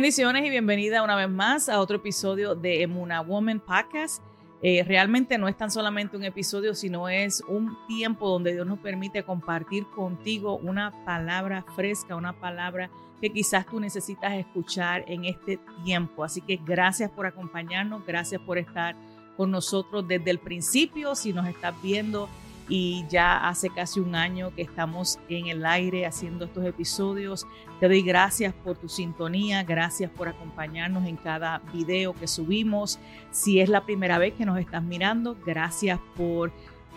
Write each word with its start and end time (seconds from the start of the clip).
Bendiciones 0.00 0.46
y 0.46 0.48
bienvenida 0.48 1.02
una 1.02 1.14
vez 1.14 1.28
más 1.28 1.68
a 1.68 1.78
otro 1.78 1.96
episodio 1.96 2.54
de 2.54 2.80
Emuna 2.80 3.20
Woman 3.20 3.60
Podcast. 3.60 4.22
Eh, 4.62 4.82
realmente 4.82 5.36
no 5.36 5.46
es 5.46 5.58
tan 5.58 5.70
solamente 5.70 6.16
un 6.16 6.24
episodio, 6.24 6.74
sino 6.74 7.10
es 7.10 7.44
un 7.46 7.76
tiempo 7.86 8.26
donde 8.26 8.54
Dios 8.54 8.66
nos 8.66 8.78
permite 8.78 9.24
compartir 9.24 9.84
contigo 9.94 10.56
una 10.56 11.04
palabra 11.04 11.66
fresca, 11.76 12.16
una 12.16 12.32
palabra 12.32 12.90
que 13.20 13.30
quizás 13.30 13.66
tú 13.66 13.78
necesitas 13.78 14.32
escuchar 14.32 15.04
en 15.06 15.26
este 15.26 15.60
tiempo. 15.84 16.24
Así 16.24 16.40
que 16.40 16.56
gracias 16.56 17.10
por 17.10 17.26
acompañarnos, 17.26 18.06
gracias 18.06 18.40
por 18.40 18.56
estar 18.56 18.96
con 19.36 19.50
nosotros 19.50 20.08
desde 20.08 20.30
el 20.30 20.38
principio. 20.38 21.14
Si 21.14 21.34
nos 21.34 21.46
estás 21.46 21.74
viendo 21.82 22.26
y 22.70 23.04
ya 23.08 23.48
hace 23.48 23.68
casi 23.68 23.98
un 23.98 24.14
año 24.14 24.54
que 24.54 24.62
estamos 24.62 25.18
en 25.28 25.48
el 25.48 25.66
aire 25.66 26.06
haciendo 26.06 26.44
estos 26.44 26.64
episodios. 26.64 27.44
Te 27.80 27.88
doy 27.88 28.00
gracias 28.00 28.54
por 28.54 28.78
tu 28.78 28.88
sintonía, 28.88 29.64
gracias 29.64 30.08
por 30.08 30.28
acompañarnos 30.28 31.04
en 31.06 31.16
cada 31.16 31.60
video 31.74 32.14
que 32.14 32.28
subimos. 32.28 33.00
Si 33.32 33.60
es 33.60 33.68
la 33.68 33.84
primera 33.84 34.18
vez 34.18 34.34
que 34.34 34.46
nos 34.46 34.56
estás 34.56 34.84
mirando, 34.84 35.36
gracias 35.44 35.98
por, 36.16 36.52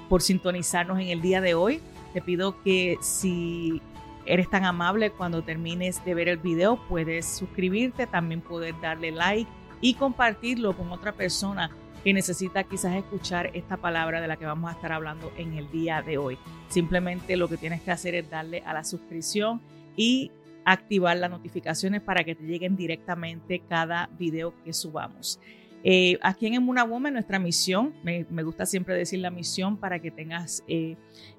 por 0.09 0.21
sintonizarnos 0.21 0.99
en 0.99 1.07
el 1.07 1.21
día 1.21 1.41
de 1.41 1.55
hoy. 1.55 1.81
Te 2.13 2.21
pido 2.21 2.61
que 2.61 2.99
si 3.01 3.81
eres 4.27 4.47
tan 4.51 4.65
amable 4.65 5.09
cuando 5.09 5.41
termines 5.41 6.05
de 6.05 6.13
ver 6.13 6.29
el 6.29 6.37
video, 6.37 6.77
puedes 6.87 7.25
suscribirte, 7.25 8.05
también 8.05 8.41
poder 8.41 8.75
darle 8.79 9.11
like 9.11 9.49
y 9.81 9.95
compartirlo 9.95 10.77
con 10.77 10.91
otra 10.91 11.13
persona 11.13 11.71
que 12.03 12.13
necesita 12.13 12.63
quizás 12.63 12.95
escuchar 12.95 13.51
esta 13.53 13.77
palabra 13.77 14.19
de 14.19 14.27
la 14.27 14.37
que 14.37 14.45
vamos 14.45 14.69
a 14.69 14.73
estar 14.73 14.91
hablando 14.91 15.31
en 15.37 15.53
el 15.53 15.71
día 15.71 16.01
de 16.01 16.17
hoy. 16.17 16.37
Simplemente 16.67 17.37
lo 17.37 17.47
que 17.47 17.57
tienes 17.57 17.81
que 17.81 17.91
hacer 17.91 18.15
es 18.15 18.29
darle 18.29 18.61
a 18.65 18.73
la 18.73 18.83
suscripción 18.83 19.61
y 19.95 20.31
activar 20.65 21.17
las 21.17 21.29
notificaciones 21.29 22.01
para 22.01 22.23
que 22.23 22.35
te 22.35 22.43
lleguen 22.43 22.75
directamente 22.75 23.61
cada 23.67 24.09
video 24.17 24.53
que 24.63 24.73
subamos. 24.73 25.39
Eh, 25.85 26.17
aquí 26.21 26.47
en 26.47 26.53
Emuna 26.55 26.85
Woman, 26.85 27.13
nuestra 27.13 27.39
misión, 27.39 27.93
me, 28.03 28.23
gusta 28.43 28.65
siempre 28.65 28.95
decir 28.95 29.19
la 29.19 29.29
misión 29.29 29.77
para 29.77 29.99
que 29.99 30.11
tengas 30.11 30.63
eh, 30.67 30.95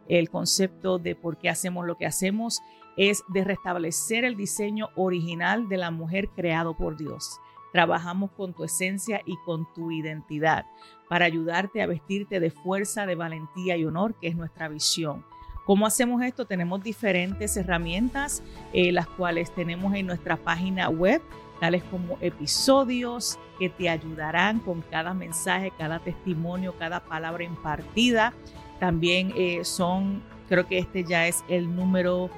el 0.06 0.28
concepto 0.28 0.98
de 0.98 1.14
por 1.14 1.38
qué 1.38 1.48
hacemos 1.48 1.86
lo 1.86 1.96
que 1.96 2.04
hacemos, 2.04 2.60
es 2.96 3.22
de 3.28 3.42
restablecer 3.42 4.24
el 4.24 4.36
diseño 4.36 4.90
original 4.96 5.68
de 5.68 5.78
la 5.78 5.90
mujer 5.90 6.28
creado 6.28 6.76
por 6.76 6.96
Dios. 6.96 7.40
Trabajamos 7.74 8.30
con 8.30 8.54
tu 8.54 8.62
esencia 8.62 9.20
y 9.26 9.36
con 9.38 9.66
tu 9.74 9.90
identidad 9.90 10.64
para 11.08 11.24
ayudarte 11.24 11.82
a 11.82 11.88
vestirte 11.88 12.38
de 12.38 12.52
fuerza, 12.52 13.04
de 13.04 13.16
valentía 13.16 13.76
y 13.76 13.84
honor, 13.84 14.14
que 14.20 14.28
es 14.28 14.36
nuestra 14.36 14.68
visión. 14.68 15.24
¿Cómo 15.66 15.84
hacemos 15.84 16.22
esto? 16.22 16.44
Tenemos 16.44 16.84
diferentes 16.84 17.56
herramientas, 17.56 18.44
eh, 18.72 18.92
las 18.92 19.08
cuales 19.08 19.52
tenemos 19.56 19.92
en 19.94 20.06
nuestra 20.06 20.36
página 20.36 20.88
web, 20.88 21.20
tales 21.58 21.82
como 21.90 22.16
episodios 22.20 23.40
que 23.58 23.68
te 23.70 23.88
ayudarán 23.88 24.60
con 24.60 24.82
cada 24.82 25.12
mensaje, 25.12 25.72
cada 25.76 25.98
testimonio, 25.98 26.76
cada 26.78 27.00
palabra 27.00 27.42
impartida. 27.42 28.34
También 28.78 29.32
eh, 29.36 29.64
son, 29.64 30.22
creo 30.48 30.68
que 30.68 30.78
este 30.78 31.02
ya 31.02 31.26
es 31.26 31.42
el 31.48 31.74
número 31.74 32.30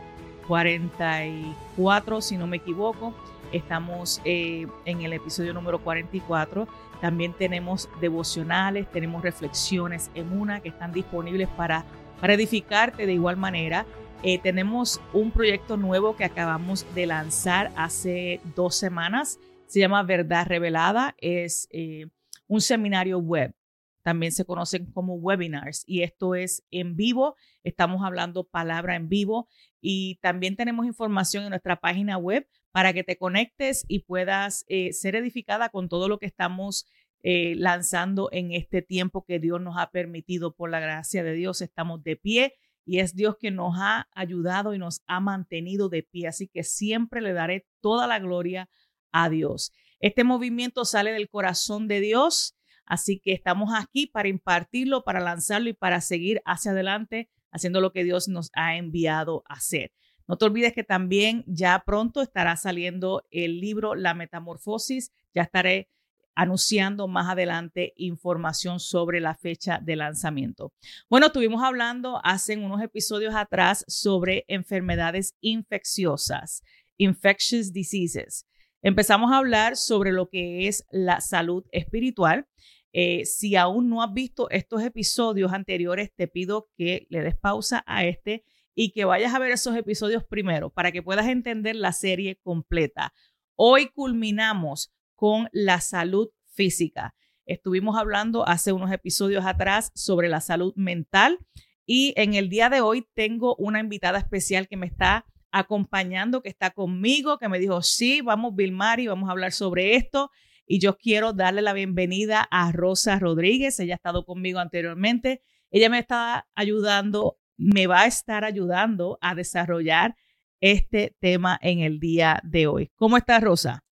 44, 0.49 2.23
si 2.23 2.39
no 2.39 2.47
me 2.47 2.57
equivoco. 2.57 3.13
Estamos 3.53 4.21
eh, 4.25 4.67
en 4.85 5.03
el 5.03 5.13
episodio 5.13 5.55
número 5.55 5.83
44. 5.83 6.67
También 7.01 7.33
tenemos 7.33 7.89
devocionales, 8.01 8.91
tenemos 8.91 9.23
reflexiones 9.23 10.11
en 10.15 10.33
una 10.33 10.61
que 10.61 10.71
están 10.71 10.93
disponibles 10.93 11.49
para, 11.49 11.85
para 12.21 12.35
edificarte 12.35 13.07
de 13.07 13.13
igual 13.13 13.37
manera. 13.37 13.87
Eh, 14.23 14.39
tenemos 14.39 15.01
un 15.13 15.31
proyecto 15.31 15.77
nuevo 15.77 16.17
que 16.17 16.25
acabamos 16.25 16.87
de 16.95 17.07
lanzar 17.07 17.71
hace 17.77 18.41
dos 18.55 18.75
semanas. 18.75 19.39
Se 19.67 19.81
llama 19.81 20.03
Verdad 20.03 20.47
Revelada. 20.47 21.15
Es 21.19 21.69
eh, 21.71 22.07
un 22.49 22.61
seminario 22.61 23.19
web. 23.19 23.55
También 24.03 24.31
se 24.31 24.45
conocen 24.45 24.87
como 24.93 25.17
webinars 25.17 25.83
y 25.85 26.03
esto 26.03 26.35
es 26.37 26.65
en 26.71 26.95
vivo. 26.95 27.35
Estamos 27.65 28.05
hablando 28.05 28.45
palabra 28.45 28.95
en 28.95 29.09
vivo 29.09 29.49
y 29.81 30.21
también 30.23 30.55
tenemos 30.55 30.87
información 30.87 31.43
en 31.43 31.51
nuestra 31.51 31.77
página 31.77 32.17
web 32.17 32.47
para 32.77 32.93
que 32.93 33.05
te 33.05 33.17
conectes 33.17 33.87
y 33.89 34.01
puedas 34.01 34.67
eh, 34.69 34.93
ser 34.93 35.17
edificada 35.17 35.71
con 35.71 35.89
todo 35.89 36.09
lo 36.09 36.19
que 36.19 36.27
estamos 36.27 36.85
eh, 37.23 37.55
lanzando 37.57 38.29
en 38.33 38.53
este 38.53 38.83
tiempo 38.83 39.25
que 39.25 39.39
Dios 39.39 39.63
nos 39.63 39.79
ha 39.79 39.91
permitido. 39.91 40.55
Por 40.55 40.69
la 40.69 40.79
gracia 40.79 41.25
de 41.25 41.33
Dios 41.33 41.63
estamos 41.63 42.05
de 42.05 42.17
pie 42.17 42.53
y 42.85 42.99
es 42.99 43.15
Dios 43.15 43.37
que 43.41 43.51
nos 43.51 43.77
ha 43.79 44.09
ayudado 44.15 44.75
y 44.75 44.79
nos 44.79 45.01
ha 45.07 45.21
mantenido 45.21 45.89
de 45.89 46.03
pie. 46.03 46.29
Así 46.29 46.49
que 46.49 46.65
siempre 46.65 47.23
le 47.23 47.33
daré 47.33 47.67
toda 47.81 48.07
la 48.07 48.19
gloria 48.19 48.69
a 49.11 49.31
Dios. 49.31 49.73
Este 49.99 50.23
movimiento 50.23 50.85
sale 50.85 51.13
del 51.13 51.31
corazón 51.31 51.89
de 51.89 52.01
Dios, 52.01 52.59
así 52.85 53.21
que 53.21 53.33
estamos 53.33 53.71
aquí 53.75 54.07
para 54.07 54.29
impartirlo, 54.29 55.03
para 55.03 55.21
lanzarlo 55.21 55.71
y 55.71 55.73
para 55.73 56.03
seguir 56.03 56.43
hacia 56.45 56.73
adelante 56.73 57.31
haciendo 57.51 57.81
lo 57.81 57.91
que 57.91 58.05
Dios 58.05 58.29
nos 58.29 58.51
ha 58.53 58.77
enviado 58.77 59.45
a 59.49 59.55
hacer. 59.55 59.93
No 60.29 60.37
te 60.37 60.45
olvides 60.45 60.73
que 60.73 60.85
también 60.85 61.45
ya 61.47 61.83
pronto 61.87 62.21
estará 62.21 62.57
saliendo 62.57 63.25
el 63.31 63.61
libro 63.61 63.95
La 63.95 64.15
Metamorfosis. 64.15 65.13
Ya 65.35 65.43
estaré 65.43 65.89
anunciando 66.37 67.09
más 67.09 67.31
adelante 67.31 67.95
información 67.97 68.79
sobre 68.79 69.21
la 69.21 69.35
fecha 69.35 69.81
de 69.83 69.97
lanzamiento. 69.97 70.73
Bueno, 71.09 71.27
estuvimos 71.27 71.63
hablando 71.63 72.21
hace 72.25 72.57
unos 72.57 72.83
episodios 72.83 73.35
atrás 73.35 73.85
sobre 73.89 74.45
enfermedades 74.47 75.35
infecciosas, 75.41 76.63
infectious 76.99 77.73
diseases. 77.73 78.47
Empezamos 78.83 79.33
a 79.33 79.39
hablar 79.39 79.77
sobre 79.77 80.13
lo 80.13 80.29
que 80.29 80.69
es 80.69 80.85
la 80.91 81.21
salud 81.21 81.65
espiritual. 81.73 82.47
Eh, 82.93 83.25
si 83.25 83.57
aún 83.57 83.89
no 83.89 84.03
has 84.03 84.13
visto 84.13 84.51
estos 84.51 84.83
episodios 84.83 85.53
anteriores, 85.53 86.13
te 86.15 86.29
pido 86.29 86.69
que 86.77 87.07
le 87.09 87.23
des 87.23 87.37
pausa 87.37 87.83
a 87.87 88.05
este 88.05 88.45
y 88.77 88.91
que 88.91 89.07
vayas 89.07 89.35
a 89.35 89.39
ver 89.39 89.51
esos 89.51 89.75
episodios 89.75 90.23
primero 90.23 90.71
para 90.71 90.93
que 90.93 91.03
puedas 91.03 91.27
entender 91.27 91.75
la 91.75 91.93
serie 91.93 92.37
completa. 92.37 93.15
Hoy 93.57 93.89
culminamos 93.89 94.93
con 95.15 95.49
la 95.51 95.81
salud 95.81 96.29
física. 96.45 97.15
Estuvimos 97.47 97.97
hablando 97.97 98.47
hace 98.47 98.73
unos 98.73 98.93
episodios 98.93 99.47
atrás 99.47 99.93
sobre 99.95 100.29
la 100.29 100.43
salud 100.43 100.75
mental 100.77 101.39
y 101.87 102.13
en 102.17 102.35
el 102.35 102.51
día 102.51 102.69
de 102.69 102.83
hoy 102.83 103.09
tengo 103.15 103.57
una 103.57 103.81
invitada 103.81 104.19
especial 104.19 104.69
que 104.69 104.77
me 104.77 104.87
está 104.87 105.25
acompañando, 105.51 106.43
que 106.43 106.51
está 106.51 106.71
conmigo, 106.71 107.39
que 107.39 107.49
me 107.49 107.59
dijo, 107.59 107.81
sí, 107.81 108.21
vamos, 108.21 108.55
Vilmari, 108.55 109.07
vamos 109.07 109.31
a 109.31 109.33
hablar 109.33 109.53
sobre 109.53 109.95
esto. 109.95 110.31
Y 110.67 110.81
yo 110.81 110.99
quiero 110.99 111.33
darle 111.33 111.63
la 111.63 111.73
bienvenida 111.73 112.47
a 112.51 112.73
Rosa 112.73 113.19
Rodríguez. 113.19 113.81
Ella 113.81 113.95
ha 113.95 113.97
estado 113.97 114.27
conmigo 114.27 114.59
anteriormente. 114.59 115.41
Ella 115.71 115.89
me 115.89 116.01
está 116.01 116.47
ayudando 116.55 117.39
me 117.57 117.87
va 117.87 118.03
a 118.03 118.07
estar 118.07 118.45
ayudando 118.45 119.19
a 119.21 119.35
desarrollar 119.35 120.17
este 120.61 121.15
tema 121.21 121.59
en 121.63 121.81
el 121.81 122.01
día 122.01 122.41
de 122.43 122.67
hoy. 122.67 122.91
¿Cómo 122.97 123.17
estás, 123.17 123.43
Rosa? 123.43 123.83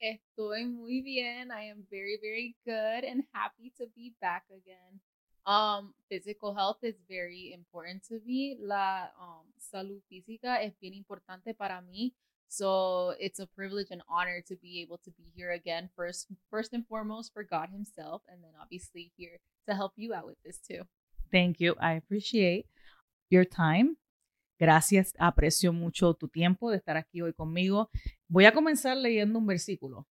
Estoy 0.00 0.66
muy 0.66 1.02
bien. 1.02 1.50
I 1.50 1.70
am 1.70 1.86
very, 1.90 2.18
very 2.20 2.56
good 2.64 3.04
and 3.04 3.24
happy 3.32 3.70
to 3.78 3.86
be 3.94 4.14
back 4.20 4.44
again. 4.50 5.00
Um, 5.46 5.94
physical 6.08 6.54
health 6.54 6.78
is 6.82 6.96
very 7.08 7.52
important 7.52 8.02
to 8.08 8.20
me. 8.24 8.56
La 8.60 9.12
um, 9.20 9.46
salud 9.58 10.02
física 10.08 10.62
es 10.62 10.74
bien 10.80 10.94
importante 10.94 11.54
para 11.54 11.82
mí. 11.82 12.14
So 12.48 13.14
it's 13.20 13.38
a 13.38 13.46
privilege 13.46 13.88
and 13.90 14.02
honor 14.08 14.42
to 14.48 14.56
be 14.56 14.80
able 14.80 14.98
to 15.04 15.10
be 15.12 15.30
here 15.36 15.52
again. 15.52 15.88
First, 15.94 16.26
first 16.50 16.72
and 16.72 16.86
foremost 16.86 17.32
for 17.32 17.44
God 17.44 17.68
Himself, 17.70 18.22
and 18.28 18.42
then 18.42 18.52
obviously 18.60 19.12
here 19.16 19.38
to 19.68 19.74
help 19.74 19.92
you 19.96 20.14
out 20.14 20.26
with 20.26 20.42
this 20.44 20.58
too. 20.58 20.82
Thank 21.30 21.60
you. 21.60 21.76
I 21.80 21.92
appreciate 21.92 22.66
your 23.30 23.46
time. 23.46 23.96
Gracias, 24.58 25.14
aprecio 25.18 25.72
mucho 25.72 26.12
tu 26.14 26.28
tiempo 26.28 26.70
de 26.70 26.76
estar 26.76 26.98
aquí 26.98 27.22
hoy 27.22 27.32
conmigo. 27.32 27.88
Voy 28.28 28.44
a 28.44 28.52
comenzar 28.52 28.96
leyendo 28.96 29.38
un 29.38 29.46
versículo 29.46 30.06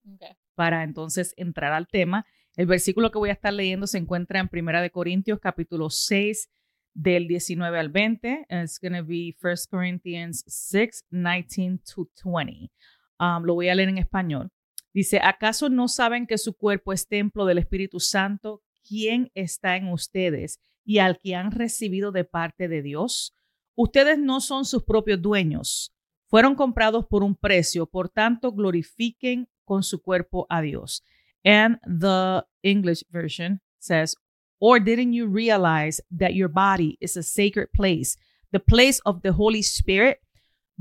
para 0.55 0.83
entonces 0.83 1.33
entrar 1.39 1.73
al 1.73 1.89
tema. 1.89 2.27
El 2.55 2.67
versículo 2.67 3.11
que 3.11 3.19
voy 3.19 3.31
a 3.31 3.33
estar 3.33 3.55
leyendo 3.55 3.87
se 3.87 3.99
encuentra 3.99 4.41
en 4.41 4.49
Primera 4.49 4.83
de 4.83 4.91
Corintios 4.91 5.41
capítulo 5.41 5.89
6 5.89 6.51
del 6.93 7.27
19 7.27 7.79
al 7.79 7.89
20. 7.89 8.47
It's 8.51 8.79
going 8.79 8.93
to 8.93 9.05
be 9.05 9.35
1 9.43 9.55
Corinthians 9.71 10.45
6, 10.47 11.07
19 11.11 11.81
to 11.95 12.11
20. 12.23 12.71
Um, 13.19 13.45
lo 13.45 13.55
voy 13.55 13.71
a 13.71 13.75
leer 13.75 13.89
en 13.89 13.99
español. 13.99 14.51
Dice, 14.93 15.21
¿acaso 15.23 15.69
no 15.71 15.89
saben 15.89 16.27
que 16.27 16.39
su 16.39 16.55
cuerpo 16.55 16.93
es 16.93 17.09
templo 17.09 17.47
del 17.47 17.59
Espíritu 17.59 17.99
Santo? 17.99 18.63
¿Quién 18.87 19.31
está 19.35 19.77
en 19.77 19.89
ustedes? 19.89 20.61
Y 20.85 20.99
al 20.99 21.19
que 21.19 21.35
han 21.35 21.51
recibido 21.51 22.13
de 22.13 22.25
parte 22.25 22.69
de 22.69 22.83
Dios. 22.83 23.35
Ustedes 23.75 24.19
no 24.19 24.41
son 24.41 24.65
sus 24.65 24.85
propios 24.85 25.21
dueños, 25.21 25.93
fueron 26.27 26.55
comprados 26.55 27.07
por 27.07 27.23
un 27.23 27.35
precio, 27.35 27.87
por 27.87 28.09
tanto 28.09 28.53
glorifiquen 28.53 29.49
con 29.65 29.83
su 29.83 30.03
cuerpo 30.03 30.47
a 30.49 30.61
Dios. 30.61 31.03
And 31.45 31.79
the 31.87 32.45
English 32.63 33.05
version 33.11 33.61
says, 33.79 34.17
Or 34.61 34.81
didn't 34.81 35.13
you 35.13 35.27
realize 35.27 36.01
that 36.11 36.35
your 36.35 36.49
body 36.49 36.97
is 37.01 37.17
a 37.17 37.23
sacred 37.23 37.69
place, 37.73 38.17
the 38.53 38.61
place 38.61 39.01
of 39.05 39.23
the 39.23 39.33
Holy 39.33 39.63
Spirit? 39.63 40.21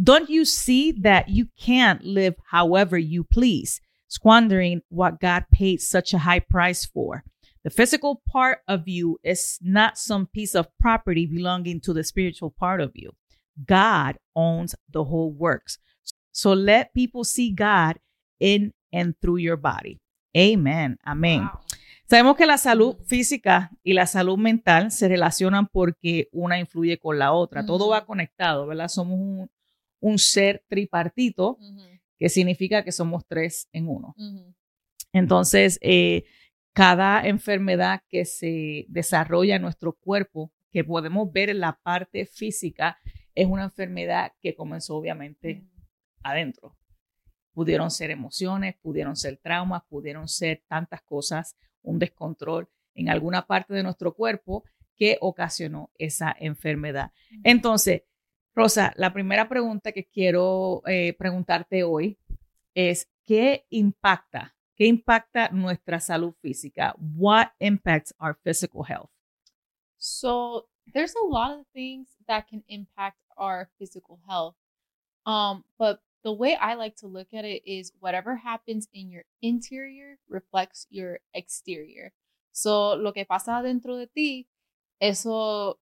Don't 0.01 0.29
you 0.29 0.45
see 0.45 0.91
that 1.01 1.29
you 1.29 1.47
can't 1.59 2.03
live 2.03 2.35
however 2.51 2.97
you 2.97 3.23
please, 3.23 3.81
squandering 4.07 4.81
what 4.89 5.19
God 5.19 5.45
paid 5.51 5.81
such 5.81 6.13
a 6.13 6.19
high 6.19 6.39
price 6.39 6.85
for? 6.85 7.23
The 7.63 7.69
physical 7.69 8.21
part 8.29 8.59
of 8.67 8.87
you 8.87 9.19
is 9.23 9.57
not 9.61 9.97
some 9.97 10.27
piece 10.27 10.53
of 10.53 10.67
property 10.79 11.25
belonging 11.25 11.79
to 11.81 11.93
the 11.93 12.03
spiritual 12.03 12.51
part 12.51 12.81
of 12.81 12.91
you. 12.93 13.11
God 13.65 14.17
owns 14.35 14.75
the 14.89 15.03
whole 15.03 15.31
works. 15.31 15.79
So 16.31 16.53
let 16.53 16.93
people 16.93 17.23
see 17.23 17.51
God 17.51 17.99
in 18.39 18.73
and 18.91 19.15
through 19.21 19.37
your 19.37 19.57
body. 19.57 20.01
Amen. 20.35 20.97
Amén. 21.05 21.41
Wow. 21.41 21.59
Sabemos 22.05 22.35
que 22.35 22.45
la 22.45 22.57
salud 22.57 22.97
física 23.05 23.71
y 23.83 23.93
la 23.93 24.07
salud 24.07 24.37
mental 24.37 24.91
se 24.91 25.07
relacionan 25.07 25.67
porque 25.67 26.27
una 26.31 26.59
influye 26.59 26.99
con 26.99 27.17
la 27.17 27.31
otra. 27.31 27.65
Todo 27.65 27.89
va 27.89 28.05
conectado, 28.05 28.67
¿verdad? 28.67 28.87
Somos 28.89 29.17
un, 29.19 29.49
un 29.99 30.19
ser 30.19 30.63
tripartito, 30.67 31.57
que 32.19 32.29
significa 32.29 32.83
que 32.83 32.91
somos 32.91 33.25
tres 33.25 33.67
en 33.71 33.87
uno. 33.87 34.15
Entonces, 35.13 35.79
eh, 35.81 36.25
cada 36.73 37.25
enfermedad 37.25 38.01
que 38.09 38.25
se 38.25 38.85
desarrolla 38.89 39.55
en 39.55 39.61
nuestro 39.61 39.93
cuerpo, 39.93 40.51
que 40.71 40.83
podemos 40.83 41.31
ver 41.31 41.49
en 41.49 41.59
la 41.59 41.79
parte 41.81 42.25
física, 42.25 42.97
es 43.35 43.47
una 43.47 43.63
enfermedad 43.63 44.33
que 44.41 44.55
comenzó 44.55 44.97
obviamente 44.97 45.63
adentro. 46.23 46.75
Pudieron 47.53 47.91
ser 47.91 48.09
emociones, 48.09 48.75
pudieron 48.81 49.15
ser 49.15 49.37
traumas, 49.37 49.83
pudieron 49.87 50.27
ser 50.27 50.63
tantas 50.67 51.03
cosas, 51.03 51.55
un 51.83 51.99
descontrol 51.99 52.67
en 52.95 53.09
alguna 53.09 53.45
parte 53.45 53.73
de 53.73 53.83
nuestro 53.83 54.15
cuerpo 54.15 54.63
que 54.95 55.17
ocasionó 55.21 55.91
esa 55.97 56.35
enfermedad. 56.39 57.11
Entonces, 57.43 58.03
Rosa, 58.55 58.93
la 58.97 59.13
primera 59.13 59.49
pregunta 59.49 59.91
que 59.91 60.05
quiero 60.05 60.81
eh, 60.87 61.13
preguntarte 61.17 61.83
hoy 61.83 62.19
es, 62.73 63.09
¿qué 63.23 63.65
impacta? 63.69 64.55
¿Qué 64.83 64.87
impacta 64.89 65.47
nuestra 65.47 66.01
salud 66.01 66.33
física? 66.41 66.93
What 67.15 67.53
impacts 67.61 68.13
our 68.19 68.37
physical 68.43 68.83
health? 68.83 69.09
So 69.97 70.67
there's 70.93 71.13
a 71.15 71.25
lot 71.25 71.51
of 71.57 71.65
things 71.73 72.09
that 72.27 72.49
can 72.49 72.65
impact 72.67 73.15
our 73.37 73.69
physical 73.79 74.19
health. 74.27 74.55
Um, 75.25 75.63
but 75.79 76.01
the 76.25 76.33
way 76.33 76.57
I 76.59 76.73
like 76.73 76.97
to 76.97 77.07
look 77.07 77.33
at 77.33 77.45
it 77.45 77.63
is 77.65 77.93
whatever 78.01 78.35
happens 78.35 78.89
in 78.93 79.09
your 79.09 79.23
interior 79.41 80.17
reflects 80.27 80.85
your 80.89 81.21
exterior. 81.33 82.11
So 82.51 82.95
lo 82.95 83.13
que 83.13 83.23
pasa 83.23 83.61
dentro 83.63 83.95
de 83.95 84.07
ti, 84.07 84.49
eso 84.99 85.79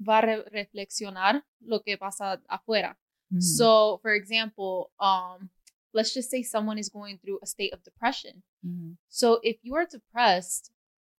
va 0.00 0.20
a 0.20 0.22
re- 0.22 0.44
reflexionar 0.50 1.42
lo 1.60 1.80
que 1.80 1.98
pasa 1.98 2.40
afuera. 2.48 2.96
Mhm. 3.30 3.42
So, 3.42 3.98
for 4.00 4.14
example, 4.14 4.90
um, 4.98 5.50
let's 5.96 6.12
just 6.14 6.30
say 6.30 6.42
someone 6.42 6.78
is 6.78 6.88
going 6.88 7.18
through 7.18 7.38
a 7.42 7.46
state 7.46 7.72
of 7.72 7.82
depression. 7.82 8.42
Mhm. 8.64 8.96
So 9.08 9.40
if 9.42 9.56
you 9.62 9.74
are 9.74 9.86
depressed, 9.86 10.70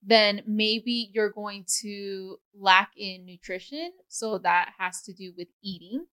then 0.01 0.43
maybe 0.45 1.09
you're 1.13 1.31
going 1.31 1.65
to 1.81 2.39
lack 2.53 2.91
in 2.95 3.25
nutrition. 3.25 3.91
So 4.07 4.37
that 4.37 4.73
has 4.77 5.01
to 5.03 5.13
do 5.13 5.33
with 5.35 5.47
eating. 5.61 6.05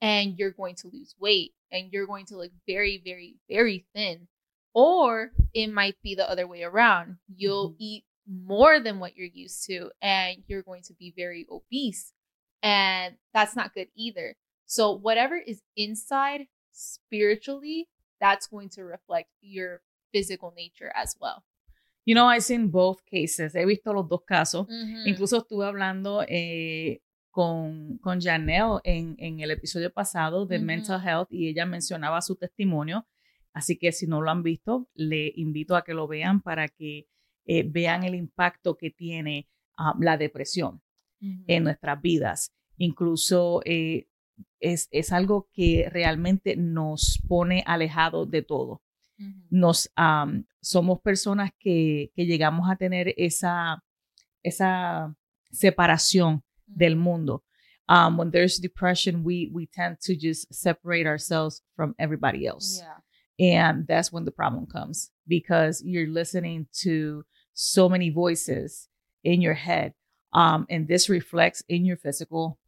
And 0.00 0.36
you're 0.36 0.50
going 0.62 0.74
to 0.82 0.88
lose 0.88 1.14
weight 1.18 1.54
and 1.70 1.92
you're 1.92 2.08
going 2.08 2.26
to 2.26 2.36
look 2.36 2.50
very, 2.66 2.98
very, 2.98 3.36
very 3.48 3.86
thin. 3.94 4.26
Or 4.74 5.32
it 5.54 5.68
might 5.68 5.96
be 6.02 6.16
the 6.16 6.28
other 6.28 6.46
way 6.48 6.62
around. 6.64 7.18
You'll 7.28 7.72
Mhm. 7.72 7.76
eat 7.78 8.04
more 8.26 8.80
than 8.80 8.98
what 8.98 9.16
you're 9.16 9.26
used 9.44 9.64
to 9.66 9.92
and 10.00 10.42
you're 10.48 10.62
going 10.70 10.82
to 10.84 10.94
be 10.94 11.12
very 11.12 11.46
obese. 11.48 12.12
And 12.62 13.16
that's 13.32 13.54
not 13.54 13.74
good 13.74 13.88
either. 13.94 14.36
So 14.66 14.90
whatever 14.92 15.36
is 15.36 15.62
inside 15.76 16.48
spiritually, 16.72 17.88
that's 18.22 18.46
going 18.46 18.68
to 18.70 18.84
reflect 18.84 19.28
your 19.40 19.80
physical 20.12 20.52
nature 20.56 20.92
as 20.94 21.16
well. 21.20 21.42
You 22.04 22.14
know, 22.14 22.26
I've 22.26 22.44
seen 22.44 22.68
both 22.68 23.04
cases. 23.04 23.54
He 23.54 23.64
visto 23.64 23.92
los 23.92 24.08
dos 24.08 24.22
casos. 24.26 24.66
Mm. 24.68 25.06
Incluso 25.06 25.38
estuve 25.38 25.66
hablando 25.66 26.22
eh, 26.28 27.00
con, 27.30 27.98
con 27.98 28.20
Janelle 28.20 28.80
en, 28.84 29.14
en 29.18 29.40
el 29.40 29.50
episodio 29.50 29.90
pasado 29.92 30.46
de 30.46 30.56
Ujú. 30.58 30.64
Mental 30.66 31.00
Health 31.00 31.28
y 31.32 31.48
ella 31.48 31.64
mencionaba 31.66 32.20
su 32.20 32.36
testimonio. 32.36 33.06
Así 33.54 33.76
que 33.78 33.92
si 33.92 34.06
no 34.06 34.20
lo 34.20 34.30
han 34.30 34.42
visto, 34.42 34.88
le 34.94 35.32
invito 35.36 35.76
a 35.76 35.82
que 35.84 35.94
lo 35.94 36.06
vean 36.08 36.40
para 36.40 36.68
que 36.68 37.06
eh, 37.46 37.64
vean 37.68 38.04
el 38.04 38.14
impacto 38.14 38.76
que 38.76 38.90
tiene 38.90 39.48
ah, 39.76 39.94
la 40.00 40.16
depresión 40.16 40.80
Mhm. 41.20 41.44
en 41.46 41.64
nuestras 41.64 42.00
vidas. 42.02 42.52
Incluso 42.78 43.60
eh, 43.64 44.08
es, 44.60 44.88
es 44.90 45.12
algo 45.12 45.48
que 45.52 45.88
realmente 45.90 46.56
nos 46.56 47.20
pone 47.28 47.62
alejados 47.66 48.30
de 48.30 48.42
todo 48.42 48.82
nos 49.50 49.88
somos 50.60 51.00
personas 51.00 51.50
que, 51.58 52.10
que 52.16 52.26
llegamos 52.26 52.68
a 52.68 52.74
tener 52.76 53.14
esa, 53.16 53.80
esa 54.42 55.14
separación 55.52 56.42
del 56.66 56.96
mundo. 56.96 57.44
Um, 57.88 58.16
when 58.16 58.30
there's 58.30 58.58
depression, 58.58 59.22
we 59.22 59.50
we 59.52 59.66
tend 59.66 59.98
to 60.06 60.14
just 60.16 60.52
separate 60.52 61.06
ourselves 61.06 61.62
from 61.76 61.94
everybody 61.98 62.46
else, 62.46 62.80
Yeah. 63.38 63.58
and 63.60 63.86
that's 63.86 64.12
when 64.12 64.24
the 64.24 64.30
problem 64.32 64.66
comes 64.66 65.10
because 65.26 65.82
you're 65.84 66.08
listening 66.10 66.66
to 66.82 67.24
so 67.54 67.88
many 67.88 68.08
voices 68.10 68.88
in 69.24 69.42
your 69.42 69.54
head, 69.54 69.94
um, 70.32 70.64
and 70.70 70.88
this 70.88 71.08
reflects 71.08 71.62
in 71.68 71.84
your 71.84 71.96
physical 71.98 72.58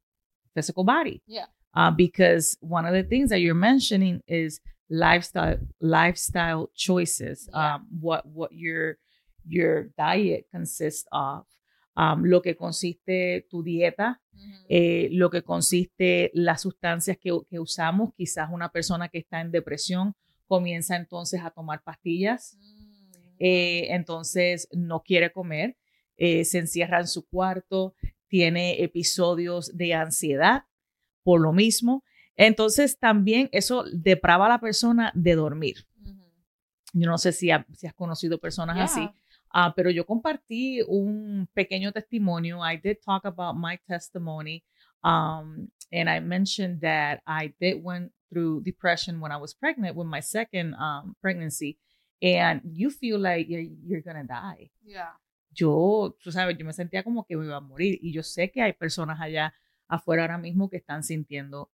physical 0.55 0.85
body. 0.85 1.23
Yeah. 1.27 1.47
Uh, 1.75 1.91
because 1.91 2.57
one 2.61 2.87
of 2.87 2.93
the 2.95 3.03
things 3.03 3.31
that 3.31 3.41
you're 3.41 3.55
mentioning 3.59 4.21
is 4.29 4.61
lifestyle 4.89 5.59
lifestyle 5.81 6.71
choices 6.75 7.49
Yeah. 7.53 7.75
um, 7.77 7.87
what 8.01 8.25
what 8.27 8.51
your 8.53 8.99
your 9.49 9.91
diet 9.97 10.47
consists 10.53 11.07
of 11.11 11.47
um, 11.97 12.25
lo 12.25 12.41
que 12.43 12.55
consiste 12.55 13.47
tu 13.51 13.63
dieta 13.63 14.21
Mhm. 14.33 14.67
eh, 14.69 15.09
lo 15.13 15.31
que 15.31 15.43
consiste 15.43 16.31
las 16.35 16.61
sustancias 16.63 17.17
que, 17.19 17.31
que 17.49 17.59
usamos 17.61 18.13
quizás 18.17 18.49
una 18.53 18.69
persona 18.69 19.09
que 19.09 19.19
está 19.19 19.41
en 19.41 19.51
depresión 19.51 20.15
comienza 20.49 20.97
entonces 20.97 21.41
a 21.43 21.51
tomar 21.51 21.83
pastillas 21.83 22.57
Mm. 22.61 23.37
eh, 23.39 23.87
entonces 23.95 24.69
no 24.73 25.03
quiere 25.03 25.31
comer, 25.33 25.77
eh, 26.17 26.45
se 26.45 26.59
encierra 26.59 27.01
en 27.01 27.09
su 27.09 27.27
cuarto, 27.27 27.95
tiene 28.35 28.83
episodios 28.83 29.71
de 29.77 29.95
ansiedad 29.95 30.65
por 31.23 31.41
lo 31.41 31.53
mismo. 31.53 32.03
Entonces 32.37 32.99
también 32.99 33.49
eso 33.53 33.85
deprava 33.93 34.47
a 34.47 34.49
la 34.49 34.59
persona 34.59 35.13
de 35.15 35.37
dormir. 35.37 35.87
Yo 36.93 37.09
no 37.09 37.17
sé 37.17 37.31
si, 37.31 37.53
ha- 37.53 37.65
si 37.77 37.87
has 37.87 37.95
conocido 37.95 38.39
personas 38.41 38.77
así, 38.83 39.09
ah, 39.53 39.73
pero 39.77 39.89
yo 39.91 40.05
compartí 40.05 40.81
un 40.89 41.47
pequeño 41.55 41.93
testimonio. 41.93 42.59
I 42.61 42.77
did 42.77 42.97
talk 43.05 43.25
about 43.25 43.55
my 43.57 43.79
testimony. 43.87 44.65
Um, 45.05 45.69
and 45.93 46.09
I 46.11 46.19
mentioned 46.19 46.81
that 46.81 47.21
I 47.27 47.53
did 47.61 47.85
went 47.85 48.11
through 48.31 48.63
depression 48.65 49.21
when 49.21 49.31
I 49.31 49.37
was 49.37 49.55
pregnant 49.55 49.95
with 49.97 50.09
my 50.09 50.21
second 50.21 50.75
um, 50.75 51.15
pregnancy. 51.21 51.79
And 52.21 52.63
you 52.65 52.91
feel 52.91 53.21
like 53.21 53.47
you're, 53.49 53.69
you're 53.87 54.03
gonna 54.03 54.25
die. 54.27 54.71
Yeah. 54.85 55.13
Yo, 55.55 56.17
tú 56.23 56.33
sabes, 56.33 56.57
yo 56.59 56.65
me 56.65 56.73
sentía 56.73 57.03
como 57.03 57.25
que 57.25 57.37
me 57.37 57.47
iba 57.47 57.57
a 57.57 57.61
morir. 57.61 57.99
Y 58.03 58.13
yo 58.13 58.23
sé 58.23 58.51
que 58.51 58.63
hay 58.63 58.73
personas 58.73 59.21
allá 59.21 59.55
afuera 59.89 60.23
ahora 60.23 60.39
mismo 60.39 60.69
que 60.69 60.79
están 60.79 61.03
sintiendo 61.03 61.71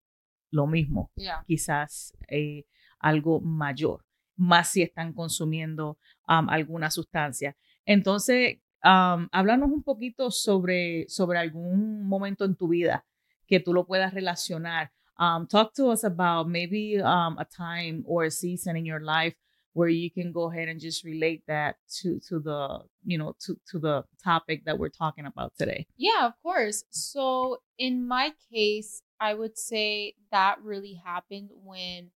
lo 0.50 0.66
mismo 0.66 1.10
Yeah. 1.16 1.44
quizás 1.46 2.16
eh, 2.28 2.64
algo 2.98 3.40
mayor, 3.40 4.04
más 4.36 4.68
si 4.68 4.82
están 4.82 5.12
consumiendo 5.12 5.98
um, 6.28 6.48
alguna 6.48 6.90
sustancia. 6.90 7.56
Entonces, 7.84 8.58
um, 8.84 9.28
háblanos 9.32 9.70
un 9.70 9.82
poquito 9.82 10.30
sobre, 10.30 11.06
sobre 11.08 11.38
algún 11.38 12.06
momento 12.08 12.44
en 12.44 12.56
tu 12.56 12.68
vida 12.68 13.04
que 13.46 13.60
tú 13.60 13.72
lo 13.72 13.86
puedas 13.86 14.14
relacionar. 14.14 14.92
Um, 15.18 15.46
talk 15.46 15.72
to 15.74 15.90
us 15.90 16.04
about 16.04 16.48
maybe 16.48 17.00
um, 17.00 17.38
a 17.38 17.44
time 17.44 18.02
or 18.06 18.24
a 18.24 18.30
season 18.30 18.76
in 18.76 18.84
your 18.84 19.00
life 19.02 19.36
where 19.76 19.90
you 19.90 20.10
can 20.10 20.32
go 20.32 20.50
ahead 20.50 20.68
and 20.68 20.80
just 20.80 21.04
relate 21.04 21.42
that 21.46 21.76
to 22.00 22.18
to 22.26 22.38
the 22.38 22.78
you 23.04 23.18
know 23.18 23.36
to 23.38 23.54
to 23.70 23.78
the 23.78 24.02
topic 24.24 24.64
that 24.64 24.78
we're 24.78 24.88
talking 24.88 25.26
about 25.26 25.52
today. 25.58 25.86
Yeah, 25.98 26.26
of 26.26 26.32
course. 26.42 26.84
So 26.88 27.58
in 27.76 28.08
my 28.08 28.32
case, 28.50 29.02
I 29.20 29.34
would 29.34 29.58
say 29.58 30.14
that 30.32 30.62
really 30.62 30.94
happened 31.04 31.50
when 31.52 32.10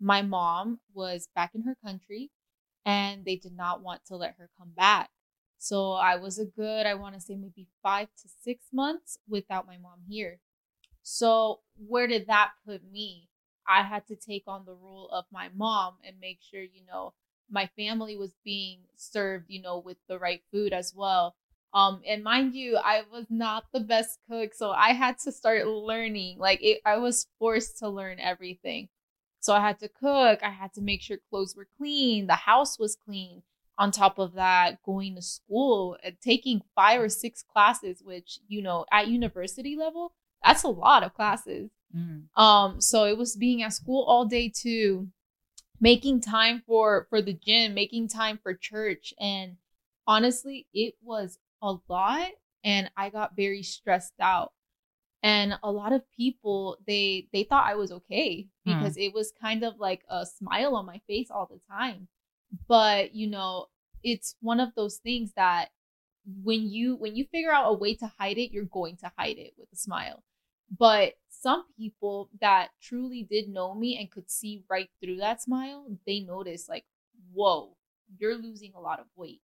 my 0.00 0.22
mom 0.22 0.80
was 0.92 1.28
back 1.36 1.52
in 1.54 1.62
her 1.62 1.76
country 1.86 2.32
and 2.84 3.24
they 3.24 3.36
did 3.36 3.56
not 3.56 3.80
want 3.80 4.04
to 4.06 4.16
let 4.16 4.34
her 4.38 4.50
come 4.58 4.72
back. 4.76 5.10
So 5.58 5.92
I 5.92 6.16
was 6.16 6.40
a 6.40 6.44
good, 6.44 6.84
I 6.84 6.94
want 6.94 7.14
to 7.14 7.20
say 7.20 7.36
maybe 7.36 7.68
five 7.80 8.08
to 8.22 8.28
six 8.42 8.66
months 8.72 9.18
without 9.28 9.68
my 9.68 9.78
mom 9.78 10.00
here. 10.08 10.40
So 11.04 11.60
where 11.76 12.08
did 12.08 12.26
that 12.26 12.50
put 12.66 12.82
me? 12.90 13.28
I 13.68 13.82
had 13.82 14.06
to 14.08 14.16
take 14.16 14.44
on 14.46 14.64
the 14.64 14.74
role 14.74 15.08
of 15.12 15.24
my 15.32 15.48
mom 15.54 15.94
and 16.04 16.20
make 16.20 16.38
sure, 16.42 16.62
you 16.62 16.84
know, 16.86 17.14
my 17.50 17.66
family 17.76 18.16
was 18.16 18.34
being 18.44 18.80
served, 18.96 19.46
you 19.48 19.60
know, 19.62 19.78
with 19.78 19.98
the 20.08 20.18
right 20.18 20.42
food 20.50 20.72
as 20.72 20.92
well 20.94 21.34
Um, 21.74 22.02
and 22.06 22.22
mind 22.22 22.54
you, 22.54 22.76
I 22.76 23.02
was 23.10 23.26
not 23.30 23.64
the 23.72 23.80
best 23.80 24.20
cook, 24.30 24.54
so 24.54 24.70
I 24.70 24.92
had 24.92 25.18
to 25.20 25.32
start 25.32 25.66
learning. 25.66 26.38
Like 26.38 26.62
it, 26.62 26.80
I 26.84 26.98
was 26.98 27.26
forced 27.38 27.78
to 27.78 27.88
learn 27.88 28.20
everything. 28.20 28.88
So 29.40 29.52
I 29.54 29.60
had 29.60 29.78
to 29.80 29.88
cook. 29.88 30.40
I 30.42 30.50
had 30.50 30.72
to 30.74 30.80
make 30.80 31.02
sure 31.02 31.18
clothes 31.30 31.54
were 31.56 31.68
clean. 31.76 32.26
The 32.26 32.34
house 32.34 32.78
was 32.78 32.96
clean. 32.96 33.42
On 33.76 33.90
top 33.90 34.20
of 34.20 34.34
that, 34.34 34.80
going 34.84 35.16
to 35.16 35.22
school, 35.22 35.96
and 36.04 36.16
taking 36.20 36.62
five 36.76 37.00
or 37.00 37.08
six 37.08 37.42
classes, 37.42 38.02
which 38.04 38.38
you 38.46 38.62
know 38.62 38.86
at 38.92 39.08
university 39.08 39.74
level, 39.76 40.14
that's 40.44 40.62
a 40.62 40.68
lot 40.68 41.02
of 41.02 41.12
classes. 41.14 41.70
Mm. 41.94 42.24
Um, 42.36 42.80
so 42.80 43.04
it 43.04 43.16
was 43.16 43.36
being 43.36 43.62
at 43.62 43.72
school 43.72 44.04
all 44.04 44.24
day 44.24 44.48
too, 44.54 45.08
making 45.80 46.20
time 46.20 46.62
for 46.66 47.06
for 47.10 47.22
the 47.22 47.34
gym, 47.34 47.74
making 47.74 48.08
time 48.08 48.38
for 48.42 48.54
church, 48.54 49.14
and 49.18 49.56
honestly, 50.06 50.66
it 50.72 50.94
was 51.02 51.38
a 51.62 51.76
lot 51.88 52.30
and 52.64 52.90
I 52.96 53.10
got 53.10 53.36
very 53.36 53.62
stressed 53.62 54.14
out. 54.20 54.52
And 55.22 55.58
a 55.62 55.70
lot 55.70 55.92
of 55.92 56.02
people 56.16 56.78
they 56.86 57.28
they 57.32 57.44
thought 57.44 57.66
I 57.66 57.76
was 57.76 57.92
okay 57.92 58.48
hmm. 58.66 58.78
because 58.78 58.96
mm. 58.96 59.06
it 59.06 59.14
was 59.14 59.32
kind 59.40 59.62
of 59.62 59.74
like 59.78 60.02
a 60.10 60.26
smile 60.26 60.74
on 60.74 60.86
my 60.86 61.00
face 61.06 61.30
all 61.30 61.48
the 61.50 61.60
time. 61.72 62.08
But, 62.68 63.14
you 63.14 63.26
know, 63.28 63.66
it's 64.02 64.36
one 64.40 64.60
of 64.60 64.70
those 64.76 64.98
things 64.98 65.32
that 65.36 65.70
when 66.42 66.68
you 66.68 66.96
when 66.96 67.16
you 67.16 67.26
figure 67.30 67.52
out 67.52 67.70
a 67.70 67.74
way 67.74 67.94
to 67.96 68.12
hide 68.18 68.38
it, 68.38 68.52
you're 68.52 68.64
going 68.64 68.96
to 68.98 69.12
hide 69.16 69.38
it 69.38 69.52
with 69.56 69.68
a 69.72 69.76
smile. 69.76 70.22
But 70.76 71.14
some 71.44 71.66
people 71.76 72.30
that 72.40 72.70
truly 72.80 73.22
did 73.30 73.48
know 73.50 73.74
me 73.74 73.98
and 73.98 74.10
could 74.10 74.30
see 74.30 74.64
right 74.70 74.88
through 75.00 75.18
that 75.18 75.42
smile, 75.42 75.86
they 76.06 76.20
noticed 76.20 76.70
like, 76.70 76.86
"Whoa, 77.34 77.76
you're 78.18 78.36
losing 78.36 78.72
a 78.74 78.80
lot 78.80 78.98
of 78.98 79.06
weight." 79.14 79.42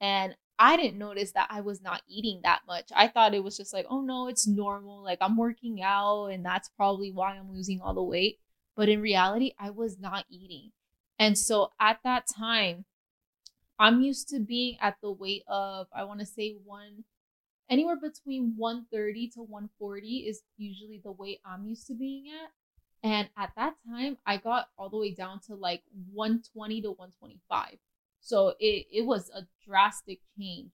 And 0.00 0.36
I 0.58 0.76
didn't 0.76 0.98
notice 0.98 1.32
that 1.32 1.48
I 1.50 1.60
was 1.60 1.82
not 1.82 2.02
eating 2.06 2.40
that 2.44 2.62
much. 2.68 2.90
I 2.94 3.08
thought 3.08 3.34
it 3.34 3.42
was 3.42 3.56
just 3.56 3.72
like, 3.72 3.86
oh 3.90 4.00
no, 4.00 4.28
it's 4.28 4.46
normal. 4.46 5.02
Like 5.02 5.18
I'm 5.20 5.36
working 5.36 5.82
out 5.82 6.26
and 6.26 6.44
that's 6.44 6.68
probably 6.68 7.10
why 7.10 7.32
I'm 7.36 7.52
losing 7.52 7.80
all 7.80 7.94
the 7.94 8.02
weight. 8.02 8.38
But 8.76 8.88
in 8.88 9.00
reality, 9.00 9.52
I 9.58 9.70
was 9.70 9.98
not 9.98 10.26
eating. 10.30 10.70
And 11.18 11.36
so 11.36 11.70
at 11.80 11.98
that 12.04 12.26
time, 12.28 12.84
I'm 13.78 14.02
used 14.02 14.28
to 14.28 14.38
being 14.38 14.76
at 14.80 14.96
the 15.00 15.10
weight 15.10 15.42
of, 15.48 15.88
I 15.92 16.04
want 16.04 16.20
to 16.20 16.26
say 16.26 16.56
one, 16.64 17.04
anywhere 17.70 17.96
between 17.96 18.54
130 18.56 19.28
to 19.30 19.40
140 19.40 20.06
is 20.06 20.42
usually 20.56 21.00
the 21.02 21.12
weight 21.12 21.40
I'm 21.44 21.66
used 21.66 21.86
to 21.88 21.94
being 21.94 22.26
at. 22.28 22.50
And 23.02 23.28
at 23.36 23.52
that 23.56 23.74
time, 23.86 24.16
I 24.26 24.38
got 24.38 24.68
all 24.78 24.88
the 24.88 24.96
way 24.96 25.12
down 25.12 25.40
to 25.46 25.54
like 25.54 25.82
120 26.12 26.82
to 26.82 26.88
125. 26.88 27.78
So 28.20 28.54
it, 28.58 28.86
it 28.90 29.04
was 29.04 29.30
a 29.30 29.42
drastic 29.66 30.20
change. 30.38 30.70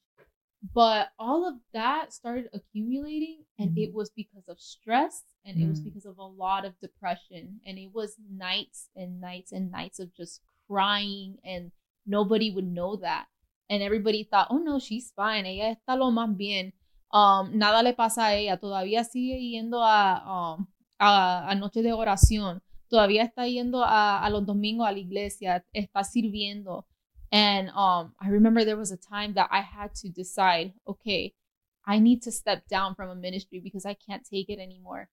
But 0.75 1.09
all 1.19 1.49
of 1.49 1.55
that 1.73 2.13
started 2.13 2.51
accumulating, 2.53 3.45
and 3.59 3.71
mm. 3.71 3.83
it 3.83 3.95
was 3.95 4.11
because 4.11 4.47
of 4.47 4.61
stress, 4.61 5.23
and 5.45 5.57
mm. 5.57 5.63
it 5.63 5.69
was 5.69 5.81
mm. 5.81 5.85
because 5.85 6.05
of 6.05 6.19
a 6.19 6.23
lot 6.23 6.67
of 6.67 6.79
depression. 6.81 7.61
And 7.67 7.79
it 7.79 7.91
was 7.95 8.17
nights 8.31 8.91
and 8.95 9.21
nights 9.21 9.53
and 9.53 9.73
nights 9.73 9.99
of 9.99 10.15
just 10.15 10.43
crying, 10.69 11.39
and 11.45 11.73
nobody 12.07 12.51
would 12.51 12.67
know 12.67 12.97
that. 12.97 13.27
And 13.71 13.83
everybody 13.83 14.23
thought, 14.23 14.49
oh 14.51 14.59
no, 14.59 14.79
she's 14.79 15.13
fine, 15.17 15.47
ella 15.47 15.77
está 15.77 15.99
lo 15.99 16.11
más 16.11 16.37
bien. 16.37 16.73
Um, 17.13 17.57
nada 17.59 17.83
le 17.83 17.93
pasa 17.93 18.27
a 18.27 18.35
ella, 18.35 18.57
todavía 18.57 19.05
sigue 19.05 19.41
yendo 19.41 19.83
a, 19.83 20.55
um, 20.57 20.67
a, 20.99 21.51
a 21.51 21.55
noche 21.57 21.83
de 21.83 21.93
oración, 21.93 22.63
todavía 22.89 23.25
está 23.25 23.49
yendo 23.49 23.83
a, 23.83 24.25
a 24.25 24.31
los 24.31 24.47
domingos 24.47 24.87
a 24.87 24.93
la 24.93 24.99
iglesia, 24.99 25.65
está 25.73 26.05
sirviendo 26.05 26.87
and 27.33 27.69
um, 27.71 28.13
I 28.21 28.29
remember 28.29 28.65
there 28.65 28.77
was 28.77 28.91
a 28.91 28.97
time 28.97 29.35
that 29.35 29.49
I 29.51 29.61
had 29.61 29.95
to 29.97 30.09
decide, 30.09 30.73
okay, 30.87 31.35
I 31.87 31.99
need 31.99 32.23
to 32.23 32.33
step 32.33 32.67
down 32.69 32.95
from 32.95 33.09
a 33.09 33.15
ministry 33.15 33.61
because 33.63 33.87
I 33.87 33.95
can't 33.95 34.27
take 34.29 34.49
it 34.49 34.59
anymore. 34.59 35.09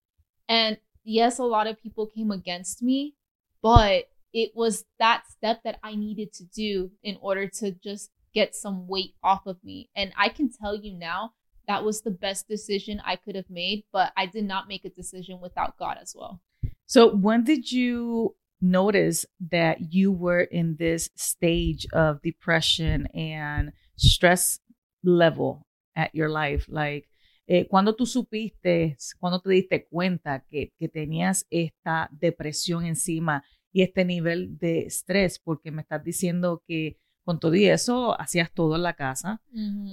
And 0.50 0.78
yes, 1.04 1.38
a 1.38 1.44
lot 1.44 1.68
of 1.68 1.82
people 1.82 2.08
came 2.08 2.32
against 2.32 2.82
me, 2.82 3.14
but 3.62 4.06
it 4.34 4.52
was 4.56 4.86
that 5.00 5.24
step 5.30 5.62
that 5.64 5.80
I 5.84 5.96
needed 5.96 6.34
to 6.34 6.46
do 6.46 6.92
in 7.04 7.18
order 7.22 7.48
to 7.60 7.72
just 7.72 8.10
get 8.34 8.56
some 8.56 8.88
weight 8.88 9.14
off 9.24 9.46
of 9.46 9.64
me. 9.64 9.90
And 9.96 10.12
I 10.18 10.30
can 10.30 10.50
tell 10.52 10.76
you 10.76 10.98
now 10.98 11.34
that 11.68 11.84
was 11.84 12.02
the 12.02 12.12
best 12.12 12.48
decision 12.48 13.02
I 13.06 13.18
could 13.18 13.36
have 13.36 13.50
made, 13.50 13.84
but 13.92 14.12
I 14.16 14.26
did 14.26 14.46
not 14.46 14.68
make 14.68 14.86
a 14.86 14.90
decision 14.90 15.40
without 15.42 15.78
God 15.78 15.98
as 16.02 16.16
well. 16.18 16.42
So, 16.86 17.14
when 17.16 17.44
did 17.44 17.72
you 17.72 18.36
notice 18.62 19.26
that 19.52 19.94
you 19.94 20.12
were 20.12 20.42
in 20.42 20.78
this 20.80 21.10
stage 21.16 21.86
of 21.94 22.22
depression 22.22 23.08
and 23.14 23.74
stress 23.98 24.60
level 25.04 25.68
at 25.96 26.16
your 26.16 26.30
life? 26.30 26.66
Like, 26.70 27.08
eh, 27.48 27.66
cuando 27.70 27.94
tú 27.94 28.06
supiste, 28.06 28.98
cuando 29.20 29.40
te 29.40 29.50
diste 29.50 29.88
cuenta 29.90 30.46
que, 30.50 30.74
que 30.80 30.88
tenías 30.88 31.46
esta 31.50 32.10
depresión 32.12 32.86
encima 32.86 33.44
y 33.72 33.82
este 33.82 34.06
nivel 34.06 34.58
de 34.58 34.88
estrés, 34.88 35.40
porque 35.40 35.72
me 35.72 35.82
estás 35.82 36.04
diciendo 36.04 36.64
que 36.66 36.98
con 37.24 37.40
todo 37.40 37.56
y 37.56 37.66
eso 37.66 38.20
hacías 38.20 38.52
todo 38.54 38.76
en 38.78 38.84
la 38.84 38.94
casa, 38.94 39.42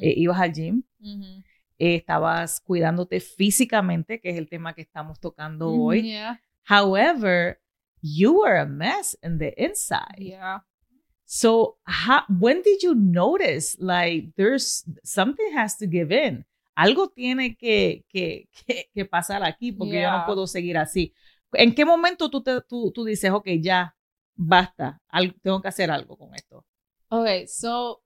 eh, 0.01 0.15
ibas 0.17 0.41
al 0.41 0.53
gym, 0.53 0.85
eh, 1.79 1.97
estabas 1.97 2.61
cuidándote 2.61 3.21
físicamente, 3.21 4.21
que 4.21 4.31
es 4.31 4.37
el 4.37 4.49
tema 4.49 4.75
que 4.75 4.83
estamos 4.83 5.19
tocando 5.21 5.71
hoy. 5.71 6.15
However, 6.69 7.59
you 8.03 8.41
were 8.41 8.59
a 8.59 8.67
mess 8.67 9.17
in 9.23 9.39
the 9.39 9.55
inside. 9.57 10.19
Yeah. 10.19 10.61
So 11.27 11.79
how, 11.87 12.23
when 12.29 12.63
did 12.63 12.83
you 12.83 12.95
notice 12.95 13.77
like 13.81 14.33
there's 14.37 14.85
something 15.03 15.53
has 15.57 15.77
to 15.79 15.87
give 15.87 16.13
in? 16.13 16.45
Algo 16.77 17.09
tiene 17.09 17.57
que, 17.57 18.05
que, 18.09 18.49
que, 18.53 18.91
que 18.93 19.05
pasar 19.05 19.43
aquí 19.43 19.73
porque 19.73 19.95
yeah. 19.95 20.13
yo 20.13 20.19
no 20.19 20.27
puedo 20.27 20.47
seguir 20.47 20.77
así. 20.77 21.15
¿En 21.53 21.75
qué 21.75 21.85
momento 21.85 22.29
tú, 22.31 22.43
te, 22.43 22.61
tú, 22.63 22.91
tú 22.93 23.05
dices, 23.05 23.31
ok, 23.31 23.47
ya, 23.61 23.97
basta, 24.35 25.01
algo, 25.09 25.35
tengo 25.41 25.63
que 25.63 25.69
hacer 25.69 25.91
algo 25.91 26.17
con 26.17 26.35
esto? 26.35 26.65
Okay, 27.11 27.47
so 27.47 28.03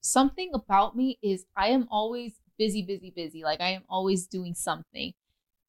something 0.00 0.50
about 0.54 0.94
me 0.94 1.18
is 1.20 1.46
I 1.56 1.72
am 1.72 1.86
always 1.90 2.41
busy, 2.62 2.82
busy, 2.82 3.10
busy. 3.10 3.42
Like 3.42 3.60
I 3.60 3.70
am 3.70 3.82
always 3.88 4.28
doing 4.28 4.54
something. 4.54 5.14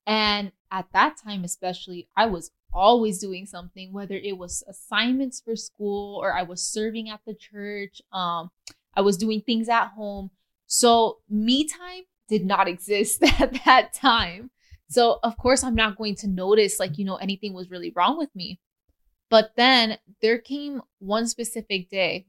And 0.05 0.51
at 0.69 0.85
that 0.93 1.17
time, 1.17 1.43
especially, 1.43 2.07
I 2.15 2.27
was 2.27 2.51
always 2.71 3.17
doing 3.17 3.47
something, 3.47 3.91
whether 3.91 4.13
it 4.13 4.37
was 4.37 4.63
assignments 4.67 5.41
for 5.43 5.55
school 5.55 6.19
or 6.21 6.31
I 6.31 6.43
was 6.43 6.61
serving 6.61 7.09
at 7.09 7.21
the 7.25 7.33
church. 7.33 7.99
Um, 8.11 8.51
I 8.93 9.01
was 9.01 9.17
doing 9.17 9.41
things 9.41 9.69
at 9.69 9.87
home. 9.87 10.29
So 10.67 11.17
me 11.27 11.67
time 11.67 12.03
did 12.29 12.45
not 12.45 12.67
exist 12.75 13.23
at 13.41 13.65
that 13.65 13.93
time. 13.93 14.51
So 14.87 15.17
of 15.23 15.35
course 15.37 15.63
I'm 15.63 15.75
not 15.75 15.97
going 15.97 16.15
to 16.17 16.27
notice 16.27 16.79
like, 16.79 16.99
you 16.99 17.05
know, 17.05 17.15
anything 17.15 17.53
was 17.53 17.71
really 17.71 17.91
wrong 17.95 18.19
with 18.19 18.29
me. 18.35 18.59
But 19.31 19.53
then 19.57 19.97
there 20.21 20.37
came 20.37 20.83
one 20.99 21.25
specific 21.25 21.89
day. 21.89 22.27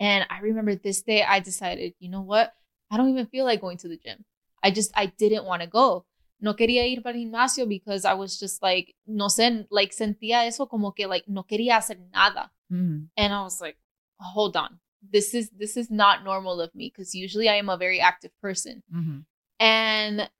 And 0.00 0.26
I 0.30 0.38
remember 0.40 0.74
this 0.74 1.02
day 1.02 1.22
I 1.22 1.40
decided, 1.40 1.92
you 1.98 2.08
know 2.08 2.22
what? 2.22 2.54
I 2.90 2.96
don't 2.96 3.10
even 3.10 3.26
feel 3.26 3.44
like 3.44 3.60
going 3.60 3.78
to 3.78 3.88
the 3.88 3.96
gym. 3.96 4.24
I 4.62 4.70
just 4.70 4.92
I 4.94 5.06
didn't 5.06 5.44
want 5.44 5.62
to 5.62 5.68
go 5.68 6.06
no 6.40 6.54
quería 6.54 6.86
ir 6.86 7.02
para 7.02 7.16
el 7.16 7.24
gimnasio 7.24 7.66
because 7.66 8.04
I 8.04 8.14
was 8.14 8.38
just 8.38 8.62
like, 8.62 8.94
no 9.06 9.28
sé, 9.28 9.66
like 9.70 9.92
sentía 9.92 10.46
eso 10.46 10.66
como 10.66 10.92
que 10.92 11.06
like 11.06 11.24
no 11.28 11.44
quería 11.44 11.76
hacer 11.76 11.98
nada. 12.12 12.50
Mm. 12.70 13.08
And 13.16 13.32
I 13.32 13.42
was 13.42 13.60
like, 13.60 13.76
hold 14.20 14.56
on. 14.56 14.80
This 15.08 15.34
is 15.34 15.50
this 15.50 15.76
is 15.76 15.90
not 15.90 16.24
normal 16.24 16.60
of 16.60 16.74
me 16.74 16.92
because 16.94 17.14
usually 17.14 17.48
I 17.48 17.54
am 17.54 17.68
a 17.68 17.76
very 17.76 18.00
active 18.00 18.32
person. 18.40 18.82
Mm-hmm. 18.94 19.20
And 19.60 20.30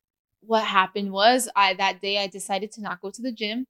what 0.40 0.64
happened 0.64 1.12
was 1.12 1.48
I 1.56 1.74
that 1.74 2.00
day 2.00 2.18
I 2.18 2.26
decided 2.26 2.72
to 2.72 2.82
not 2.82 3.00
go 3.00 3.10
to 3.10 3.22
the 3.22 3.32
gym, 3.32 3.66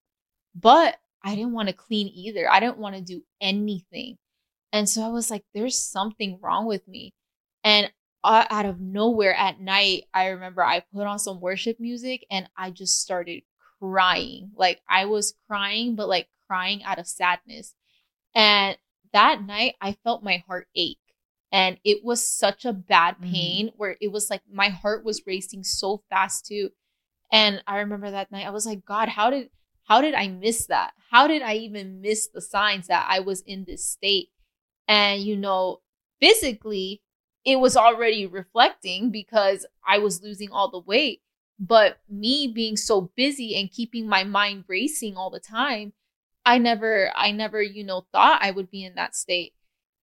but 0.54 0.96
I 1.22 1.34
didn't 1.34 1.52
want 1.52 1.68
to 1.68 1.74
clean 1.74 2.08
either. 2.08 2.50
I 2.50 2.60
didn't 2.60 2.78
want 2.78 2.96
to 2.96 3.02
do 3.02 3.22
anything. 3.40 4.16
And 4.72 4.88
so 4.88 5.02
I 5.02 5.08
was 5.08 5.30
like, 5.30 5.44
there's 5.54 5.78
something 5.78 6.38
wrong 6.42 6.66
with 6.66 6.86
me. 6.88 7.12
And 7.62 7.90
out 8.26 8.66
of 8.66 8.80
nowhere 8.80 9.34
at 9.34 9.60
night, 9.60 10.04
I 10.12 10.28
remember 10.28 10.62
I 10.62 10.80
put 10.92 11.06
on 11.06 11.18
some 11.18 11.40
worship 11.40 11.78
music 11.78 12.26
and 12.30 12.48
I 12.56 12.70
just 12.70 13.00
started 13.00 13.42
crying. 13.80 14.50
Like 14.56 14.80
I 14.88 15.04
was 15.04 15.34
crying, 15.48 15.96
but 15.96 16.08
like 16.08 16.28
crying 16.46 16.82
out 16.84 16.98
of 16.98 17.06
sadness. 17.06 17.74
And 18.34 18.76
that 19.12 19.44
night, 19.44 19.74
I 19.80 19.96
felt 20.04 20.22
my 20.22 20.42
heart 20.46 20.68
ache. 20.74 20.98
And 21.52 21.78
it 21.84 22.04
was 22.04 22.28
such 22.28 22.64
a 22.64 22.72
bad 22.72 23.16
mm-hmm. 23.16 23.32
pain 23.32 23.66
mm-hmm. 23.68 23.76
where 23.76 23.96
it 24.00 24.12
was 24.12 24.28
like 24.28 24.42
my 24.50 24.68
heart 24.68 25.04
was 25.04 25.26
racing 25.26 25.64
so 25.64 26.02
fast 26.10 26.46
too. 26.46 26.70
And 27.32 27.62
I 27.66 27.78
remember 27.78 28.10
that 28.10 28.30
night, 28.30 28.46
I 28.46 28.50
was 28.50 28.66
like, 28.66 28.84
God, 28.84 29.08
how 29.08 29.30
did 29.30 29.50
how 29.84 30.00
did 30.00 30.14
I 30.14 30.28
miss 30.28 30.66
that? 30.66 30.92
How 31.10 31.28
did 31.28 31.42
I 31.42 31.54
even 31.54 32.00
miss 32.00 32.28
the 32.28 32.40
signs 32.40 32.88
that 32.88 33.06
I 33.08 33.20
was 33.20 33.42
in 33.42 33.64
this 33.66 33.86
state? 33.86 34.28
And 34.88 35.22
you 35.22 35.36
know, 35.36 35.80
physically, 36.20 37.02
it 37.46 37.60
was 37.60 37.76
already 37.76 38.26
reflecting 38.26 39.10
because 39.10 39.64
I 39.86 39.98
was 39.98 40.22
losing 40.22 40.50
all 40.50 40.68
the 40.70 40.80
weight. 40.80 41.22
But 41.58 42.00
me 42.10 42.48
being 42.48 42.76
so 42.76 43.12
busy 43.16 43.54
and 43.56 43.70
keeping 43.70 44.06
my 44.06 44.24
mind 44.24 44.64
racing 44.68 45.16
all 45.16 45.30
the 45.30 45.40
time, 45.40 45.94
I 46.44 46.58
never, 46.58 47.10
I 47.16 47.30
never, 47.30 47.62
you 47.62 47.82
know, 47.82 48.04
thought 48.12 48.42
I 48.42 48.50
would 48.50 48.70
be 48.70 48.84
in 48.84 48.96
that 48.96 49.14
state. 49.16 49.54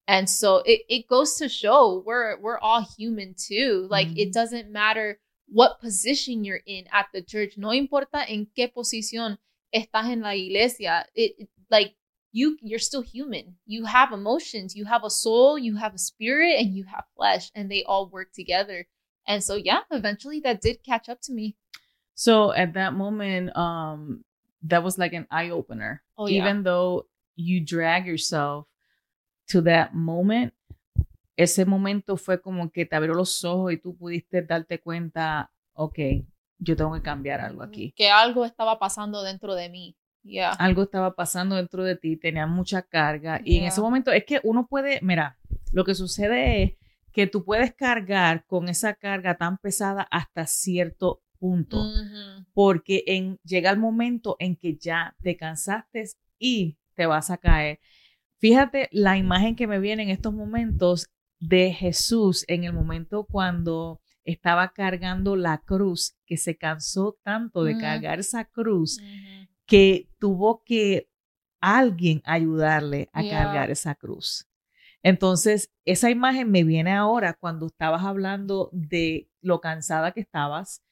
And 0.08 0.30
so 0.30 0.58
it, 0.66 0.82
it 0.88 1.08
goes 1.10 1.36
to 1.36 1.50
show 1.50 2.04
we're 2.06 2.40
we're 2.40 2.60
all 2.60 2.86
human 2.98 3.36
too. 3.38 3.88
Like 3.90 4.08
mm-hmm. 4.08 4.18
it 4.18 4.34
doesn't 4.34 4.72
matter 4.72 5.20
what 5.48 5.82
position 5.82 6.44
you're 6.44 6.62
in 6.66 6.86
at 6.94 7.08
the 7.14 7.22
church. 7.22 7.58
No 7.58 7.70
importa 7.74 8.26
en 8.28 8.48
qué 8.58 8.72
posición 8.74 9.38
estás 9.76 10.10
en 10.10 10.22
la 10.22 10.36
iglesia. 10.36 11.06
It, 11.16 11.34
it 11.38 11.50
like 11.70 11.96
you 12.32 12.58
you're 12.62 12.80
still 12.80 13.02
human. 13.02 13.56
You 13.66 13.86
have 13.86 14.12
emotions, 14.12 14.76
you 14.76 14.86
have 14.86 15.04
a 15.04 15.10
soul, 15.10 15.58
you 15.58 15.76
have 15.76 15.94
a 15.94 15.98
spirit, 15.98 16.60
and 16.60 16.76
you 16.76 16.86
have 16.86 17.04
flesh, 17.16 17.52
and 17.56 17.70
they 17.70 17.84
all 17.84 18.10
work 18.10 18.32
together. 18.34 18.88
And 19.28 19.44
so 19.44 19.56
yeah, 19.56 19.82
eventually 19.92 20.40
that 20.42 20.62
did 20.62 20.84
catch 20.84 21.10
up 21.10 21.22
to 21.24 21.34
me. 21.34 21.56
So 22.16 22.52
at 22.52 22.74
that 22.74 22.94
moment, 22.94 23.56
um, 23.58 24.24
that 24.64 24.84
was 24.84 24.98
like 24.98 25.14
an 25.14 25.28
eye 25.32 25.50
opener. 25.50 26.04
Oh, 26.18 26.28
yeah. 26.28 26.42
Even 26.42 26.64
though 26.64 27.08
you 27.36 27.66
drag 27.66 28.06
yourself 28.06 28.68
to 29.50 29.62
that 29.62 29.96
moment, 29.96 30.54
ese 31.38 31.66
momento 31.66 32.18
fue 32.18 32.38
como 32.38 32.70
que 32.70 32.86
te 32.86 32.96
abrió 32.96 33.16
los 33.16 33.44
ojos 33.44 33.74
y 33.74 33.78
tú 33.78 33.98
pudiste 33.98 34.44
darte 34.44 34.80
cuenta, 34.80 35.52
ok, 35.74 36.24
yo 36.60 36.76
tengo 36.76 36.94
que 36.94 37.02
cambiar 37.02 37.42
algo 37.42 37.64
aquí. 37.64 37.94
Que 37.96 38.10
algo 38.10 38.46
estaba 38.46 38.78
pasando 38.78 39.24
dentro 39.24 39.56
de 39.56 39.70
mí. 39.70 39.96
Yeah. 40.24 40.51
Algo 40.51 40.84
estaba 40.84 41.16
pasando 41.16 41.56
dentro 41.56 41.84
de 41.84 41.96
ti, 41.96 42.18
tenía 42.18 42.46
mucha 42.48 42.82
carga. 42.82 43.42
Y 43.44 43.58
en 43.58 43.66
ese 43.66 43.82
momento 43.82 44.12
es 44.12 44.24
que 44.25 44.40
uno 44.44 44.68
puede, 44.68 45.00
mira, 45.01 45.38
lo 45.72 45.84
que 45.84 45.96
sucede 45.96 46.63
es 46.63 46.72
que 47.12 47.28
tú 47.28 47.44
puedes 47.44 47.74
cargar 47.74 48.46
con 48.46 48.70
esa 48.70 48.94
carga 48.94 49.38
tan 49.38 49.58
pesada 49.58 50.08
hasta 50.12 50.46
cierto 50.46 51.22
punto, 51.40 51.84
porque 52.54 53.04
en, 53.08 53.40
llega 53.44 53.72
el 53.72 53.80
momento 53.80 54.36
en 54.40 54.56
que 54.56 54.78
ya 54.78 55.16
te 55.22 55.36
cansaste 55.36 56.06
y 56.38 56.78
te 56.96 57.08
vas 57.08 57.32
a 57.32 57.38
caer. 57.38 57.80
Fíjate 58.38 58.90
la 58.92 59.18
imagen 59.18 59.56
que 59.56 59.68
me 59.68 59.80
viene 59.80 60.04
en 60.04 60.10
estos 60.10 60.34
momentos 60.34 61.10
de 61.40 61.74
Jesús 61.74 62.46
en 62.48 62.63
el 62.63 62.74
momento 62.74 63.25
cuando 63.25 64.01
estaba 64.24 64.72
cargando 64.72 65.36
la 65.36 65.58
cruz, 65.60 66.16
que 66.25 66.38
se 66.38 66.56
cansó 66.56 67.18
tanto 67.24 67.63
de 67.63 67.78
cargar 67.78 68.20
esa 68.20 68.46
cruz, 68.46 69.00
que 69.72 70.10
tuvo 70.20 70.63
que 70.66 71.08
alguien 71.62 72.22
ayudarle 72.25 73.10
a 73.13 73.22
cargar 73.24 73.72
esa 73.72 73.96
cruz. 73.96 74.46
Entonces, 75.01 75.72
esa 75.86 76.10
imagen 76.10 76.51
me 76.51 76.66
viene 76.66 76.92
ahora 76.92 77.38
cuando 77.40 77.68
estabas 77.68 78.04
hablando 78.04 78.70
de 78.74 79.30
lo 79.42 79.62
cansada 79.62 80.12
que 80.12 80.20
estabas, 80.20 80.84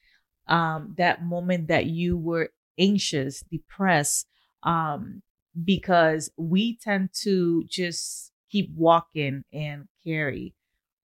um, 0.47 0.95
that 0.95 1.19
moment 1.19 1.67
that 1.67 1.87
you 1.87 2.17
were 2.17 2.51
anxious, 2.77 3.43
depressed, 3.51 4.29
um, 4.63 5.23
because 5.53 6.31
we 6.37 6.77
tend 6.77 7.09
to 7.23 7.65
just 7.67 8.31
keep 8.49 8.71
walking 8.77 9.43
and 9.51 9.89
carry 10.05 10.55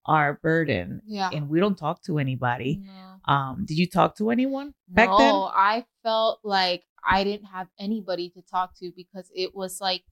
our 0.05 0.39
burden. 0.41 1.01
Yeah. 1.05 1.29
And 1.33 1.49
we 1.49 1.59
don't 1.59 1.77
talk 1.77 2.01
to 2.03 2.19
anybody. 2.19 2.79
No. 2.85 3.33
Um, 3.33 3.65
did 3.65 3.77
you 3.77 3.89
talk 3.89 4.15
to 4.19 4.29
anyone 4.29 4.73
back 4.87 5.09
no, 5.09 5.17
then? 5.17 5.29
No, 5.29 5.51
I 5.53 5.83
felt 6.03 6.39
like 6.45 6.85
I 7.07 7.23
didn't 7.23 7.47
have 7.47 7.67
anybody 7.79 8.29
to 8.29 8.41
talk 8.41 8.75
to 8.79 8.91
because 8.95 9.29
it 9.35 9.55
was 9.55 9.79
like 9.79 10.03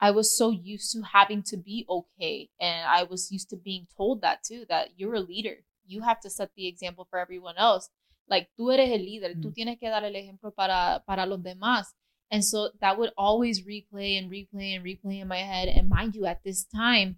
I 0.00 0.10
was 0.12 0.36
so 0.36 0.50
used 0.50 0.92
to 0.92 1.02
having 1.02 1.42
to 1.44 1.56
be 1.56 1.84
okay. 1.88 2.48
And 2.58 2.86
I 2.88 3.02
was 3.02 3.30
used 3.30 3.50
to 3.50 3.56
being 3.56 3.86
told 3.96 4.22
that 4.22 4.42
too, 4.42 4.64
that 4.68 4.90
you're 4.96 5.14
a 5.14 5.20
leader. 5.20 5.58
You 5.86 6.02
have 6.02 6.20
to 6.20 6.30
set 6.30 6.50
the 6.56 6.66
example 6.66 7.06
for 7.10 7.18
everyone 7.18 7.56
else. 7.58 7.90
Like, 8.28 8.48
tú 8.58 8.72
eres 8.72 8.88
el 8.90 9.00
líder, 9.00 9.36
mm. 9.36 9.42
tú 9.42 9.52
tienes 9.52 9.78
que 9.78 9.90
dar 9.90 10.04
el 10.04 10.14
ejemplo 10.14 10.54
para, 10.56 11.02
para 11.06 11.26
los 11.26 11.40
demás. 11.40 11.86
And 12.30 12.44
so 12.44 12.70
that 12.80 12.96
would 12.96 13.10
always 13.18 13.66
replay 13.66 14.16
and 14.16 14.30
replay 14.30 14.76
and 14.76 14.84
replay 14.84 15.20
in 15.20 15.26
my 15.26 15.38
head. 15.38 15.68
And 15.68 15.88
mind 15.88 16.14
you, 16.14 16.26
at 16.26 16.44
this 16.44 16.64
time, 16.64 17.16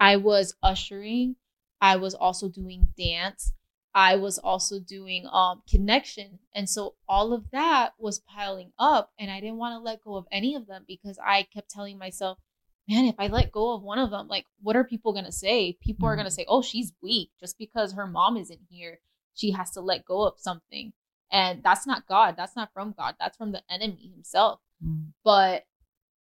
I 0.00 0.16
was 0.16 0.54
ushering, 0.62 1.36
I 1.82 1.96
was 1.96 2.14
also 2.14 2.48
doing 2.48 2.88
dance, 2.96 3.52
I 3.98 4.14
was 4.14 4.38
also 4.38 4.78
doing 4.78 5.26
um 5.32 5.62
connection. 5.68 6.38
And 6.54 6.70
so 6.70 6.94
all 7.08 7.32
of 7.32 7.50
that 7.50 7.94
was 7.98 8.20
piling 8.20 8.70
up 8.78 9.10
and 9.18 9.28
I 9.28 9.40
didn't 9.40 9.56
want 9.56 9.74
to 9.74 9.80
let 9.80 10.04
go 10.04 10.14
of 10.14 10.26
any 10.30 10.54
of 10.54 10.68
them 10.68 10.84
because 10.86 11.18
I 11.18 11.42
kept 11.42 11.68
telling 11.68 11.98
myself, 11.98 12.38
man, 12.88 13.06
if 13.06 13.16
I 13.18 13.26
let 13.26 13.50
go 13.50 13.74
of 13.74 13.82
one 13.82 13.98
of 13.98 14.10
them, 14.10 14.28
like 14.28 14.46
what 14.62 14.76
are 14.76 14.84
people 14.84 15.12
going 15.12 15.24
to 15.24 15.32
say? 15.32 15.76
People 15.82 16.04
mm-hmm. 16.04 16.12
are 16.12 16.14
going 16.14 16.26
to 16.26 16.30
say, 16.30 16.44
"Oh, 16.46 16.62
she's 16.62 16.92
weak 17.02 17.30
just 17.40 17.58
because 17.58 17.94
her 17.94 18.06
mom 18.06 18.36
isn't 18.36 18.60
here. 18.70 19.00
She 19.34 19.50
has 19.50 19.72
to 19.72 19.80
let 19.80 20.04
go 20.04 20.22
of 20.22 20.34
something." 20.38 20.92
And 21.32 21.62
that's 21.64 21.84
not 21.84 22.06
God. 22.06 22.36
That's 22.36 22.54
not 22.54 22.72
from 22.72 22.94
God. 22.96 23.16
That's 23.18 23.36
from 23.36 23.50
the 23.50 23.62
enemy 23.68 24.12
himself. 24.14 24.60
Mm-hmm. 24.82 25.10
But 25.24 25.64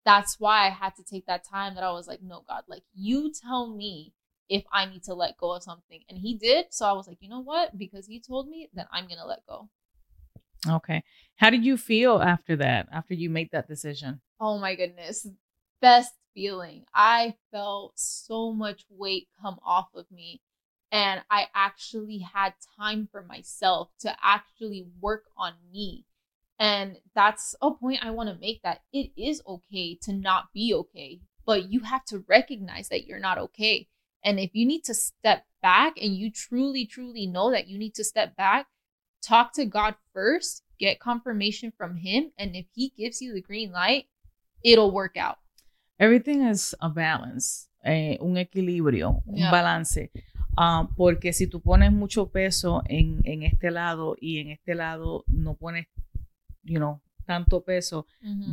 that's 0.06 0.40
why 0.40 0.66
I 0.66 0.70
had 0.70 0.96
to 0.96 1.04
take 1.04 1.26
that 1.26 1.44
time 1.44 1.74
that 1.74 1.84
I 1.84 1.92
was 1.92 2.08
like, 2.08 2.22
no, 2.22 2.42
God, 2.48 2.62
like 2.68 2.84
you 2.94 3.30
tell 3.32 3.68
me 3.68 4.14
if 4.48 4.64
I 4.72 4.86
need 4.86 5.02
to 5.04 5.14
let 5.14 5.36
go 5.38 5.52
of 5.52 5.62
something. 5.62 6.02
And 6.08 6.18
he 6.18 6.34
did. 6.34 6.66
So 6.70 6.86
I 6.86 6.92
was 6.92 7.06
like, 7.06 7.18
you 7.20 7.28
know 7.28 7.42
what? 7.42 7.76
Because 7.76 8.06
he 8.06 8.20
told 8.20 8.48
me, 8.48 8.68
then 8.74 8.86
I'm 8.92 9.06
going 9.06 9.18
to 9.18 9.26
let 9.26 9.46
go. 9.46 9.68
Okay. 10.68 11.04
How 11.36 11.50
did 11.50 11.64
you 11.64 11.76
feel 11.76 12.20
after 12.20 12.56
that, 12.56 12.88
after 12.92 13.14
you 13.14 13.30
made 13.30 13.50
that 13.52 13.68
decision? 13.68 14.20
Oh 14.40 14.58
my 14.58 14.74
goodness. 14.74 15.26
Best 15.80 16.14
feeling. 16.34 16.84
I 16.94 17.34
felt 17.50 17.92
so 17.98 18.52
much 18.52 18.84
weight 18.90 19.28
come 19.40 19.58
off 19.64 19.88
of 19.94 20.10
me. 20.10 20.40
And 20.92 21.22
I 21.30 21.48
actually 21.54 22.18
had 22.18 22.54
time 22.78 23.08
for 23.10 23.22
myself 23.22 23.90
to 24.00 24.16
actually 24.22 24.86
work 25.00 25.24
on 25.36 25.54
me 25.72 26.04
and 26.58 26.96
that's 27.14 27.54
a 27.60 27.70
point 27.70 28.04
I 28.04 28.10
want 28.10 28.30
to 28.30 28.40
make 28.40 28.62
that 28.62 28.82
it 28.92 29.10
is 29.16 29.42
okay 29.46 29.94
to 30.02 30.12
not 30.12 30.52
be 30.54 30.72
okay, 30.74 31.20
but 31.44 31.70
you 31.70 31.80
have 31.80 32.04
to 32.06 32.24
recognize 32.26 32.88
that 32.88 33.06
you're 33.06 33.18
not 33.18 33.38
okay. 33.38 33.88
And 34.26 34.40
if 34.40 34.50
you 34.54 34.66
need 34.66 34.82
to 34.84 34.94
step 34.94 35.46
back 35.62 35.94
and 36.02 36.16
you 36.16 36.32
truly, 36.32 36.84
truly 36.84 37.28
know 37.28 37.52
that 37.52 37.68
you 37.68 37.78
need 37.78 37.94
to 37.94 38.02
step 38.02 38.36
back, 38.36 38.66
talk 39.22 39.52
to 39.54 39.64
God 39.64 39.94
first, 40.12 40.64
get 40.80 40.98
confirmation 40.98 41.72
from 41.78 41.96
Him. 41.96 42.32
And 42.36 42.56
if 42.56 42.66
He 42.74 42.92
gives 42.98 43.22
you 43.22 43.32
the 43.32 43.40
green 43.40 43.70
light, 43.70 44.06
it'll 44.64 44.90
work 44.90 45.16
out. 45.16 45.38
Everything 46.00 46.42
is 46.42 46.74
a 46.80 46.90
balance, 46.90 47.68
eh, 47.84 48.18
un 48.20 48.36
equilibrio, 48.36 49.22
yeah. 49.32 49.46
un 49.46 49.50
balance. 49.52 50.10
Um, 50.58 50.88
porque 50.96 51.32
si 51.32 51.46
tú 51.46 51.60
pones 51.62 51.92
mucho 51.92 52.26
peso 52.26 52.82
en, 52.88 53.22
en 53.24 53.42
este 53.44 53.70
lado 53.70 54.16
y 54.20 54.40
en 54.40 54.50
este 54.50 54.74
lado 54.74 55.22
no 55.28 55.54
pones 55.54 55.86
you 56.66 56.78
know, 56.78 57.00
tanto 57.26 57.62
peso, 57.62 58.06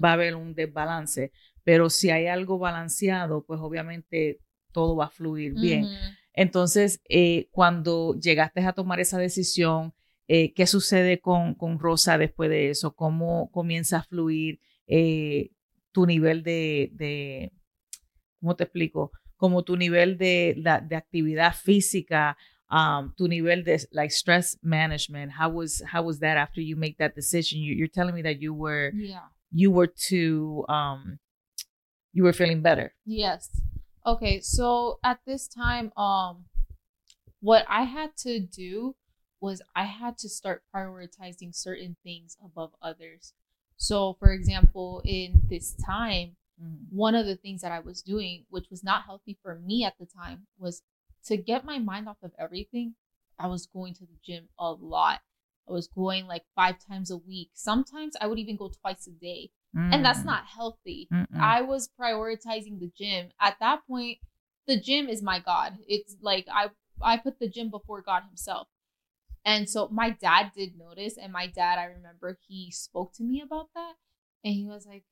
va 0.03 0.11
a 0.11 0.13
haber 0.13 0.35
un 0.35 0.53
desbalance. 0.53 1.31
Pero 1.63 1.89
si 1.89 2.09
hay 2.09 2.27
algo 2.27 2.59
balanceado, 2.59 3.43
pues 3.45 3.59
obviamente 3.61 4.39
todo 4.73 4.95
va 4.95 5.05
a 5.05 5.09
fluir 5.09 5.53
bien. 5.53 5.87
Entonces, 6.33 7.01
eh, 7.07 7.47
cuando 7.51 8.15
llegaste 8.19 8.61
a 8.61 8.73
tomar 8.73 8.99
esa 8.99 9.17
decisión, 9.17 9.93
eh, 10.27 10.53
¿qué 10.53 10.67
sucede 10.67 11.19
con, 11.19 11.53
con, 11.55 11.79
Rosa 11.79 12.17
después 12.17 12.49
de 12.49 12.69
eso? 12.69 12.95
¿Cómo 12.95 13.51
comienza 13.51 13.99
a 13.99 14.03
fluir 14.03 14.59
eh, 14.87 15.51
tu 15.91 16.05
nivel 16.05 16.43
de, 16.43 16.89
de, 16.93 17.51
¿cómo 18.39 18.55
te 18.55 18.63
explico? 18.63 19.11
Como 19.37 19.63
tu 19.63 19.77
nivel 19.77 20.17
de, 20.17 20.55
de 20.57 20.95
actividad 20.95 21.53
física, 21.53 22.37
um, 22.73 23.13
tu 23.15 23.27
nivel 23.27 23.63
de 23.63 23.77
like 23.91 24.11
stress 24.11 24.57
management 24.63 25.31
how 25.31 25.49
was 25.49 25.81
how 25.91 26.01
was 26.01 26.19
that 26.19 26.37
after 26.37 26.61
you 26.61 26.75
make 26.75 26.97
that 26.97 27.15
decision 27.15 27.59
you, 27.59 27.73
you're 27.73 27.87
telling 27.87 28.15
me 28.15 28.21
that 28.21 28.41
you 28.41 28.53
were 28.53 28.91
yeah 28.95 29.27
you 29.51 29.69
were 29.71 29.87
to 29.87 30.65
um 30.69 31.19
you 32.11 32.23
were 32.23 32.33
feeling 32.33 32.61
better 32.61 32.93
yes 33.05 33.49
okay 34.05 34.39
so 34.39 34.99
at 35.03 35.19
this 35.25 35.47
time 35.47 35.91
um 35.97 36.45
what 37.39 37.65
i 37.69 37.83
had 37.83 38.15
to 38.17 38.39
do 38.39 38.95
was 39.39 39.61
i 39.75 39.83
had 39.83 40.17
to 40.17 40.29
start 40.29 40.63
prioritizing 40.73 41.53
certain 41.53 41.95
things 42.03 42.37
above 42.43 42.71
others 42.81 43.33
so 43.77 44.15
for 44.19 44.31
example 44.31 45.01
in 45.05 45.41
this 45.49 45.73
time 45.85 46.35
mm-hmm. 46.61 46.95
one 46.95 47.15
of 47.15 47.25
the 47.25 47.35
things 47.35 47.61
that 47.61 47.71
i 47.71 47.79
was 47.79 48.01
doing 48.01 48.45
which 48.49 48.69
was 48.69 48.83
not 48.83 49.03
healthy 49.05 49.37
for 49.41 49.55
me 49.59 49.83
at 49.83 49.97
the 49.99 50.05
time 50.05 50.47
was 50.57 50.83
to 51.25 51.37
get 51.37 51.65
my 51.65 51.79
mind 51.79 52.07
off 52.07 52.17
of 52.21 52.31
everything, 52.37 52.95
I 53.39 53.47
was 53.47 53.65
going 53.65 53.93
to 53.95 54.05
the 54.05 54.17
gym 54.23 54.49
a 54.59 54.71
lot. 54.71 55.21
I 55.67 55.71
was 55.71 55.87
going 55.87 56.27
like 56.27 56.43
five 56.55 56.75
times 56.85 57.09
a 57.09 57.17
week. 57.17 57.51
Sometimes 57.53 58.15
I 58.19 58.27
would 58.27 58.39
even 58.39 58.57
go 58.57 58.69
twice 58.69 59.07
a 59.07 59.11
day. 59.11 59.51
Mm. 59.75 59.93
And 59.93 60.05
that's 60.05 60.19
mm. 60.19 60.25
not 60.25 60.45
healthy. 60.45 61.07
Mm-mm. 61.11 61.39
I 61.39 61.61
was 61.61 61.89
prioritizing 61.99 62.79
the 62.79 62.91
gym. 62.95 63.29
At 63.39 63.57
that 63.59 63.81
point, 63.87 64.19
the 64.67 64.79
gym 64.79 65.09
is 65.09 65.21
my 65.21 65.39
God. 65.39 65.77
It's 65.87 66.15
like 66.21 66.47
I 66.51 66.69
I 67.01 67.17
put 67.17 67.39
the 67.39 67.49
gym 67.49 67.69
before 67.69 68.01
God 68.01 68.23
himself. 68.27 68.67
And 69.45 69.69
so 69.69 69.89
my 69.91 70.11
dad 70.11 70.51
did 70.55 70.77
notice 70.77 71.17
and 71.17 71.33
my 71.33 71.47
dad 71.47 71.79
I 71.79 71.85
remember 71.85 72.37
he 72.47 72.71
spoke 72.71 73.13
to 73.15 73.23
me 73.23 73.41
about 73.41 73.69
that 73.75 73.95
and 74.43 74.53
he 74.53 74.65
was 74.65 74.85
like, 74.85 75.03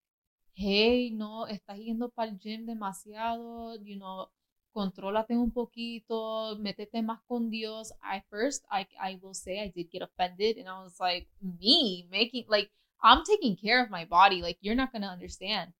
"Hey, 0.53 1.09
no, 1.09 1.47
estás 1.49 1.79
yendo 1.79 2.13
para 2.15 2.29
el 2.29 2.37
gym 2.37 2.65
demasiado, 2.65 3.75
you 3.83 3.97
know, 3.97 4.29
contrólate 4.73 5.37
un 5.37 5.51
poquito, 5.51 6.55
métete 6.59 7.01
más 7.01 7.21
con 7.27 7.49
Dios. 7.49 7.93
I 8.01 8.23
first, 8.29 8.65
I, 8.71 8.87
I 8.99 9.19
will 9.21 9.33
say 9.33 9.59
I 9.59 9.67
did 9.67 9.91
get 9.91 10.01
offended 10.01 10.57
and 10.57 10.67
I 10.67 10.81
was 10.83 10.99
like, 10.99 11.27
me 11.41 12.07
making, 12.09 12.45
like, 12.47 12.71
I'm 13.03 13.23
taking 13.23 13.55
care 13.55 13.83
of 13.83 13.89
my 13.89 14.05
body. 14.05 14.41
Like, 14.41 14.57
you're 14.61 14.75
not 14.75 14.91
going 14.91 15.01
to 15.03 15.07
understand. 15.07 15.73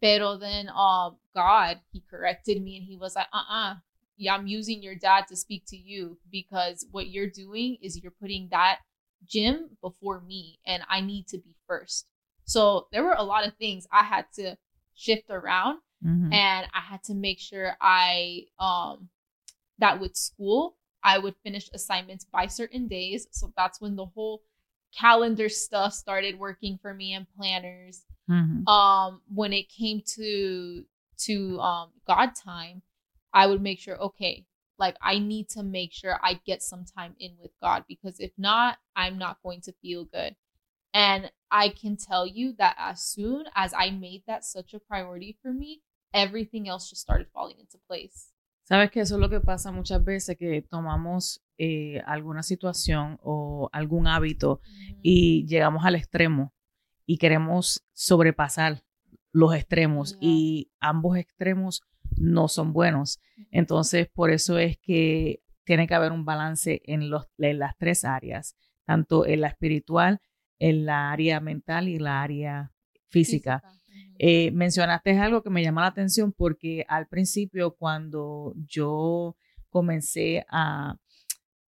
Pero 0.00 0.36
then 0.36 0.68
um 0.68 1.16
God, 1.34 1.80
he 1.92 2.02
corrected 2.10 2.62
me 2.62 2.76
and 2.76 2.84
he 2.84 2.96
was 2.96 3.16
like, 3.16 3.28
uh-uh, 3.32 3.76
yeah, 4.16 4.34
I'm 4.34 4.46
using 4.46 4.82
your 4.82 4.94
dad 4.94 5.26
to 5.28 5.36
speak 5.36 5.64
to 5.68 5.76
you 5.76 6.18
because 6.30 6.86
what 6.90 7.08
you're 7.08 7.30
doing 7.30 7.78
is 7.80 8.02
you're 8.02 8.12
putting 8.20 8.48
that 8.50 8.80
gym 9.26 9.70
before 9.80 10.20
me 10.20 10.58
and 10.66 10.82
I 10.88 11.00
need 11.00 11.26
to 11.28 11.38
be 11.38 11.54
first. 11.66 12.06
So 12.44 12.88
there 12.92 13.02
were 13.02 13.16
a 13.16 13.24
lot 13.24 13.46
of 13.46 13.54
things 13.56 13.86
I 13.90 14.04
had 14.04 14.26
to 14.34 14.56
shift 14.94 15.30
around 15.30 15.80
Mhm. 16.04 16.32
and 16.32 16.68
I 16.74 16.80
had 16.80 17.02
to 17.04 17.14
make 17.14 17.40
sure 17.40 17.76
I 17.80 18.46
um 18.58 19.08
that 19.78 20.00
with 20.00 20.16
school 20.16 20.76
I 21.02 21.18
would 21.18 21.36
finish 21.42 21.68
assignments 21.72 22.24
by 22.24 22.46
certain 22.46 22.88
days. 22.88 23.26
So 23.30 23.52
that's 23.56 23.80
when 23.80 23.96
the 23.96 24.06
whole 24.06 24.42
calendar 24.98 25.48
stuff 25.48 25.92
started 25.92 26.38
working 26.38 26.78
for 26.80 26.94
me 26.94 27.12
and 27.14 27.26
planners. 27.36 28.04
Mhm. 28.28 28.66
Um 28.68 29.22
when 29.32 29.52
it 29.52 29.68
came 29.68 30.02
to 30.16 30.84
to 31.26 31.60
um 31.60 31.90
God 32.06 32.34
time, 32.34 32.82
I 33.32 33.46
would 33.46 33.62
make 33.62 33.78
sure 33.80 33.96
okay, 33.98 34.46
like 34.78 34.96
I 35.02 35.18
need 35.18 35.48
to 35.50 35.62
make 35.62 35.92
sure 35.92 36.18
I 36.22 36.40
get 36.46 36.62
some 36.62 36.84
time 36.84 37.14
in 37.18 37.36
with 37.40 37.52
God 37.60 37.84
because 37.88 38.18
if 38.20 38.32
not, 38.38 38.78
I'm 38.96 39.18
not 39.18 39.38
going 39.42 39.60
to 39.62 39.72
feel 39.72 40.04
good. 40.04 40.36
And 40.92 41.30
I 41.50 41.68
can 41.70 41.96
tell 41.96 42.26
you 42.26 42.52
that 42.58 42.76
as 42.78 43.02
soon 43.04 43.46
as 43.54 43.72
I 43.76 43.90
made 43.90 44.22
that 44.26 44.44
such 44.44 44.74
a 44.74 44.78
priority 44.78 45.36
for 45.42 45.52
me, 45.52 45.82
everything 46.12 46.68
else 46.68 46.88
just 46.88 47.02
started 47.02 47.26
falling 47.32 47.58
into 47.58 47.78
place. 47.88 48.30
Sabes 48.68 48.90
que 48.90 49.02
eso 49.02 49.16
es 49.16 49.20
lo 49.20 49.28
que 49.28 49.40
pasa 49.40 49.70
muchas 49.70 50.02
veces, 50.02 50.38
que 50.38 50.62
tomamos 50.62 51.38
eh, 51.58 52.00
alguna 52.06 52.42
situación 52.42 53.18
o 53.22 53.68
algún 53.72 54.06
hábito 54.06 54.60
y 55.02 55.46
llegamos 55.46 55.84
al 55.84 55.94
extremo 55.94 56.52
y 57.06 57.18
queremos 57.18 57.84
sobrepasar 57.92 58.82
los 59.32 59.54
extremos 59.54 60.12
Ya. 60.12 60.18
y 60.20 60.70
ambos 60.80 61.16
extremos 61.16 61.82
no 62.16 62.48
son 62.48 62.72
buenos. 62.72 63.20
Entonces, 63.50 64.08
por 64.12 64.30
eso 64.30 64.58
es 64.58 64.78
que 64.78 65.42
tiene 65.64 65.86
que 65.86 65.94
haber 65.94 66.12
un 66.12 66.24
balance 66.24 66.82
en, 66.84 67.10
los, 67.10 67.26
en 67.38 67.58
las 67.58 67.76
tres 67.76 68.04
áreas, 68.04 68.56
tanto 68.84 69.26
en 69.26 69.40
la 69.40 69.48
espiritual, 69.48 70.20
en 70.58 70.86
la 70.86 71.10
área 71.10 71.40
mental 71.40 71.88
y 71.88 71.98
la 71.98 72.22
área 72.22 72.72
física. 73.08 73.62
Ujú. 73.64 73.74
Eh, 74.18 74.50
mencionaste 74.52 75.18
algo 75.18 75.42
que 75.42 75.50
me 75.50 75.62
llama 75.62 75.82
la 75.82 75.88
atención 75.88 76.32
porque 76.32 76.84
al 76.88 77.08
principio 77.08 77.74
cuando 77.74 78.54
yo 78.56 79.36
comencé 79.68 80.44
a, 80.48 80.96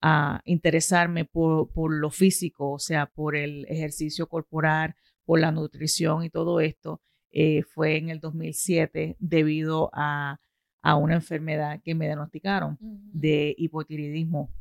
a 0.08 0.40
interesarme 0.46 1.26
por, 1.26 1.72
por 1.72 1.92
lo 1.92 2.12
físico, 2.12 2.74
o 2.74 2.78
sea, 2.78 3.08
por 3.08 3.36
el 3.36 3.66
ejercicio 3.68 4.28
corporal, 4.28 4.94
por 5.26 5.40
la 5.40 5.52
nutrición 5.52 6.24
y 6.24 6.30
todo 6.30 6.60
esto, 6.60 7.02
eh, 7.32 7.64
fue 7.64 7.98
en 7.98 8.10
el 8.10 8.20
2007 8.20 9.16
debido 9.18 9.90
a, 9.94 10.40
a 10.84 10.96
una 10.96 11.16
enfermedad 11.16 11.82
que 11.84 11.96
me 11.96 12.06
diagnosticaron 12.06 12.78
de 12.80 13.56
hipotiroidismo. 13.58 14.52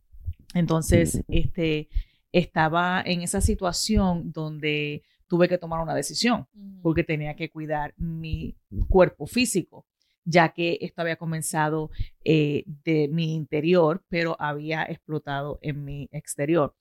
Entonces, 0.54 1.22
este, 1.28 1.90
estaba 2.32 3.02
en 3.04 3.20
esa 3.20 3.42
situación 3.42 4.32
donde 4.32 5.02
tuve 5.26 5.46
que 5.46 5.58
tomar 5.58 5.82
una 5.82 5.94
decisión 5.94 6.46
porque 6.80 7.04
tenía 7.04 7.36
que 7.36 7.50
cuidar 7.50 7.92
mi 7.98 8.56
cuerpo 8.88 9.26
físico, 9.26 9.84
ya 10.24 10.50
que 10.54 10.78
esto 10.80 11.02
había 11.02 11.16
comenzado 11.16 11.90
eh, 12.24 12.64
de 12.84 13.08
mi 13.08 13.34
interior, 13.34 14.02
pero 14.08 14.36
había 14.40 14.82
explotado 14.84 15.58
en 15.62 15.84
mi 15.84 16.08
exterior. 16.12 16.74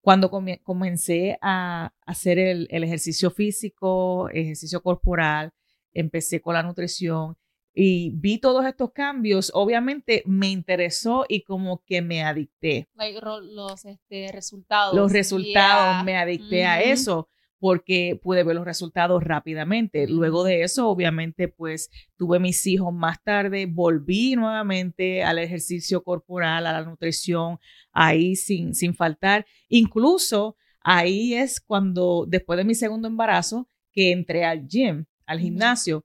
Cuando 0.00 0.30
come- 0.30 0.60
comencé 0.62 1.36
a 1.42 1.92
hacer 2.06 2.38
el, 2.38 2.68
el 2.70 2.84
ejercicio 2.84 3.30
físico, 3.30 4.28
ejercicio 4.30 4.80
corporal, 4.82 5.50
empecé 5.92 6.40
con 6.40 6.54
la 6.54 6.62
nutrición 6.62 7.36
y 7.74 8.10
vi 8.14 8.38
todos 8.38 8.64
estos 8.64 8.92
cambios, 8.92 9.50
obviamente 9.52 10.22
me 10.24 10.48
interesó 10.48 11.26
y 11.28 11.42
como 11.42 11.82
que 11.84 12.00
me 12.02 12.22
adicté 12.22 12.88
Like, 12.94 13.20
ro- 13.20 13.40
los 13.40 13.84
este, 13.84 14.30
resultados. 14.32 14.94
los 14.94 15.12
resultados, 15.12 15.96
Yeah. 15.96 16.02
me 16.04 16.16
adicté 16.16 16.64
a 16.64 16.80
eso 16.82 17.28
porque 17.58 18.18
pude 18.22 18.44
ver 18.44 18.56
los 18.56 18.64
resultados 18.64 19.22
rápidamente. 19.22 20.06
Luego 20.08 20.44
de 20.44 20.62
eso, 20.62 20.88
obviamente, 20.88 21.48
pues 21.48 21.90
tuve 22.16 22.38
mis 22.38 22.66
hijos 22.66 22.92
más 22.92 23.22
tarde, 23.22 23.66
volví 23.66 24.36
nuevamente 24.36 25.22
al 25.22 25.38
ejercicio 25.38 26.02
corporal, 26.02 26.66
a 26.66 26.72
la 26.72 26.84
nutrición, 26.84 27.58
ahí 27.92 28.36
sin, 28.36 28.74
sin 28.74 28.94
faltar. 28.94 29.46
Incluso 29.68 30.56
ahí 30.80 31.34
es 31.34 31.60
cuando, 31.60 32.26
después 32.28 32.56
de 32.58 32.64
mi 32.64 32.74
segundo 32.74 33.08
embarazo, 33.08 33.68
que 33.92 34.12
entré 34.12 34.44
al 34.44 34.66
gym, 34.68 35.06
al 35.24 35.40
gimnasio, 35.40 36.04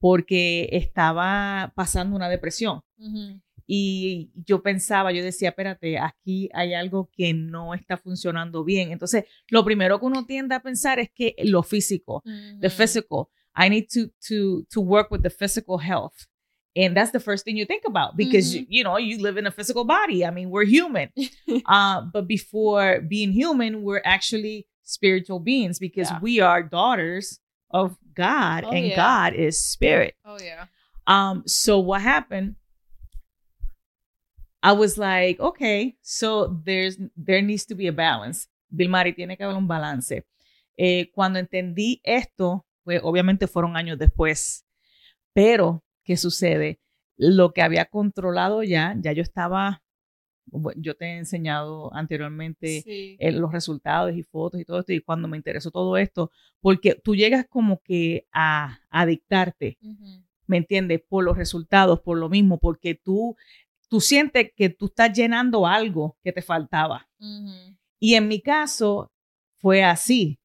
porque 0.00 0.68
estaba 0.72 1.72
pasando 1.74 2.16
una 2.16 2.28
depresión. 2.28 2.82
Y 3.70 4.30
yo 4.46 4.62
pensaba, 4.62 5.12
yo 5.12 5.22
decía, 5.22 5.50
espérate, 5.50 5.98
aquí 5.98 6.48
hay 6.54 6.72
algo 6.72 7.10
que 7.12 7.34
no 7.34 7.74
está 7.74 7.98
funcionando 7.98 8.64
bien. 8.64 8.90
Entonces, 8.92 9.24
lo 9.50 9.62
primero 9.62 10.00
que 10.00 10.06
uno 10.06 10.24
tiende 10.24 10.54
a 10.54 10.60
pensar 10.60 10.98
es 10.98 11.10
que 11.14 11.34
lo 11.44 11.62
físico, 11.62 12.22
the 12.60 12.70
physical, 12.70 13.28
I 13.54 13.68
need 13.68 13.88
to, 13.92 14.08
to, 14.28 14.64
to 14.70 14.80
work 14.80 15.10
with 15.10 15.20
the 15.22 15.28
physical 15.30 15.76
health. 15.78 16.26
And 16.74 16.96
that's 16.96 17.10
the 17.12 17.20
first 17.20 17.44
thing 17.44 17.56
you 17.58 17.66
think 17.66 17.82
about 17.84 18.16
because, 18.16 18.54
Mhm. 18.54 18.66
you 18.70 18.84
know, 18.84 18.96
you 18.98 19.18
live 19.20 19.36
in 19.36 19.46
a 19.46 19.50
physical 19.50 19.84
body. 19.84 20.24
I 20.24 20.30
mean, 20.30 20.48
we're 20.48 20.64
human. 20.64 21.10
uh, 21.66 22.02
but 22.12 22.26
before 22.26 23.00
being 23.02 23.32
human, 23.32 23.82
we're 23.82 24.00
actually 24.04 24.66
spiritual 24.82 25.40
beings 25.40 25.78
because 25.78 26.08
Yeah. 26.10 26.20
we 26.22 26.40
are 26.40 26.62
daughters 26.62 27.40
of 27.70 27.98
God 28.14 28.64
Oh, 28.64 28.70
and 28.70 28.86
yeah. 28.86 28.96
God 28.96 29.34
is 29.34 29.62
spirit. 29.62 30.14
Oh, 30.24 30.38
yeah. 30.40 30.66
Um, 31.06 31.42
so 31.46 31.78
what 31.80 32.00
happened? 32.00 32.54
I 34.62 34.72
was 34.72 34.98
like, 34.98 35.40
okay, 35.40 35.96
so 36.02 36.48
there's 36.64 36.98
there 37.16 37.42
needs 37.42 37.64
to 37.66 37.74
be 37.76 37.86
a 37.88 37.92
balance. 37.92 38.48
Vilmari, 38.70 39.14
tiene 39.14 39.36
que 39.36 39.44
haber 39.44 39.56
un 39.56 39.68
balance. 39.68 40.24
Eh, 40.76 41.10
cuando 41.14 41.38
entendí 41.38 42.00
esto, 42.04 42.64
pues 42.84 43.00
obviamente 43.02 43.46
fueron 43.46 43.76
años 43.76 43.98
después. 43.98 44.64
Pero, 45.32 45.84
¿qué 46.04 46.16
sucede? 46.16 46.80
Lo 47.16 47.52
que 47.52 47.62
había 47.62 47.84
controlado 47.86 48.62
ya, 48.62 48.94
ya 49.00 49.12
yo 49.12 49.22
estaba, 49.22 49.82
yo 50.76 50.94
te 50.96 51.06
he 51.06 51.18
enseñado 51.18 51.92
anteriormente 51.94 52.82
Sí. 52.82 53.16
eh, 53.18 53.32
los 53.32 53.52
resultados 53.52 54.14
y 54.16 54.22
fotos 54.22 54.60
y 54.60 54.64
todo 54.64 54.80
esto, 54.80 54.92
y 54.92 55.00
cuando 55.00 55.28
me 55.28 55.36
interesó 55.36 55.70
todo 55.70 55.96
esto, 55.96 56.30
porque 56.60 56.94
tú 56.94 57.14
llegas 57.14 57.46
como 57.48 57.80
que 57.82 58.26
a, 58.32 58.80
a 58.90 59.06
dictarte, 59.06 59.78
Ujú. 59.82 60.22
¿me 60.46 60.56
entiendes? 60.58 61.00
Por 61.08 61.24
los 61.24 61.36
resultados, 61.36 62.00
por 62.00 62.18
lo 62.18 62.28
mismo, 62.28 62.58
porque 62.58 62.94
tú, 62.94 63.36
tú 63.88 64.00
sientes 64.00 64.52
que 64.54 64.68
tú 64.68 64.86
estás 64.86 65.12
llenando 65.12 65.66
algo 65.66 66.16
que 66.22 66.32
te 66.32 66.42
faltaba. 66.42 67.08
Y 67.98 68.14
en 68.14 68.28
mi 68.28 68.40
caso 68.40 69.10
fue 69.56 69.82
así. 69.82 70.38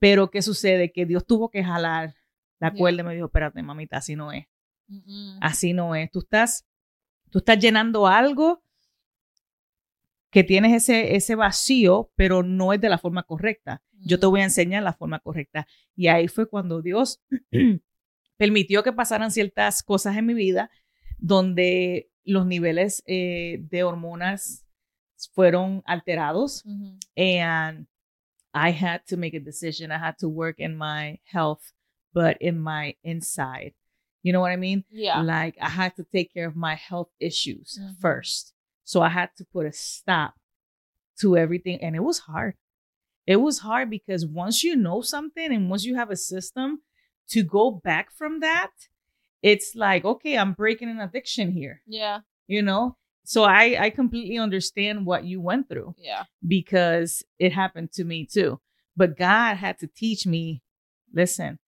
Pero 0.00 0.30
¿qué 0.30 0.42
sucede? 0.42 0.92
Que 0.92 1.06
Dios 1.06 1.26
tuvo 1.26 1.50
que 1.50 1.62
jalar 1.62 2.14
la 2.58 2.72
cuerda 2.72 3.02
y 3.02 3.04
me 3.04 3.14
dijo, 3.14 3.26
espérate, 3.26 3.62
mamita, 3.62 3.98
así 3.98 4.16
no 4.16 4.32
es. 4.32 4.46
Así 5.40 5.72
no 5.72 5.94
es. 5.94 6.10
Tú 6.10 6.20
estás, 6.20 6.66
tú 7.30 7.38
estás 7.38 7.58
llenando 7.58 8.06
algo 8.06 8.62
que 10.30 10.44
tienes 10.44 10.72
ese, 10.74 11.16
ese 11.16 11.34
vacío, 11.34 12.10
pero 12.14 12.42
no 12.42 12.72
es 12.72 12.80
de 12.80 12.88
la 12.88 12.98
forma 12.98 13.22
correcta. 13.22 13.82
Yo 14.00 14.20
te 14.20 14.26
voy 14.26 14.40
a 14.40 14.44
enseñar 14.44 14.82
la 14.82 14.92
forma 14.92 15.18
correcta. 15.20 15.66
Y 15.96 16.08
ahí 16.08 16.28
fue 16.28 16.48
cuando 16.48 16.82
Dios 16.82 17.20
permitió 18.36 18.82
que 18.82 18.92
pasaran 18.92 19.30
ciertas 19.30 19.82
cosas 19.82 20.16
en 20.16 20.26
mi 20.26 20.34
vida 20.34 20.70
donde 21.18 22.10
los 22.28 22.44
niveles 22.46 23.02
eh, 23.08 23.56
de 23.70 23.82
hormonas 23.82 24.64
fueron 25.34 25.82
alterados 25.86 26.62
Ujú. 26.64 26.98
and 27.16 27.86
I 28.54 28.70
had 28.70 29.00
to 29.08 29.16
make 29.16 29.34
a 29.34 29.40
decision. 29.40 29.90
I 29.92 29.98
had 29.98 30.16
to 30.18 30.28
work 30.28 30.56
in 30.58 30.76
my 30.76 31.18
health, 31.24 31.72
but 32.12 32.36
in 32.40 32.58
my 32.58 32.96
inside. 33.02 33.74
You 34.22 34.32
know 34.32 34.40
what 34.40 34.52
I 34.52 34.56
mean? 34.56 34.84
Yeah. 34.90 35.20
Like 35.22 35.56
I 35.60 35.68
had 35.68 35.94
to 35.96 36.04
take 36.04 36.32
care 36.32 36.46
of 36.48 36.56
my 36.56 36.74
health 36.74 37.10
issues 37.20 37.78
Mhm. 37.80 38.00
first. 38.00 38.52
So 38.84 39.00
I 39.02 39.10
had 39.10 39.30
to 39.36 39.44
put 39.44 39.66
a 39.66 39.72
stop 39.72 40.34
to 41.20 41.36
everything. 41.36 41.78
And 41.82 41.94
it 41.94 42.02
was 42.02 42.20
hard. 42.20 42.54
It 43.26 43.36
was 43.36 43.58
hard 43.60 43.90
because 43.90 44.24
once 44.26 44.64
you 44.64 44.74
know 44.76 45.02
something 45.02 45.52
and 45.52 45.68
once 45.70 45.84
you 45.84 45.94
have 45.96 46.10
a 46.10 46.16
system 46.16 46.82
to 47.28 47.42
go 47.42 47.70
back 47.70 48.10
from 48.10 48.40
that, 48.40 48.70
it's 49.42 49.74
like, 49.74 50.04
okay, 50.04 50.36
I'm 50.36 50.52
breaking 50.52 50.88
an 50.90 51.00
addiction 51.00 51.50
here, 51.52 51.82
Yeah. 51.86 52.20
you 52.46 52.62
know? 52.62 52.96
So 53.24 53.44
I, 53.44 53.76
I 53.78 53.90
completely 53.90 54.38
understand 54.38 55.04
what 55.06 55.24
you 55.24 55.40
went 55.40 55.68
through 55.68 55.94
Yeah. 55.98 56.24
because 56.46 57.22
it 57.38 57.52
happened 57.52 57.92
to 57.92 58.04
me 58.04 58.26
too. 58.26 58.60
But 58.96 59.16
God 59.18 59.56
had 59.56 59.78
to 59.80 59.86
teach 59.86 60.26
me, 60.26 60.62
listen, 61.12 61.58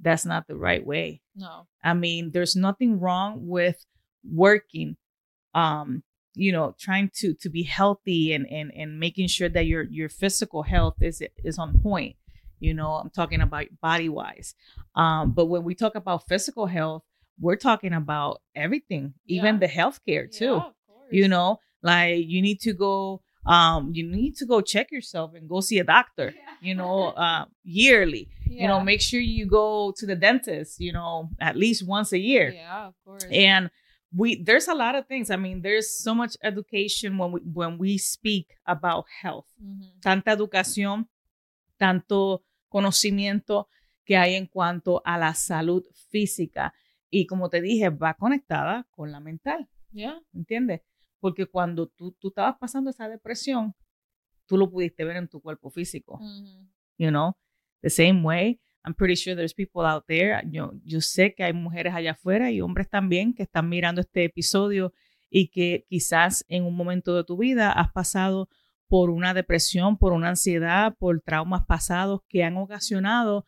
that's 0.00 0.24
not 0.24 0.46
the 0.46 0.56
right 0.56 0.84
way. 0.86 1.20
No. 1.34 1.66
I 1.82 1.94
mean, 1.94 2.30
there's 2.32 2.54
nothing 2.56 3.00
wrong 3.00 3.46
with 3.48 3.84
working, 4.24 4.96
um, 5.54 6.02
you 6.34 6.52
know, 6.52 6.74
trying 6.78 7.10
to 7.16 7.34
to 7.34 7.48
be 7.50 7.64
healthy 7.64 8.32
and 8.32 8.46
and 8.50 8.70
and 8.76 9.00
making 9.00 9.26
sure 9.26 9.48
that 9.48 9.66
your 9.66 9.82
your 9.90 10.08
physical 10.08 10.62
health 10.62 10.94
is 11.00 11.20
is 11.44 11.58
on 11.58 11.80
point. 11.80 12.14
You 12.60 12.74
know, 12.74 12.92
I'm 12.92 13.10
talking 13.10 13.40
about 13.40 13.66
body 13.82 14.08
wise. 14.08 14.54
Um, 14.94 15.32
but 15.32 15.46
when 15.46 15.64
we 15.64 15.74
talk 15.74 15.94
about 15.96 16.28
physical 16.28 16.66
health, 16.66 17.02
we're 17.40 17.56
talking 17.56 17.92
about 17.92 18.40
everything, 18.54 19.14
even 19.26 19.54
Yeah. 19.54 19.60
the 19.60 19.68
healthcare 19.68 20.30
too. 20.30 20.56
Yeah. 20.56 20.70
You 21.10 21.28
know, 21.28 21.58
like 21.82 22.24
you 22.26 22.42
need 22.42 22.60
to 22.60 22.72
go, 22.72 23.22
um, 23.46 23.92
you 23.94 24.04
need 24.06 24.36
to 24.36 24.46
go 24.46 24.60
check 24.60 24.90
yourself 24.92 25.34
and 25.34 25.48
go 25.48 25.60
see 25.60 25.78
a 25.78 25.84
doctor. 25.84 26.34
Yeah. 26.36 26.54
You 26.60 26.74
know, 26.74 27.08
uh, 27.16 27.46
yearly. 27.64 28.28
You 28.46 28.66
know, 28.66 28.80
make 28.80 29.00
sure 29.00 29.20
you 29.20 29.46
go 29.46 29.92
to 29.98 30.04
the 30.06 30.16
dentist. 30.16 30.80
You 30.80 30.92
know, 30.92 31.30
at 31.40 31.56
least 31.56 31.86
once 31.86 32.12
a 32.12 32.18
year. 32.18 32.50
Yeah, 32.50 32.86
of 32.88 32.94
course. 33.04 33.24
And 33.30 33.70
we 34.16 34.42
there's 34.42 34.66
a 34.68 34.74
lot 34.74 34.94
of 34.96 35.06
things. 35.06 35.30
I 35.30 35.36
mean, 35.36 35.62
there's 35.62 35.88
so 36.02 36.14
much 36.14 36.36
education 36.42 37.16
when 37.18 37.30
we 37.32 37.40
when 37.42 37.78
we 37.78 37.98
speak 37.98 38.46
about 38.66 39.04
health. 39.22 39.46
Mhm. 39.62 40.00
Tanta 40.02 40.30
educación, 40.32 41.06
tanto 41.78 42.42
conocimiento 42.72 43.68
que 44.04 44.16
hay 44.16 44.34
en 44.34 44.46
cuanto 44.46 45.02
a 45.04 45.18
la 45.18 45.34
salud 45.34 45.84
física. 46.10 46.72
Y 47.10 47.26
como 47.26 47.48
te 47.48 47.60
dije, 47.60 47.88
va 47.90 48.14
conectada 48.14 48.86
con 48.90 49.10
la 49.12 49.20
mental. 49.20 49.68
Yeah. 49.90 50.20
¿entiendes? 50.34 50.82
Porque 51.20 51.46
cuando 51.46 51.88
tú, 51.88 52.12
tú 52.12 52.28
estabas 52.28 52.56
pasando 52.58 52.90
esa 52.90 53.08
depresión, 53.08 53.74
tú 54.46 54.56
lo 54.56 54.70
pudiste 54.70 55.04
ver 55.04 55.16
en 55.16 55.28
tu 55.28 55.40
cuerpo 55.40 55.70
físico, 55.70 56.20
you 56.96 57.08
know? 57.08 57.36
The 57.80 57.90
same 57.90 58.22
way, 58.22 58.60
I'm 58.84 58.94
pretty 58.94 59.16
sure 59.16 59.36
there's 59.36 59.54
people 59.54 59.82
out 59.86 60.04
there, 60.06 60.42
yo, 60.50 60.72
yo 60.84 61.00
sé 61.00 61.34
que 61.34 61.44
hay 61.44 61.52
mujeres 61.52 61.94
allá 61.94 62.12
afuera 62.12 62.50
y 62.50 62.60
hombres 62.60 62.88
también 62.88 63.34
que 63.34 63.42
están 63.44 63.68
mirando 63.68 64.00
este 64.00 64.24
episodio 64.24 64.92
y 65.30 65.48
que 65.48 65.84
quizás 65.88 66.44
en 66.48 66.64
un 66.64 66.74
momento 66.74 67.14
de 67.14 67.24
tu 67.24 67.36
vida 67.36 67.72
has 67.72 67.92
pasado 67.92 68.48
por 68.88 69.10
una 69.10 69.34
depresión, 69.34 69.98
por 69.98 70.12
una 70.12 70.30
ansiedad, 70.30 70.96
por 70.98 71.20
traumas 71.20 71.66
pasados 71.66 72.20
que 72.28 72.42
han 72.42 72.56
ocasionado 72.56 73.44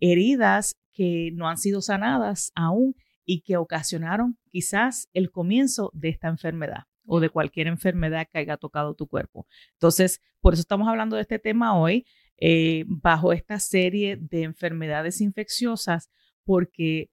heridas 0.00 0.76
que 0.92 1.30
no 1.34 1.48
han 1.48 1.58
sido 1.58 1.80
sanadas 1.80 2.52
aún 2.54 2.94
y 3.24 3.40
que 3.42 3.56
ocasionaron 3.56 4.36
quizás 4.50 5.08
el 5.12 5.30
comienzo 5.30 5.90
de 5.94 6.08
esta 6.08 6.28
enfermedad 6.28 6.84
o 7.06 7.20
de 7.20 7.30
cualquier 7.30 7.66
enfermedad 7.66 8.26
que 8.30 8.38
haya 8.38 8.56
tocado 8.56 8.94
tu 8.94 9.06
cuerpo. 9.06 9.46
Entonces, 9.74 10.20
por 10.40 10.54
eso 10.54 10.60
estamos 10.62 10.88
hablando 10.88 11.16
de 11.16 11.22
este 11.22 11.38
tema 11.38 11.76
hoy, 11.78 12.04
eh, 12.38 12.84
bajo 12.86 13.32
esta 13.32 13.58
serie 13.60 14.16
de 14.16 14.42
enfermedades 14.42 15.20
infecciosas, 15.20 16.10
porque 16.44 17.10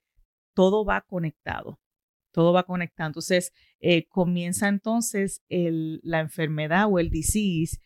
todo 0.53 0.83
va 0.85 1.01
conectado, 1.01 1.79
todo 2.31 2.53
va 2.53 2.63
conectado. 2.63 3.07
Entonces, 3.09 3.53
eh, 3.79 4.07
comienza 4.07 4.67
entonces 4.67 5.41
el- 5.49 5.99
la 6.03 6.19
enfermedad 6.19 6.87
o 6.89 6.99
el 6.99 7.09
disease, 7.09 7.77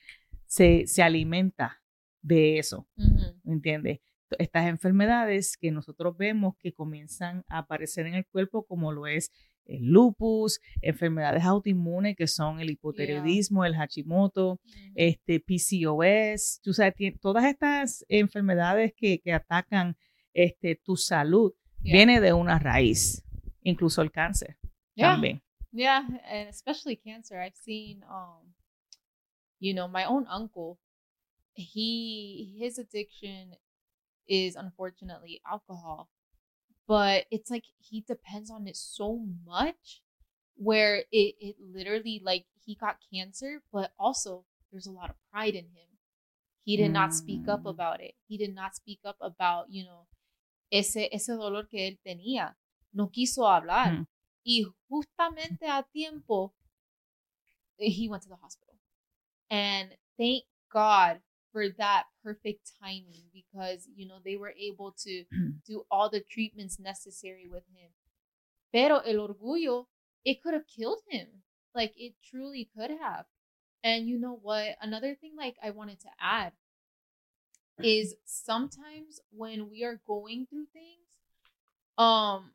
se, 0.46 0.88
se 0.88 1.04
alimenta 1.04 1.82
de 2.22 2.60
eso. 2.60 2.88
¿me 3.44 3.54
entiendes? 3.54 4.00
Estas 4.40 4.68
enfermedades 4.68 5.58
que 5.58 5.72
nosotros 5.72 6.16
vemos 6.18 6.56
que 6.58 6.74
comienzan 6.74 7.44
a 7.48 7.60
aparecer 7.60 8.06
en 8.08 8.16
el 8.16 8.26
cuerpo, 8.26 8.66
como 8.66 8.92
lo 8.92 9.08
es 9.08 9.32
el 9.66 9.86
lupus, 9.86 10.60
enfermedades 10.82 11.44
autoinmunes 11.46 12.16
que 12.18 12.28
son 12.28 12.60
el 12.60 12.70
hipotiroidismo, 12.70 13.64
el 13.64 13.76
Hashimoto, 13.76 14.60
Mhm. 14.66 14.92
este 14.96 15.40
PCOS, 15.40 16.60
sabes, 16.74 16.96
tien- 16.96 17.18
todas 17.20 17.46
estas 17.46 18.04
enfermedades 18.10 18.94
que, 18.96 19.20
que 19.20 19.32
atacan 19.34 19.96
este, 20.34 20.76
tu 20.76 20.98
salud, 20.98 21.54
Yeah. 21.84 21.94
viene 21.98 22.20
de 22.22 22.34
una 22.34 22.60
raíz, 22.60 23.24
incluso 23.62 24.02
el 24.02 24.12
cáncer 24.12 24.58
Yeah. 24.96 25.12
también. 25.14 25.42
Yeah, 25.72 26.00
and 26.30 26.50
especially 26.50 26.98
cancer. 26.98 27.40
I've 27.40 27.56
seen 27.56 28.04
um 28.04 28.54
you 29.60 29.74
know, 29.74 29.88
my 29.88 30.04
own 30.06 30.26
uncle, 30.28 30.78
he 31.56 32.56
his 32.60 32.78
addiction 32.80 33.56
is 34.34 34.56
unfortunately 34.56 35.42
alcohol. 35.46 36.10
But 36.88 37.26
it's 37.30 37.50
like 37.52 37.66
he 37.78 38.02
depends 38.02 38.50
on 38.50 38.68
it 38.68 38.76
so 38.76 39.20
much 39.46 40.02
where 40.56 41.04
it 41.12 41.36
it 41.40 41.56
literally 41.60 42.22
like 42.24 42.46
he 42.66 42.76
got 42.76 42.98
cancer, 43.14 43.62
but 43.72 43.92
also 43.98 44.46
there's 44.72 44.88
a 44.88 44.92
lot 44.92 45.10
of 45.10 45.16
pride 45.32 45.56
in 45.56 45.66
him. 45.66 45.90
He 46.66 46.78
did 46.78 46.92
not 46.92 47.14
speak 47.14 47.48
up 47.48 47.64
Mm. 47.64 47.70
about 47.70 48.00
it. 48.02 48.16
He 48.28 48.38
did 48.38 48.56
not 48.56 48.76
speak 48.76 49.00
up 49.06 49.18
about, 49.22 49.70
you 49.70 49.84
know, 49.84 50.08
ese 50.72 51.08
ese 51.12 51.28
dolor 51.38 51.68
que 51.70 51.80
él 51.80 51.98
tenía. 52.06 52.56
No 52.94 53.08
quiso 53.08 53.44
hablar. 53.46 53.92
Mm. 53.92 54.08
Y 54.46 54.66
justamente 54.90 55.68
a 55.68 55.84
tiempo, 55.94 56.54
he 57.78 58.10
went 58.10 58.24
to 58.24 58.30
the 58.30 58.36
hospital. 58.42 58.76
And 59.50 59.90
thank 60.18 60.44
God 60.72 61.22
for 61.54 61.70
that 61.78 62.04
perfect 62.24 62.72
timing 62.82 63.24
because, 63.34 63.88
you 63.96 64.08
know, 64.08 64.18
they 64.26 64.36
were 64.36 64.54
able 64.60 64.94
to 65.04 65.24
do 65.66 65.86
all 65.90 66.10
the 66.10 66.20
treatments 66.20 66.80
necessary 66.80 67.48
with 67.50 67.64
him. 67.74 67.92
Pero 68.74 68.98
el 68.98 69.28
orgullo, 69.28 69.86
it 70.26 70.42
could 70.42 70.54
have 70.54 70.68
killed 70.68 71.00
him. 71.08 71.28
Like, 71.76 71.94
it 71.96 72.16
truly 72.30 72.70
could 72.76 72.90
have. 72.90 73.26
And 73.84 74.08
you 74.08 74.20
know 74.20 74.40
what? 74.42 74.76
Another 74.82 75.16
thing, 75.16 75.34
like, 75.38 75.56
I 75.64 75.70
wanted 75.70 76.00
to 76.02 76.10
add 76.20 76.54
is 77.82 78.16
sometimes 78.26 79.20
when 79.32 79.70
we 79.70 79.84
are 79.84 80.00
going 80.08 80.48
through 80.50 80.68
things, 80.74 81.08
um, 81.98 82.52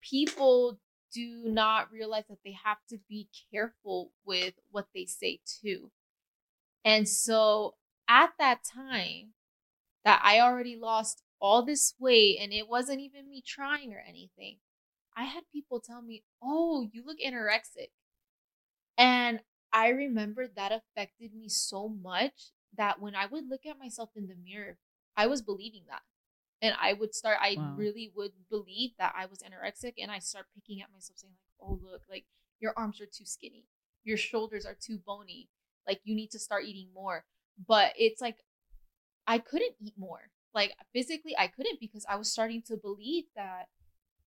people 0.00 0.78
do 1.12 1.42
not 1.44 1.90
realize 1.90 2.24
that 2.28 2.38
they 2.44 2.56
have 2.64 2.78
to 2.90 2.98
be 3.08 3.28
careful 3.50 4.12
with 4.24 4.54
what 4.70 4.86
they 4.94 5.06
say 5.06 5.40
too. 5.62 5.90
And 6.86 7.08
so 7.08 7.76
at 8.08 8.32
that 8.38 8.64
time 8.64 9.34
that 10.04 10.22
I 10.24 10.40
already 10.40 10.76
lost 10.76 11.22
all 11.40 11.62
this 11.64 11.94
weight 11.98 12.38
and 12.40 12.52
it 12.52 12.68
wasn't 12.68 13.00
even 13.00 13.28
me 13.28 13.42
trying 13.46 13.92
or 13.92 14.02
anything, 14.08 14.58
I 15.16 15.24
had 15.24 15.44
people 15.52 15.80
tell 15.80 16.02
me, 16.02 16.24
Oh, 16.42 16.88
you 16.92 17.04
look 17.04 17.18
anorexic. 17.18 17.90
And 18.98 19.40
I 19.72 19.88
remember 19.88 20.48
that 20.48 20.72
affected 20.72 21.34
me 21.34 21.48
so 21.48 21.88
much 21.88 22.52
that 22.76 23.00
when 23.00 23.14
I 23.14 23.26
would 23.26 23.48
look 23.48 23.66
at 23.66 23.78
myself 23.78 24.10
in 24.16 24.26
the 24.28 24.36
mirror, 24.36 24.78
I 25.16 25.26
was 25.26 25.42
believing 25.42 25.84
that. 25.88 26.02
And 26.62 26.74
I 26.80 26.94
would 26.94 27.14
start, 27.14 27.38
I 27.40 27.56
Wow. 27.56 27.74
really 27.76 28.10
would 28.16 28.32
believe 28.50 28.92
that 28.98 29.14
I 29.16 29.26
was 29.26 29.40
anorexic. 29.40 29.94
And 29.98 30.10
I 30.10 30.18
start 30.20 30.46
picking 30.54 30.80
at 30.82 30.92
myself 30.92 31.18
saying, 31.18 31.34
like, 31.34 31.68
oh, 31.68 31.78
look, 31.82 32.02
like 32.08 32.24
your 32.60 32.72
arms 32.76 33.00
are 33.00 33.06
too 33.06 33.26
skinny. 33.26 33.66
Your 34.04 34.16
shoulders 34.16 34.64
are 34.64 34.74
too 34.74 34.98
bony. 34.98 35.48
Like 35.86 36.00
you 36.04 36.14
need 36.14 36.30
to 36.32 36.38
start 36.38 36.64
eating 36.64 36.88
more. 36.94 37.24
But 37.66 37.92
it's 37.96 38.20
like, 38.20 38.38
I 39.26 39.38
couldn't 39.38 39.74
eat 39.80 39.94
more. 39.96 40.30
Like 40.54 40.74
physically, 40.92 41.36
I 41.36 41.48
couldn't 41.48 41.80
because 41.80 42.04
I 42.08 42.16
was 42.16 42.30
starting 42.30 42.62
to 42.66 42.76
believe 42.76 43.24
that 43.34 43.68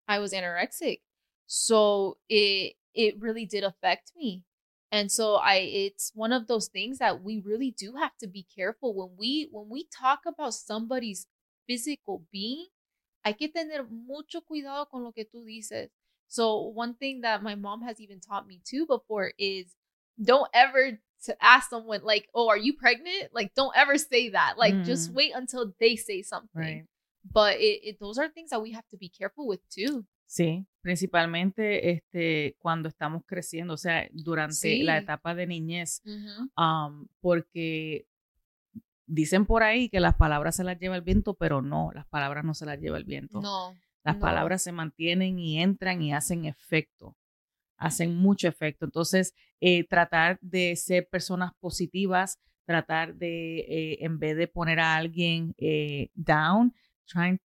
I 0.08 0.20
was 0.20 0.34
anorexic. 0.34 1.02
So 1.48 2.18
it 2.30 2.76
it 2.94 3.20
really 3.20 3.46
did 3.46 3.64
affect 3.64 4.12
me. 4.16 4.44
And 4.92 5.12
so 5.12 5.36
I 5.36 5.56
it's 5.56 6.12
one 6.16 6.34
of 6.34 6.48
those 6.48 6.68
things 6.68 6.98
that 7.00 7.24
we 7.24 7.40
really 7.40 7.72
do 7.72 7.96
have 7.96 8.18
to 8.20 8.28
be 8.28 8.46
careful 8.56 8.94
when 8.94 9.18
we 9.18 9.48
when 9.52 9.70
we 9.70 9.88
talk 9.96 10.22
about 10.26 10.54
somebody's 10.54 11.28
physical 11.68 12.26
being, 12.32 12.68
hay 13.24 13.34
que 13.34 13.50
tener 13.50 13.86
mucho 13.90 14.42
cuidado 14.42 14.90
con 14.90 15.04
lo 15.04 15.12
que 15.12 15.26
tú 15.26 15.46
dices. 15.46 15.90
So 16.28 16.58
one 16.60 16.96
thing 16.96 17.22
that 17.22 17.44
my 17.44 17.56
mom 17.56 17.82
has 17.84 18.00
even 18.00 18.20
taught 18.20 18.48
me 18.48 18.62
too 18.64 18.86
before 18.86 19.34
is 19.38 19.76
don't 20.22 20.50
ever 20.54 21.00
to 21.26 21.36
ask 21.42 21.70
someone 21.70 22.02
like, 22.04 22.28
"Oh, 22.34 22.50
are 22.50 22.58
you 22.60 22.74
pregnant?" 22.78 23.32
Like 23.34 23.54
don't 23.56 23.76
ever 23.76 23.98
say 23.98 24.30
that. 24.32 24.58
Like 24.58 24.84
just 24.84 25.12
Mm. 25.12 25.16
wait 25.16 25.34
until 25.36 25.74
they 25.80 25.96
say 25.98 26.22
something. 26.24 26.50
Right. 26.62 26.86
But 27.24 27.56
it, 27.60 27.82
it 27.84 28.00
those 28.00 28.18
are 28.20 28.30
things 28.32 28.50
that 28.52 28.62
we 28.62 28.72
have 28.74 28.88
to 28.92 28.98
be 28.98 29.10
careful 29.10 29.48
with 29.48 29.62
too. 29.70 30.06
Sí, 30.26 30.68
principalmente 30.82 31.90
este, 31.90 32.56
cuando 32.60 32.88
estamos 32.88 33.24
creciendo, 33.26 33.74
o 33.74 33.78
sea, 33.78 34.08
durante 34.12 34.84
la 34.84 35.00
etapa 35.00 35.34
de 35.34 35.48
niñez, 35.48 36.04
um, 36.56 37.08
porque 37.20 38.06
dicen 39.08 39.46
por 39.48 39.64
ahí 39.64 39.90
que 39.90 40.00
las 40.00 40.16
palabras 40.16 40.56
se 40.56 40.64
las 40.64 40.78
lleva 40.80 40.96
el 40.96 41.02
viento, 41.02 41.34
pero 41.34 41.64
no, 41.64 41.92
las 41.94 42.06
palabras 42.06 42.46
no 42.46 42.54
se 42.54 42.66
las 42.68 42.80
lleva 42.80 42.98
el 42.98 43.06
viento. 43.06 43.42
No. 43.42 43.74
Las 44.04 44.16
no. 44.18 44.22
palabras 44.22 44.62
se 44.62 44.72
mantienen 44.72 45.40
y 45.40 45.60
entran 45.62 46.02
y 46.04 46.14
hacen 46.14 46.46
efecto, 46.46 47.18
hacen 47.80 48.16
mucho 48.16 48.48
efecto. 48.48 48.86
Entonces, 48.86 49.34
eh, 49.62 49.86
tratar 49.88 50.38
de 50.42 50.76
ser 50.76 51.08
personas 51.10 51.52
positivas, 51.60 52.38
tratar 52.66 53.16
de, 53.16 53.60
eh, 53.60 53.98
en 54.02 54.20
vez 54.20 54.38
de 54.38 54.48
poner 54.48 54.80
a 54.80 54.96
alguien 54.96 55.54
eh, 55.58 56.10
down, 56.16 56.74
trying 57.08 57.40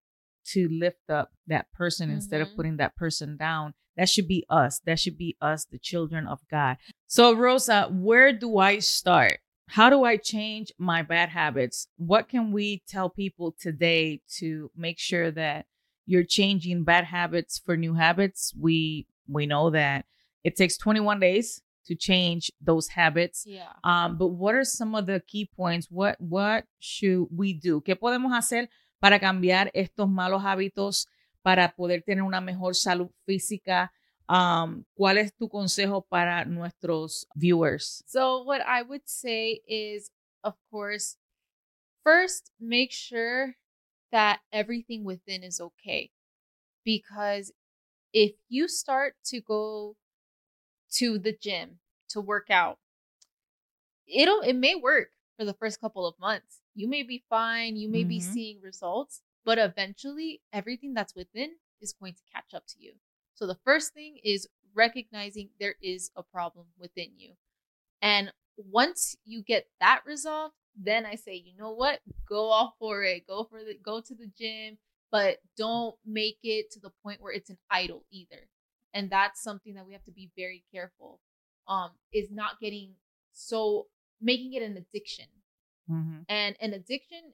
to 0.44 0.68
lift 0.70 1.10
up 1.10 1.30
that 1.48 1.68
person 1.72 2.10
instead 2.10 2.42
of 2.42 2.50
putting 2.56 2.78
that 2.78 2.96
person 2.96 3.38
down. 3.38 3.74
That 3.98 4.10
should 4.10 4.28
be 4.28 4.46
us. 4.50 4.80
That 4.86 5.00
should 5.00 5.18
be 5.18 5.36
us, 5.42 5.66
the 5.66 5.78
children 5.78 6.26
of 6.26 6.40
God. 6.50 6.78
So, 7.08 7.36
Rosa, 7.36 7.88
where 7.92 8.34
do 8.34 8.58
I 8.58 8.80
start? 8.80 9.40
How 9.68 9.90
do 9.90 10.04
I 10.04 10.18
change 10.18 10.74
my 10.78 11.02
bad 11.02 11.30
habits? 11.30 11.88
What 11.98 12.28
can 12.28 12.52
we 12.52 12.82
tell 12.88 13.10
people 13.10 13.56
today 13.60 14.22
to 14.40 14.72
make 14.76 14.98
sure 15.00 15.32
that 15.32 15.66
you're 16.06 16.26
changing 16.26 16.84
bad 16.84 17.06
habits 17.06 17.62
for 17.64 17.78
new 17.78 17.94
habits? 17.94 18.54
We 18.60 19.08
we 19.28 19.46
know 19.46 19.70
that 19.70 20.06
it 20.44 20.56
takes 20.56 20.78
21 20.78 21.20
days 21.20 21.62
to 21.86 21.96
change 21.96 22.52
those 22.62 22.88
habits. 22.88 23.44
Yeah. 23.46 23.74
Um, 23.84 24.18
but 24.18 24.28
what 24.28 24.56
are 24.56 24.64
some 24.64 24.96
of 24.96 25.06
the 25.06 25.22
key 25.28 25.50
points? 25.56 25.88
What 25.90 26.20
what 26.20 26.66
should 26.80 27.28
we 27.36 27.54
do? 27.54 27.82
¿Qué 27.82 27.96
podemos 27.96 28.32
hacer 28.34 28.70
para 29.02 29.20
cambiar 29.20 29.72
estos 29.74 30.10
malos 30.10 30.44
hábitos 30.44 31.08
para 31.44 31.74
poder 31.76 32.04
tener 32.04 32.24
una 32.24 32.42
mejor 32.42 32.76
salud 32.76 33.10
física? 33.28 33.90
Um, 34.30 34.86
¿Cuál 34.98 35.18
es 35.18 35.34
tu 35.34 35.50
consejo 35.50 36.06
para 36.10 36.46
nuestros 36.46 37.26
viewers? 37.36 38.04
So 38.08 38.44
what 38.44 38.62
I 38.62 38.82
would 38.82 39.06
say 39.06 39.62
is, 39.68 40.12
of 40.44 40.54
course, 40.72 41.18
first 42.04 42.52
make 42.60 42.94
sure 42.94 43.56
that 44.12 44.40
everything 44.54 45.04
within 45.04 45.44
is 45.44 45.60
okay, 45.60 46.12
because 46.86 47.52
if 48.14 48.34
you 48.48 48.68
start 48.68 49.16
to 49.26 49.42
go 49.42 49.96
to 50.92 51.18
the 51.20 51.34
gym 51.34 51.80
to 52.10 52.22
work 52.22 52.50
out, 52.50 52.80
it'll 54.08 54.42
it 54.42 54.54
may 54.54 54.76
work 54.76 55.12
for 55.38 55.46
the 55.46 55.54
first 55.54 55.80
couple 55.80 56.06
of 56.06 56.20
months. 56.20 56.62
You 56.76 56.88
may 56.88 57.04
be 57.04 57.24
fine, 57.30 57.76
you 57.78 57.90
may 57.90 58.04
be 58.04 58.20
Mhm. 58.20 58.24
seeing 58.24 58.62
results, 58.62 59.22
but 59.44 59.58
eventually 59.58 60.42
everything 60.54 60.94
that's 60.94 61.16
within 61.16 61.60
is 61.82 61.94
going 61.94 62.14
to 62.16 62.24
catch 62.34 62.54
up 62.54 62.66
to 62.68 62.80
you. 62.82 63.00
So 63.34 63.48
the 63.48 63.56
first 63.64 63.94
thing 63.94 64.18
is 64.24 64.48
recognizing 64.74 65.50
there 65.60 65.76
is 65.82 66.12
a 66.16 66.24
problem 66.24 66.68
within 66.78 67.18
you. 67.18 67.36
And 68.02 68.34
once 68.58 69.16
you 69.26 69.42
get 69.44 69.70
that 69.80 70.06
resolved, 70.06 70.56
then 70.76 71.06
I 71.06 71.16
say, 71.16 71.36
you 71.36 71.56
know 71.56 71.72
what? 71.72 72.02
Go 72.26 72.48
all 72.52 72.76
for 72.80 73.04
it. 73.04 73.28
Go 73.28 73.44
for 73.46 73.64
the 73.64 73.76
go 73.76 74.02
to 74.02 74.16
the 74.16 74.28
gym, 74.28 74.78
but 75.12 75.40
don't 75.58 75.98
make 76.06 76.40
it 76.44 76.72
to 76.72 76.80
the 76.80 76.92
point 77.04 77.22
where 77.22 77.34
it's 77.34 77.50
an 77.50 77.60
idol 77.70 78.06
either. 78.12 78.50
And 78.94 79.10
that's 79.10 79.42
something 79.42 79.74
that 79.76 79.86
we 79.86 79.94
have 79.94 80.04
to 80.06 80.12
be 80.12 80.30
very 80.36 80.64
careful. 80.74 81.20
Um, 81.68 81.92
is 82.12 82.30
not 82.32 82.60
getting 82.60 82.96
so 83.32 83.88
making 84.20 84.54
it 84.54 84.64
an 84.64 84.76
addiction. 84.78 85.26
Ujú. 85.90 86.26
And 86.28 86.56
an 86.60 86.74
addiction, 86.74 87.34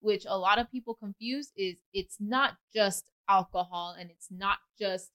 which 0.00 0.24
a 0.26 0.38
lot 0.38 0.58
of 0.58 0.70
people 0.70 0.94
confuse, 0.94 1.52
is 1.56 1.76
it's 1.92 2.16
not 2.20 2.56
just 2.72 3.10
alcohol 3.28 3.94
and 3.98 4.10
it's 4.10 4.28
not 4.30 4.58
just 4.78 5.10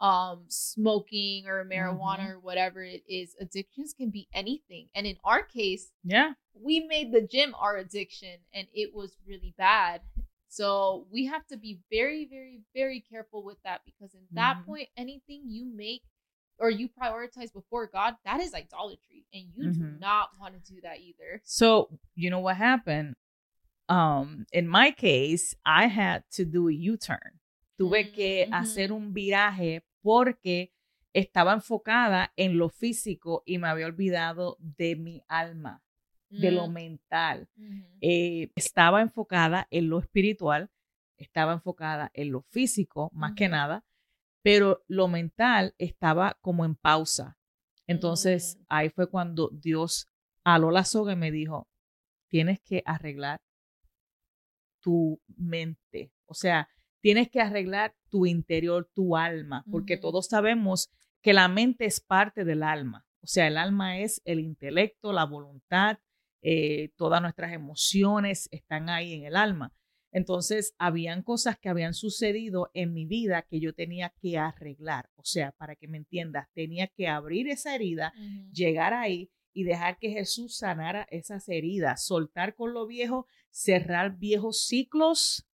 um 0.00 0.44
smoking 0.48 1.46
or 1.46 1.62
marijuana 1.64 2.30
or 2.30 2.38
whatever 2.40 2.82
it 2.82 3.02
is. 3.08 3.34
Addictions 3.40 3.92
can 3.92 4.10
be 4.10 4.28
anything. 4.32 4.88
And 4.94 5.06
in 5.06 5.16
our 5.24 5.42
case, 5.42 5.92
Yeah. 6.04 6.32
we 6.54 6.80
made 6.80 7.12
the 7.12 7.20
gym 7.20 7.54
our 7.54 7.76
addiction 7.76 8.40
and 8.52 8.66
it 8.72 8.94
was 8.94 9.16
really 9.26 9.54
bad. 9.58 10.00
So 10.50 11.06
we 11.12 11.26
have 11.26 11.46
to 11.46 11.56
be 11.56 11.78
very, 11.90 12.26
very, 12.26 12.60
very 12.74 13.00
careful 13.00 13.44
with 13.44 13.58
that 13.62 13.82
because 13.84 14.14
in 14.14 14.26
that 14.34 14.58
Mhm. 14.58 14.66
point, 14.66 14.88
anything 14.96 15.44
you 15.46 15.64
make 15.64 16.02
or 16.58 16.70
you 16.70 16.88
prioritize 16.88 17.52
before 17.52 17.86
God, 17.86 18.16
that 18.24 18.40
is 18.40 18.52
idolatry. 18.52 19.24
And 19.32 19.44
you 19.54 19.68
do 19.68 19.84
Mhm. 19.84 20.00
not 20.00 20.30
want 20.40 20.54
to 20.54 20.60
do 20.74 20.80
that 20.82 20.98
either. 20.98 21.40
So, 21.44 21.88
you 22.16 22.30
know 22.30 22.40
what 22.40 22.56
happened? 22.56 23.14
Um, 23.88 24.44
in 24.52 24.68
my 24.68 24.90
case, 24.92 25.54
I 25.64 25.86
had 25.86 26.24
to 26.32 26.44
do 26.44 26.68
a 26.68 26.72
U-turn. 26.72 27.38
Tuve 27.78 28.12
que 28.12 28.46
Mm, 28.46 28.52
hacer 28.52 28.92
un 28.92 29.12
viraje 29.12 29.82
porque 30.02 30.70
estaba 31.14 31.52
enfocada 31.54 32.30
en 32.36 32.58
lo 32.58 32.68
físico 32.68 33.42
y 33.46 33.58
me 33.58 33.68
había 33.68 33.86
olvidado 33.86 34.56
de 34.60 34.96
mi 34.96 35.22
alma, 35.28 35.80
de 36.30 36.50
lo 36.52 36.68
Mm, 36.68 36.72
mental. 36.72 37.48
Eh, 38.00 38.50
estaba 38.54 39.02
enfocada 39.02 39.66
en 39.70 39.88
lo 39.88 39.98
espiritual, 39.98 40.70
estaba 41.16 41.52
enfocada 41.52 42.10
en 42.14 42.30
lo 42.32 42.42
físico, 42.42 43.10
más 43.12 43.32
que 43.34 43.48
nada, 43.48 43.84
pero 44.42 44.82
lo 44.88 45.06
mental 45.08 45.74
estaba 45.76 46.38
como 46.40 46.64
en 46.64 46.74
pausa. 46.76 47.36
Entonces, 47.86 48.56
Mm. 48.58 48.64
ahí 48.68 48.88
fue 48.90 49.10
cuando 49.10 49.50
Dios 49.52 50.06
aló 50.44 50.70
la 50.70 50.84
soga 50.84 51.12
y 51.12 51.16
me 51.16 51.30
dijo, 51.30 51.68
tienes 52.28 52.60
que 52.60 52.82
arreglar 52.86 53.40
tu 54.80 55.20
mente, 55.36 56.12
o 56.26 56.32
sea, 56.34 56.68
tienes 57.00 57.28
que 57.28 57.40
arreglar 57.40 57.94
tu 58.08 58.24
interior, 58.26 58.88
tu 58.94 59.16
alma, 59.16 59.64
porque 59.70 59.96
todos 59.98 60.26
sabemos 60.28 60.88
que 61.22 61.32
la 61.34 61.48
mente 61.48 61.84
es 61.84 62.00
parte 62.00 62.44
del 62.44 62.62
alma, 62.62 63.04
o 63.20 63.26
sea, 63.26 63.46
el 63.46 63.58
alma 63.58 63.98
es 63.98 64.22
el 64.24 64.40
intelecto, 64.40 65.12
la 65.12 65.24
voluntad, 65.24 65.98
eh, 66.42 66.90
todas 66.96 67.20
nuestras 67.20 67.52
emociones 67.52 68.48
están 68.50 68.88
ahí 68.88 69.14
en 69.14 69.24
el 69.24 69.36
alma. 69.36 69.74
Entonces, 70.12 70.74
habían 70.78 71.22
cosas 71.22 71.58
que 71.58 71.68
habían 71.68 71.94
sucedido 71.94 72.70
en 72.74 72.92
mi 72.92 73.06
vida 73.06 73.42
que 73.42 73.60
yo 73.60 73.74
tenía 73.74 74.12
que 74.20 74.38
arreglar. 74.38 75.08
O 75.14 75.24
sea, 75.24 75.52
para 75.52 75.76
que 75.76 75.86
me 75.86 75.98
entiendas, 75.98 76.48
tenía 76.52 76.88
que 76.88 77.06
abrir 77.06 77.48
esa 77.48 77.74
herida, 77.74 78.12
llegar 78.52 78.92
ahí 78.92 79.30
y 79.52 79.64
dejar 79.64 79.98
que 79.98 80.10
Jesús 80.10 80.56
sanara 80.56 81.06
esas 81.10 81.48
heridas, 81.48 82.04
soltar 82.04 82.54
con 82.54 82.72
lo 82.72 82.86
viejo, 82.86 83.26
cerrar 83.50 84.16
viejos 84.18 84.66
ciclos, 84.66 85.46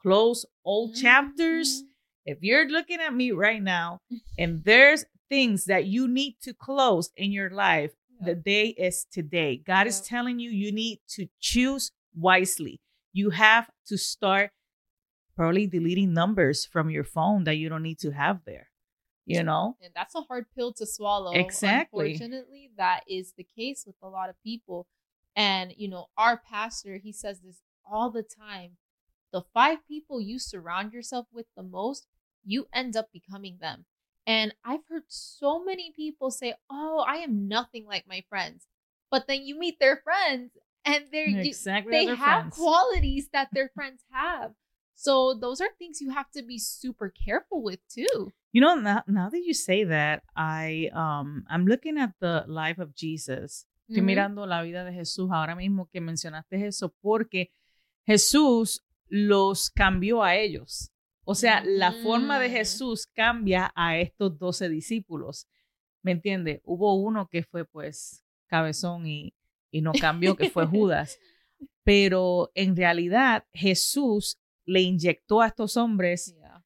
close 0.00 0.46
old 0.62 0.94
chapters. 0.94 1.84
If 2.24 2.38
you're 2.40 2.68
looking 2.68 3.00
at 3.00 3.12
me 3.12 3.32
right 3.32 3.62
now 3.62 4.00
and 4.36 4.62
there's 4.64 5.06
things 5.28 5.64
that 5.64 5.86
you 5.86 6.06
need 6.06 6.36
to 6.42 6.52
close 6.54 7.10
in 7.16 7.32
your 7.32 7.50
life, 7.50 7.94
the 8.20 8.34
day 8.34 8.68
is 8.68 9.06
today. 9.10 9.62
God 9.64 9.86
is 9.86 10.00
telling 10.00 10.38
you 10.38 10.50
you 10.50 10.72
need 10.72 11.00
to 11.10 11.26
choose 11.40 11.92
wisely. 12.14 12.80
You 13.12 13.30
have 13.30 13.70
to 13.86 13.96
start 13.96 14.50
probably 15.36 15.66
deleting 15.66 16.12
numbers 16.12 16.64
from 16.64 16.90
your 16.90 17.04
phone 17.04 17.44
that 17.44 17.56
you 17.56 17.68
don't 17.68 17.82
need 17.82 17.98
to 18.00 18.10
have 18.10 18.40
there. 18.44 18.68
You 19.24 19.42
know? 19.42 19.76
And 19.82 19.92
that's 19.94 20.14
a 20.14 20.22
hard 20.22 20.46
pill 20.54 20.72
to 20.74 20.86
swallow. 20.86 21.32
Exactly. 21.32 22.12
Unfortunately, 22.12 22.70
that 22.78 23.00
is 23.06 23.34
the 23.36 23.44
case 23.44 23.84
with 23.86 23.96
a 24.02 24.08
lot 24.08 24.30
of 24.30 24.42
people. 24.42 24.86
And, 25.36 25.74
you 25.76 25.88
know, 25.88 26.06
our 26.16 26.40
pastor, 26.50 26.96
he 26.96 27.12
says 27.12 27.40
this 27.40 27.60
all 27.88 28.10
the 28.10 28.22
time. 28.22 28.78
The 29.30 29.42
five 29.52 29.86
people 29.86 30.20
you 30.20 30.38
surround 30.38 30.94
yourself 30.94 31.26
with 31.30 31.46
the 31.56 31.62
most, 31.62 32.06
you 32.42 32.68
end 32.72 32.96
up 32.96 33.08
becoming 33.12 33.58
them. 33.60 33.84
And 34.28 34.52
I've 34.62 34.84
heard 34.90 35.04
so 35.08 35.64
many 35.64 35.90
people 35.96 36.30
say, 36.30 36.52
Oh, 36.68 37.02
I 37.08 37.16
am 37.24 37.48
nothing 37.48 37.86
like 37.86 38.04
my 38.06 38.22
friends. 38.28 38.66
But 39.10 39.26
then 39.26 39.40
you 39.42 39.58
meet 39.58 39.80
their 39.80 39.96
friends 40.04 40.52
and 40.84 41.06
they're 41.10 41.26
you- 41.28 41.48
Exactly. 41.48 41.92
they 41.92 42.14
have 42.14 42.40
friends. 42.52 42.54
qualities 42.56 43.28
that 43.32 43.48
their 43.52 43.70
friends 43.74 44.04
have. 44.12 44.52
So 44.94 45.32
those 45.32 45.62
are 45.62 45.70
things 45.78 46.02
you 46.02 46.10
have 46.10 46.30
to 46.32 46.42
be 46.42 46.58
super 46.58 47.08
careful 47.08 47.62
with 47.62 47.80
too. 47.88 48.32
You 48.52 48.60
know, 48.60 48.74
now, 48.74 49.02
now 49.06 49.30
that 49.30 49.42
you 49.42 49.54
say 49.54 49.84
that, 49.84 50.22
I 50.36 50.90
um 50.92 51.44
I'm 51.48 51.64
looking 51.66 51.96
at 51.98 52.12
the 52.20 52.44
life 52.46 52.78
of 52.78 52.94
Jesus. 52.94 53.64
Estoy 53.88 54.02
Mhm. 54.02 54.04
mirando 54.04 54.46
la 54.46 54.60
vida 54.62 54.84
de 54.84 54.92
Jesús 54.92 55.30
ahora 55.32 55.56
mismo 55.56 55.88
que 55.90 56.00
mencionaste 56.02 56.66
eso, 56.66 56.92
porque 57.02 57.50
Jesús 58.06 58.82
los 59.08 59.70
cambió 59.70 60.22
a 60.22 60.34
ellos. 60.36 60.90
O 61.30 61.34
sea, 61.34 61.62
la 61.62 61.92
forma 61.92 62.38
de 62.40 62.48
Mm. 62.48 62.52
Jesús 62.52 63.06
cambia 63.06 63.70
a 63.74 63.98
estos 63.98 64.38
doce 64.38 64.70
discípulos. 64.70 65.46
¿Me 66.02 66.12
entiende? 66.12 66.62
Hubo 66.64 66.94
uno 66.94 67.28
que 67.28 67.42
fue 67.42 67.66
pues 67.66 68.24
cabezón 68.46 69.06
y, 69.06 69.34
y 69.70 69.82
no 69.82 69.92
cambió, 69.92 70.36
que 70.36 70.48
fue 70.48 70.64
Judas. 70.66 71.18
Pero 71.84 72.50
en 72.54 72.74
realidad 72.74 73.44
Jesús 73.52 74.38
le 74.64 74.80
inyectó 74.80 75.42
a 75.42 75.48
estos 75.48 75.76
hombres 75.76 76.34
Yeah. 76.34 76.64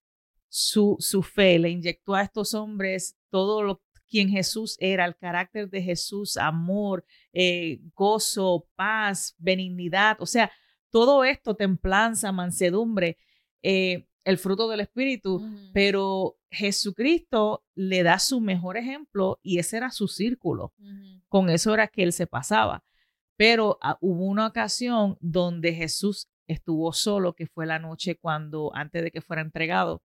su, 0.48 0.94
su 1.00 1.24
fe, 1.24 1.58
le 1.58 1.70
inyectó 1.70 2.14
a 2.14 2.22
estos 2.22 2.54
hombres 2.54 3.16
todo 3.30 3.64
lo 3.64 3.82
quien 4.08 4.28
Jesús 4.28 4.76
era, 4.78 5.06
el 5.06 5.16
carácter 5.16 5.70
de 5.70 5.82
Jesús, 5.82 6.36
amor, 6.36 7.04
eh, 7.32 7.80
gozo, 7.96 8.68
paz, 8.76 9.34
benignidad, 9.38 10.18
o 10.20 10.26
sea, 10.26 10.52
todo 10.90 11.24
esto, 11.24 11.56
templanza, 11.56 12.30
mansedumbre, 12.30 13.16
eh, 13.62 14.06
el 14.24 14.38
fruto 14.38 14.68
del 14.68 14.80
Espíritu, 14.80 15.42
pero 15.72 16.36
Jesucristo 16.50 17.64
le 17.74 18.02
da 18.02 18.18
su 18.18 18.40
mejor 18.40 18.76
ejemplo 18.76 19.40
y 19.42 19.58
ese 19.58 19.78
era 19.78 19.90
su 19.90 20.08
círculo. 20.08 20.72
Con 21.28 21.50
eso 21.50 21.74
era 21.74 21.88
que 21.88 22.02
él 22.02 22.12
se 22.12 22.26
pasaba. 22.26 22.84
Pero 23.36 23.78
ah, 23.80 23.98
hubo 24.00 24.26
una 24.26 24.46
ocasión 24.46 25.16
donde 25.20 25.74
Jesús 25.74 26.28
estuvo 26.46 26.92
solo, 26.92 27.34
que 27.34 27.46
fue 27.46 27.66
la 27.66 27.78
noche 27.78 28.16
cuando, 28.16 28.70
antes 28.74 29.02
de 29.02 29.10
que 29.10 29.22
fuera 29.22 29.42
entregado, 29.42 30.02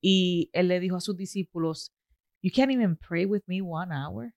y 0.00 0.50
él 0.52 0.68
le 0.68 0.80
dijo 0.80 0.96
a 0.96 1.00
sus 1.00 1.16
discípulos, 1.16 1.92
You 2.40 2.50
can't 2.52 2.72
even 2.72 2.96
pray 2.96 3.24
with 3.24 3.42
me 3.46 3.62
one 3.62 3.94
hour. 3.94 4.34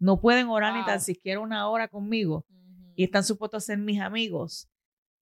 No 0.00 0.20
pueden 0.20 0.48
orar 0.48 0.76
ni 0.76 0.84
tan 0.84 1.00
siquiera 1.00 1.40
una 1.40 1.68
hora 1.68 1.88
conmigo 1.88 2.44
y 2.96 3.04
están 3.04 3.22
supuestos 3.22 3.62
a 3.62 3.66
ser 3.66 3.78
mis 3.78 4.00
amigos, 4.00 4.68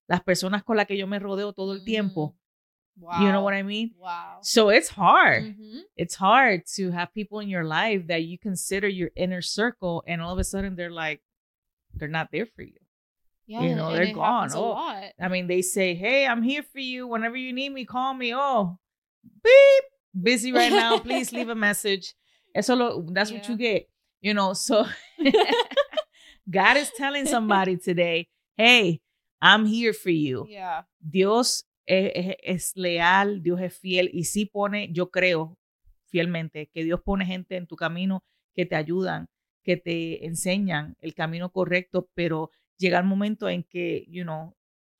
las 0.07 0.23
personas 0.23 0.63
con 0.63 0.77
las 0.77 0.87
que 0.87 0.97
yo 0.97 1.05
me 1.05 1.19
rodeo 1.19 1.53
todo 1.53 1.73
el 1.73 1.83
tiempo. 1.83 2.35
Wow. 2.99 3.21
You 3.21 3.31
know 3.31 3.41
what 3.41 3.53
I 3.53 3.61
mean? 3.63 3.91
Wow. 3.97 4.39
So 4.41 4.69
it's 4.69 4.89
hard. 4.89 5.43
Mhm. 5.43 5.81
It's 5.95 6.15
hard 6.15 6.65
to 6.75 6.91
have 6.91 7.13
people 7.13 7.39
in 7.39 7.47
your 7.49 7.63
life 7.63 8.07
that 8.07 8.23
you 8.23 8.37
consider 8.39 8.87
your 8.87 9.11
inner 9.15 9.41
circle, 9.41 10.03
and 10.07 10.21
all 10.21 10.33
of 10.33 10.39
a 10.39 10.43
sudden 10.43 10.75
they're 10.75 10.89
like, 10.91 11.21
they're 11.93 12.07
not 12.07 12.29
there 12.31 12.45
for 12.45 12.63
you. 12.63 12.79
Yeah, 13.45 13.61
You 13.61 13.75
know, 13.75 13.93
they're 13.93 14.13
gone. 14.13 14.49
Oh. 14.53 14.69
lot. 14.71 15.03
I 15.21 15.27
mean, 15.29 15.47
they 15.47 15.61
say, 15.61 15.93
"Hey, 15.95 16.27
I'm 16.27 16.41
here 16.43 16.63
for 16.63 16.79
you. 16.79 17.07
Whenever 17.07 17.37
you 17.37 17.53
need 17.53 17.69
me, 17.69 17.85
call 17.85 18.13
me." 18.13 18.33
Oh, 18.35 18.77
beep, 19.43 19.83
busy 20.21 20.51
right 20.51 20.71
now. 20.71 20.99
Please 20.99 21.31
leave 21.31 21.47
a 21.49 21.55
message. 21.69 22.13
Eso 22.53 22.75
lo, 22.75 23.05
that's 23.11 23.31
what 23.31 23.47
you 23.47 23.55
get. 23.55 23.87
You 24.21 24.33
know, 24.33 24.53
so 24.53 24.85
God 26.49 26.77
is 26.77 26.91
telling 26.97 27.25
somebody 27.25 27.77
today, 27.77 28.27
hey, 28.57 29.01
I'm 29.41 29.65
here 29.65 29.93
for 29.93 30.09
you. 30.09 30.47
Yeah. 30.49 30.81
Dios 31.07 31.63
es, 31.87 32.11
es, 32.13 32.35
es, 32.43 32.75
leal, 32.75 33.41
Dios 33.41 33.61
es 33.61 33.77
fiel 33.77 34.09
y 34.13 34.25
sí 34.25 34.45
pone, 34.45 34.91
yo 34.91 35.09
creo 35.09 35.57
fielmente 36.05 36.67
que 36.67 36.83
Dios 36.83 37.01
pone 37.01 37.25
gente 37.25 37.55
en 37.55 37.65
tu 37.65 37.75
camino 37.75 38.23
que 38.53 38.65
te 38.65 38.75
ayudan, 38.75 39.29
que 39.63 39.77
te 39.77 40.25
enseñan 40.25 40.95
el 40.99 41.13
camino 41.13 41.51
correcto, 41.51 42.09
pero 42.13 42.51
llega 42.77 42.99
el 42.99 43.05
momento 43.05 43.49
en 43.49 43.63
que, 43.63 44.05
you 44.09 44.23
know, 44.23 44.55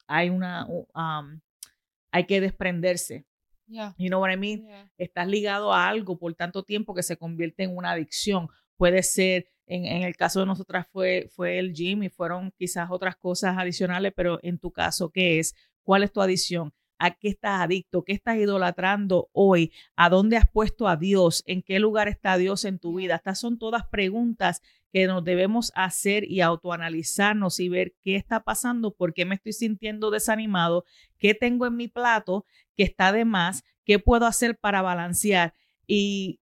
hay 0.07 0.29
una, 0.29 0.65
um, 0.67 1.41
hay 2.11 2.25
que 2.25 2.41
desprenderse. 2.41 3.25
Yeah. 3.67 3.93
You 3.97 4.07
know 4.07 4.21
what 4.21 4.31
I 4.31 4.37
mean? 4.37 4.65
Yeah. 4.65 4.91
Estás 4.97 5.27
ligado 5.27 5.73
a 5.73 5.89
algo 5.89 6.17
por 6.17 6.33
tanto 6.35 6.63
tiempo 6.63 6.95
que 6.95 7.03
se 7.03 7.17
convierte 7.17 7.63
en 7.63 7.75
una 7.75 7.91
adicción. 7.91 8.47
Puede 8.77 9.03
ser, 9.03 9.49
en, 9.65 9.85
en, 9.85 10.03
el 10.03 10.15
caso 10.15 10.39
de 10.39 10.45
nosotras 10.45 10.87
fue, 10.89 11.27
fue 11.35 11.59
el 11.59 11.73
gym 11.73 12.03
y 12.03 12.09
fueron 12.09 12.51
quizás 12.57 12.89
otras 12.89 13.17
cosas 13.17 13.57
adicionales, 13.57 14.13
pero 14.15 14.39
en 14.41 14.57
tu 14.57 14.71
caso, 14.71 15.09
¿qué 15.09 15.39
es? 15.39 15.53
¿Cuál 15.87 16.03
es 16.03 16.11
tu 16.11 16.21
adicción? 16.21 16.73
¿A 16.99 17.11
qué 17.11 17.29
estás 17.29 17.61
adicto? 17.61 18.03
¿Qué 18.03 18.11
estás 18.11 18.35
idolatrando 18.35 19.29
hoy? 19.31 19.71
¿A 19.95 20.09
dónde 20.09 20.35
has 20.35 20.45
puesto 20.45 20.89
a 20.89 20.97
Dios? 20.97 21.43
¿En 21.45 21.63
qué 21.63 21.79
lugar 21.79 22.09
está 22.09 22.35
Dios 22.35 22.65
en 22.65 22.77
tu 22.77 22.95
vida? 22.95 23.15
Estas 23.15 23.39
son 23.39 23.57
todas 23.57 23.87
preguntas 23.87 24.61
que 24.91 25.07
nos 25.07 25.23
debemos 25.23 25.71
hacer 25.75 26.29
y 26.29 26.41
autoanalizarnos 26.41 27.61
y 27.61 27.69
ver 27.69 27.95
qué 28.01 28.17
está 28.17 28.43
pasando, 28.43 28.93
por 28.93 29.13
qué 29.13 29.23
me 29.23 29.35
estoy 29.35 29.53
sintiendo 29.53 30.11
desanimado, 30.11 30.83
qué 31.19 31.33
tengo 31.33 31.65
en 31.65 31.77
mi 31.77 31.87
plato 31.87 32.45
que 32.75 32.83
está 32.83 33.13
de 33.13 33.23
más, 33.23 33.63
qué 33.85 33.97
puedo 33.97 34.25
hacer 34.25 34.57
para 34.57 34.81
balancear. 34.81 35.53
Y 35.87 36.41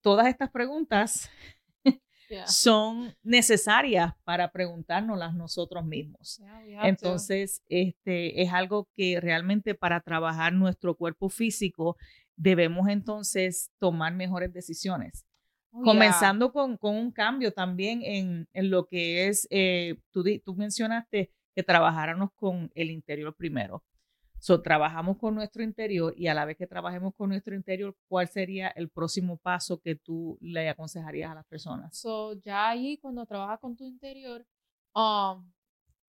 todas 0.00 0.28
estas 0.28 0.50
preguntas 0.50 1.28
Yeah. 2.28 2.46
son 2.46 3.14
necesarias 3.22 4.12
para 4.24 4.50
preguntárnoslas 4.50 5.34
nosotros 5.34 5.84
mismos. 5.84 6.40
Yeah, 6.66 6.88
Entonces, 6.88 7.62
este 7.68 8.42
es 8.42 8.52
algo 8.52 8.88
que 8.96 9.20
realmente 9.20 9.74
para 9.74 10.00
trabajar 10.00 10.52
nuestro 10.52 10.96
cuerpo 10.96 11.28
físico 11.28 11.96
debemos 12.36 12.88
entonces 12.88 13.70
tomar 13.78 14.14
mejores 14.14 14.52
decisiones. 14.52 15.24
Oh, 15.70 15.82
Comenzando 15.82 16.52
con, 16.52 16.76
con 16.76 16.96
un 16.96 17.10
cambio 17.10 17.52
también 17.52 18.02
en, 18.02 18.48
en 18.52 18.70
lo 18.70 18.86
que 18.86 19.28
es, 19.28 19.46
eh, 19.50 19.96
tú, 20.10 20.24
tú 20.44 20.54
mencionaste 20.54 21.30
que 21.54 21.62
trabajáramos 21.62 22.30
con 22.34 22.70
el 22.74 22.90
interior 22.90 23.34
primero. 23.34 23.82
So, 24.38 24.60
trabajamos 24.60 25.16
con 25.18 25.34
nuestro 25.34 25.62
interior 25.62 26.14
y 26.16 26.28
a 26.28 26.34
la 26.34 26.44
vez 26.44 26.56
que 26.56 26.66
trabajemos 26.66 27.14
con 27.14 27.30
nuestro 27.30 27.54
interior, 27.54 27.96
¿cuál 28.08 28.28
sería 28.28 28.68
el 28.68 28.88
próximo 28.88 29.38
paso 29.38 29.80
que 29.80 29.96
tú 29.96 30.38
le 30.40 30.68
aconsejarías 30.68 31.30
a 31.30 31.34
las 31.34 31.46
personas? 31.46 31.96
So, 31.96 32.34
ya 32.44 32.68
ahí 32.68 32.98
cuando 32.98 33.24
trabajas 33.26 33.58
con 33.60 33.76
tu 33.76 33.84
interior, 33.84 34.44
um, 34.94 35.50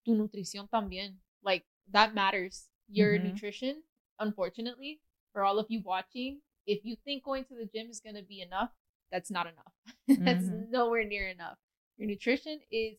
tu 0.04 0.16
nutrición 0.16 0.68
también, 0.68 1.20
like 1.42 1.66
that 1.92 2.14
matters. 2.14 2.70
Your 2.90 3.20
nutrition, 3.20 3.84
unfortunately, 4.20 5.02
for 5.34 5.44
all 5.44 5.60
of 5.60 5.66
you 5.70 5.82
watching, 5.84 6.42
if 6.66 6.86
you 6.86 6.96
think 7.04 7.24
going 7.24 7.44
to 7.46 7.56
the 7.56 7.66
gym 7.66 7.90
is 7.90 8.00
going 8.00 8.16
to 8.16 8.24
be 8.24 8.42
enough, 8.42 8.70
that's 9.12 9.30
not 9.30 9.46
enough. 9.46 9.74
that's 10.26 10.46
nowhere 10.70 11.04
near 11.04 11.28
enough. 11.28 11.58
Your 11.98 12.08
nutrition 12.08 12.60
is 12.72 12.98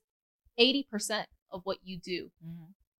80% 0.59 1.25
of 1.51 1.63
what 1.65 1.79
you 1.83 1.99
do 1.99 2.31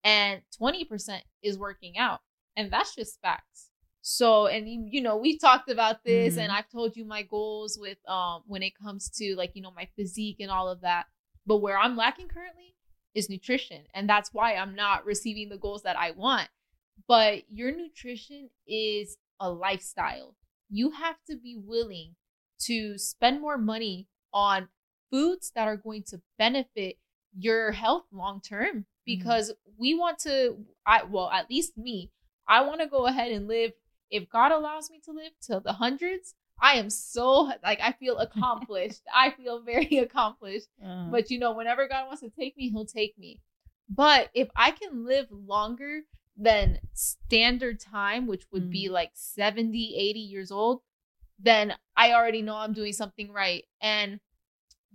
and 0.09 0.43
20% 0.61 1.21
is 1.43 1.59
working 1.59 1.99
out. 1.99 2.21
And 2.57 2.73
that's 2.73 2.95
just 2.95 3.21
facts. 3.21 3.71
So, 4.01 4.47
and 4.47 4.67
you, 4.69 5.03
know, 5.03 5.17
we 5.17 5.39
talked 5.39 5.69
about 5.71 6.03
this 6.05 6.37
and 6.37 6.51
Mhm. 6.51 6.57
I've 6.57 6.71
told 6.71 6.97
you 6.97 7.05
my 7.05 7.23
goals 7.23 7.79
with 7.79 7.99
um 8.09 8.43
when 8.47 8.63
it 8.63 8.75
comes 8.85 9.11
to 9.19 9.35
like, 9.37 9.53
you 9.55 9.63
know, 9.63 9.73
my 9.81 9.89
physique 9.97 10.41
and 10.41 10.51
all 10.51 10.69
of 10.69 10.81
that. 10.81 11.05
But 11.47 11.59
where 11.59 11.79
I'm 11.79 11.97
lacking 11.97 12.29
currently 12.29 12.75
is 13.15 13.29
nutrition. 13.29 13.83
And 13.95 14.09
that's 14.09 14.33
why 14.33 14.55
I'm 14.55 14.75
not 14.75 15.05
receiving 15.05 15.49
the 15.51 15.59
goals 15.59 15.83
that 15.83 15.99
I 15.99 16.13
want. 16.13 16.49
But 17.07 17.51
your 17.51 17.73
nutrition 17.83 18.51
is 18.67 19.19
a 19.41 19.51
lifestyle. 19.51 20.37
You 20.71 20.91
have 20.93 21.17
to 21.29 21.37
be 21.37 21.57
willing 21.57 22.17
to 22.61 22.99
spend 22.99 23.41
more 23.41 23.59
money 23.59 24.09
on 24.33 24.69
foods 25.11 25.53
that 25.55 25.69
are 25.69 25.77
going 25.77 26.03
to 26.11 26.21
benefit 26.39 26.97
your 27.39 27.73
health 27.73 28.07
long 28.13 28.41
term 28.41 28.87
because 29.09 29.53
we 29.79 29.95
want 29.95 30.19
to 30.21 30.57
I 30.87 31.03
well 31.05 31.31
at 31.31 31.51
least 31.51 31.77
me 31.77 32.11
I 32.47 32.63
want 32.63 32.81
to 32.81 32.87
go 32.87 33.07
ahead 33.07 33.33
and 33.33 33.49
live 33.49 33.73
if 34.11 34.29
God 34.29 34.53
allows 34.53 34.91
me 34.91 35.01
to 35.05 35.13
live 35.13 35.33
to 35.43 35.61
the 35.61 35.73
hundreds 35.73 36.35
I 36.61 36.75
am 36.75 36.91
so 36.91 37.53
like 37.63 37.81
I 37.81 37.93
feel 37.93 38.19
accomplished. 38.19 39.03
I 39.15 39.31
feel 39.31 39.61
very 39.61 39.99
accomplished. 39.99 40.69
Uh, 40.85 41.09
but 41.11 41.31
you 41.31 41.39
know 41.39 41.53
whenever 41.53 41.87
God 41.89 42.07
wants 42.07 42.23
to 42.23 42.31
take 42.31 42.57
me 42.57 42.69
he'll 42.71 42.85
take 42.85 43.19
me. 43.19 43.41
But 43.89 44.29
if 44.35 44.49
I 44.55 44.73
can 44.73 45.07
live 45.07 45.27
longer 45.31 46.01
than 46.37 46.79
standard 46.95 47.81
time 47.81 48.27
which 48.27 48.45
would 48.53 48.71
be 48.71 48.89
like 48.89 49.11
70 49.15 49.97
80 49.97 50.19
years 50.21 50.53
old 50.53 50.83
then 51.41 51.75
I 51.97 52.13
already 52.13 52.43
know 52.43 52.57
I'm 52.57 52.73
doing 52.73 52.93
something 52.93 53.33
right. 53.33 53.65
And 53.81 54.21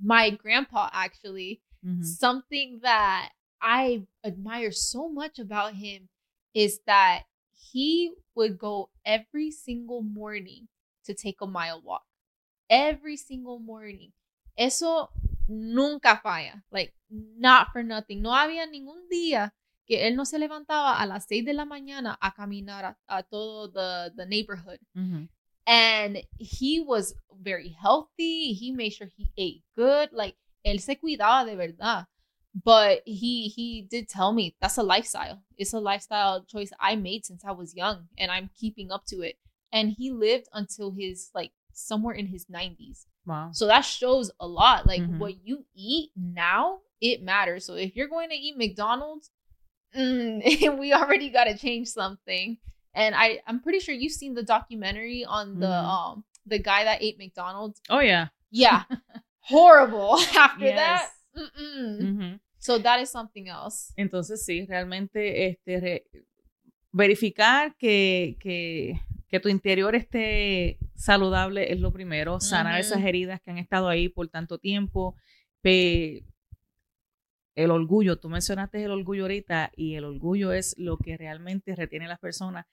my 0.01 0.29
grandpa 0.29 0.89
actually 0.91 1.61
mhm. 1.85 2.03
something 2.03 2.79
that 2.83 3.29
I 3.63 4.03
admire 4.25 4.71
so 4.71 5.07
much 5.07 5.39
about 5.39 5.75
him 5.75 6.09
is 6.53 6.81
that 6.85 7.23
he 7.51 8.11
would 8.35 8.57
go 8.57 8.89
every 9.05 9.51
single 9.51 10.01
morning 10.01 10.67
to 11.05 11.13
take 11.13 11.37
a 11.41 11.47
mile 11.47 11.81
walk. 11.81 12.03
Every 12.69 13.15
single 13.15 13.59
morning. 13.59 14.11
Eso 14.57 15.09
nunca 15.47 16.19
falla. 16.21 16.61
Like, 16.71 16.93
not 17.09 17.71
for 17.71 17.83
nothing. 17.83 18.21
No 18.21 18.31
había 18.31 18.67
ningún 18.67 19.07
día 19.09 19.51
que 19.87 20.05
él 20.05 20.15
no 20.15 20.25
se 20.25 20.37
levantaba 20.37 20.99
a 21.01 21.05
las 21.05 21.25
seis 21.27 21.45
de 21.45 21.53
la 21.53 21.65
mañana 21.65 22.17
a 22.21 22.31
caminar 22.31 22.85
a, 22.85 22.97
a 23.07 23.23
todo 23.23 23.67
the, 23.67 24.13
the 24.15 24.25
neighborhood 24.25 24.79
Ujú. 24.95 25.27
and 25.67 26.23
he 26.37 26.79
was 26.79 27.15
very 27.41 27.69
healthy. 27.69 28.53
He 28.53 28.71
made 28.71 28.93
sure 28.93 29.07
he 29.07 29.31
ate 29.37 29.63
good. 29.75 30.09
Like 30.13 30.35
él 30.65 30.79
se 30.79 30.95
cuidaba 30.95 31.45
de 31.45 31.55
verdad. 31.55 32.07
But 32.63 33.01
he 33.05 33.47
he 33.47 33.81
did 33.81 34.07
tell 34.09 34.31
me 34.31 34.55
that's 34.61 34.77
a 34.77 34.83
lifestyle. 34.83 35.41
It's 35.57 35.73
a 35.73 35.79
lifestyle 35.79 36.43
choice 36.43 36.71
I 36.79 36.95
made 36.95 37.25
since 37.25 37.43
I 37.43 37.51
was 37.51 37.75
young, 37.75 38.07
and 38.17 38.29
I'm 38.31 38.49
keeping 38.55 38.91
up 38.91 39.05
to 39.07 39.21
it. 39.21 39.37
And 39.71 39.89
he 39.89 40.11
lived 40.11 40.47
until 40.53 40.91
his 40.91 41.31
like 41.33 41.51
somewhere 41.73 42.13
in 42.13 42.27
his 42.27 42.45
90s. 42.49 43.07
Wow. 43.25 43.49
So 43.53 43.65
that 43.67 43.81
shows 43.81 44.29
a 44.39 44.47
lot. 44.47 44.85
Like 44.85 45.01
Mhm. 45.01 45.17
what 45.17 45.43
you 45.43 45.65
eat 45.73 46.11
now, 46.15 46.79
it 47.01 47.23
matters. 47.23 47.65
So 47.65 47.73
if 47.73 47.95
you're 47.95 48.07
going 48.07 48.29
to 48.29 48.35
eat 48.35 48.55
McDonald's, 48.55 49.31
mm, 49.97 50.43
we 50.79 50.93
already 50.93 51.29
got 51.29 51.45
to 51.45 51.57
change 51.57 51.87
something. 51.87 52.57
And 52.93 53.15
I 53.15 53.41
I'm 53.47 53.61
pretty 53.61 53.79
sure 53.79 53.95
you've 53.95 54.11
seen 54.13 54.35
the 54.35 54.43
documentary 54.43 55.25
on 55.25 55.57
the 55.59 55.65
Mhm. 55.65 55.85
um 55.85 56.23
the 56.45 56.59
guy 56.59 56.83
that 56.83 57.01
ate 57.01 57.17
McDonald's. 57.17 57.81
Oh, 57.89 57.99
yeah. 57.99 58.27
Yeah, 58.51 58.83
horrible. 59.39 60.17
After 60.35 60.65
Yes. 60.65 60.75
that, 60.75 61.09
mm-mm. 61.33 62.15
Ujú. 62.15 62.39
so 62.57 62.79
that 62.81 63.01
is 63.01 63.09
something 63.09 63.47
else. 63.47 63.93
Entonces, 63.97 64.43
sí, 64.45 64.65
realmente 64.65 65.47
este, 65.47 65.79
re- 65.79 66.05
verificar 66.91 67.75
que, 67.77 68.37
que, 68.39 68.99
que 69.27 69.39
tu 69.39 69.49
interior 69.49 69.95
esté 69.95 70.77
saludable 70.95 71.71
es 71.73 71.79
lo 71.79 71.91
primero, 71.91 72.39
sanar 72.39 72.79
esas 72.79 73.03
heridas 73.03 73.41
que 73.41 73.51
han 73.51 73.57
estado 73.57 73.89
ahí 73.89 74.09
por 74.09 74.27
tanto 74.29 74.57
tiempo. 74.59 75.15
Pe- 75.61 76.23
el 77.55 77.69
orgullo, 77.69 78.17
tú 78.17 78.29
mencionaste 78.29 78.83
el 78.83 78.89
orgullo 78.91 79.23
ahorita 79.23 79.71
y 79.75 79.93
el 79.95 80.05
orgullo 80.05 80.53
es 80.53 80.75
lo 80.79 80.97
que 80.97 81.17
realmente 81.17 81.75
retiene 81.75 82.05
a 82.05 82.09
las 82.09 82.19
personas 82.19 82.65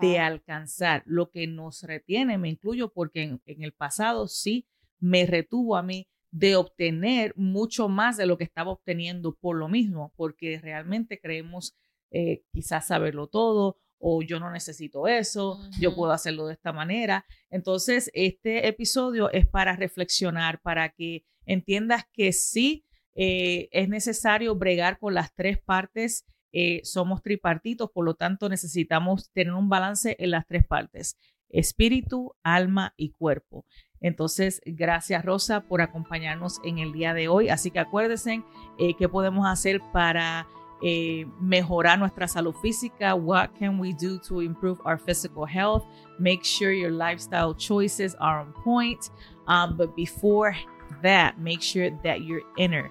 de 0.00 0.18
alcanzar. 0.20 1.02
Lo 1.06 1.30
que 1.30 1.46
nos 1.48 1.82
retiene, 1.82 2.38
me 2.38 2.48
incluyo 2.48 2.92
porque 2.92 3.22
en, 3.22 3.40
en 3.46 3.62
el 3.64 3.72
pasado 3.72 4.28
sí 4.28 4.64
me 5.00 5.26
retuvo 5.26 5.76
a 5.76 5.82
mí 5.82 6.06
de 6.30 6.56
obtener 6.56 7.32
mucho 7.36 7.88
más 7.88 8.16
de 8.16 8.26
lo 8.26 8.36
que 8.36 8.44
estaba 8.44 8.70
obteniendo 8.70 9.34
por 9.34 9.56
lo 9.56 9.68
mismo, 9.68 10.12
porque 10.16 10.58
realmente 10.62 11.20
creemos 11.20 11.74
eh, 12.10 12.42
quizás 12.52 12.86
saberlo 12.86 13.26
todo 13.26 13.76
o 13.98 14.22
yo 14.22 14.38
no 14.38 14.50
necesito 14.50 15.08
eso, 15.08 15.58
yo 15.80 15.94
puedo 15.94 16.12
hacerlo 16.12 16.46
de 16.46 16.54
esta 16.54 16.72
manera. 16.72 17.24
Entonces, 17.50 18.10
este 18.14 18.68
episodio 18.68 19.30
es 19.32 19.46
para 19.46 19.74
reflexionar, 19.74 20.60
para 20.60 20.90
que 20.90 21.24
entiendas 21.46 22.04
que 22.12 22.32
sí 22.32 22.84
eh, 23.14 23.68
es 23.72 23.88
necesario 23.88 24.54
bregar 24.54 24.98
con 24.98 25.14
las 25.14 25.34
tres 25.34 25.58
partes. 25.58 26.24
eh, 26.50 26.80
somos 26.82 27.22
tripartitos, 27.22 27.90
por 27.90 28.06
lo 28.06 28.14
tanto 28.14 28.48
necesitamos 28.48 29.30
tener 29.32 29.52
un 29.52 29.68
balance 29.68 30.16
en 30.18 30.30
las 30.30 30.46
tres 30.46 30.66
partes, 30.66 31.18
espíritu, 31.50 32.34
alma 32.42 32.94
y 32.96 33.10
cuerpo. 33.10 33.66
Entonces, 34.00 34.60
gracias 34.64 35.24
Rosa 35.24 35.60
por 35.60 35.80
acompañarnos 35.80 36.60
en 36.64 36.78
el 36.78 36.92
día 36.92 37.14
de 37.14 37.28
hoy. 37.28 37.48
Así 37.48 37.70
que 37.70 37.80
acuérdense 37.80 38.42
eh, 38.78 38.94
qué 38.96 39.08
podemos 39.08 39.46
hacer 39.46 39.80
para 39.92 40.46
eh, 40.80 41.26
mejorar 41.40 41.98
nuestra 41.98 42.28
salud 42.28 42.54
física. 42.62 43.14
What 43.14 43.50
can 43.58 43.80
we 43.80 43.92
do 43.92 44.18
to 44.28 44.40
improve 44.40 44.80
our 44.84 44.98
physical 44.98 45.44
health? 45.44 45.84
Make 46.18 46.44
sure 46.44 46.72
your 46.72 46.92
lifestyle 46.92 47.54
choices 47.54 48.14
are 48.20 48.40
on 48.40 48.52
point. 48.64 49.10
Um, 49.48 49.76
but 49.76 49.96
before 49.96 50.54
that, 51.02 51.38
make 51.38 51.62
sure 51.62 51.90
that 52.04 52.22
your 52.22 52.42
inner 52.56 52.90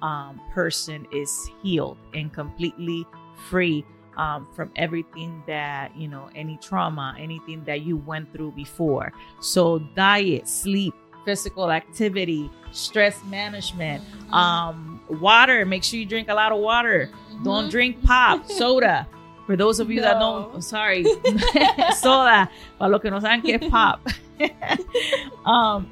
um, 0.00 0.40
person 0.54 1.06
is 1.12 1.50
healed 1.62 1.98
and 2.14 2.32
completely 2.32 3.06
free 3.50 3.84
um, 4.16 4.48
from 4.54 4.70
everything 4.76 5.42
that, 5.46 5.96
you 5.96 6.08
know, 6.08 6.28
any 6.34 6.58
trauma, 6.62 7.14
anything 7.18 7.64
that 7.64 7.82
you 7.82 7.96
went 7.96 8.32
through 8.32 8.52
before. 8.52 9.12
So, 9.40 9.78
diet, 9.94 10.48
sleep, 10.48 10.94
physical 11.24 11.70
activity, 11.70 12.50
stress 12.72 13.22
management, 13.24 14.02
mm-hmm. 14.04 14.34
um, 14.34 15.00
water. 15.08 15.66
Make 15.66 15.84
sure 15.84 15.98
you 15.98 16.06
drink 16.06 16.28
a 16.28 16.34
lot 16.34 16.52
of 16.52 16.58
water. 16.58 17.10
Mm-hmm. 17.10 17.44
Don't 17.44 17.68
drink 17.68 18.02
pop, 18.02 18.46
soda. 18.50 19.06
For 19.46 19.56
those 19.56 19.78
of 19.78 19.90
you 19.90 20.00
no. 20.00 20.02
that 20.02 20.18
don't, 20.18 20.62
sorry, 20.62 21.04
soda. 21.94 22.50
Para 22.78 22.90
los 22.90 23.00
que 23.00 23.10
no 23.10 23.20
saben 23.20 23.42
qué 23.42 23.62
es 23.62 23.70
pop. 23.70 24.00
um, 25.46 25.90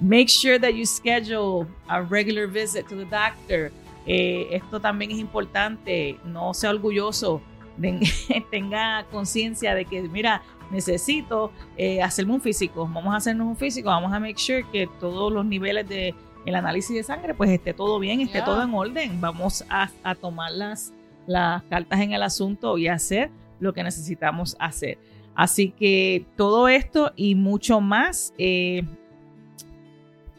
make 0.00 0.28
sure 0.28 0.58
that 0.58 0.74
you 0.74 0.84
schedule 0.84 1.66
a 1.88 2.02
regular 2.02 2.46
visit 2.46 2.88
to 2.88 2.94
the 2.94 3.04
doctor. 3.06 3.72
Eh, 4.06 4.48
esto 4.52 4.78
también 4.80 5.10
es 5.10 5.18
importante. 5.18 6.20
No 6.24 6.52
sea 6.52 6.70
orgulloso. 6.70 7.40
tenga 8.50 9.04
conciencia 9.10 9.74
de 9.74 9.84
que, 9.84 10.02
mira, 10.02 10.42
necesito 10.70 11.52
eh, 11.76 12.02
hacerme 12.02 12.34
un 12.34 12.40
físico, 12.40 12.88
vamos 12.92 13.14
a 13.14 13.18
hacernos 13.18 13.46
un 13.46 13.56
físico, 13.56 13.88
vamos 13.88 14.12
a 14.12 14.20
make 14.20 14.38
sure 14.38 14.64
que 14.72 14.88
todos 14.98 15.32
los 15.32 15.44
niveles 15.44 15.88
de 15.88 16.14
el 16.44 16.54
análisis 16.54 16.94
de 16.94 17.02
sangre, 17.02 17.34
pues 17.34 17.50
esté 17.50 17.72
todo 17.72 17.98
bien, 17.98 18.20
esté 18.20 18.42
todo 18.42 18.62
en 18.62 18.74
orden. 18.74 19.20
Vamos 19.20 19.64
a, 19.68 20.14
tomar 20.14 20.52
las, 20.52 20.92
las 21.26 21.62
cartas 21.64 22.00
en 22.00 22.12
el 22.12 22.22
asunto 22.22 22.76
y 22.76 22.88
hacer 22.88 23.30
lo 23.60 23.72
que 23.72 23.82
necesitamos 23.82 24.56
hacer. 24.58 24.98
Así 25.34 25.70
que 25.70 26.26
todo 26.36 26.68
esto 26.68 27.12
y 27.16 27.34
mucho 27.34 27.80
más 27.80 28.34
eh, 28.38 28.84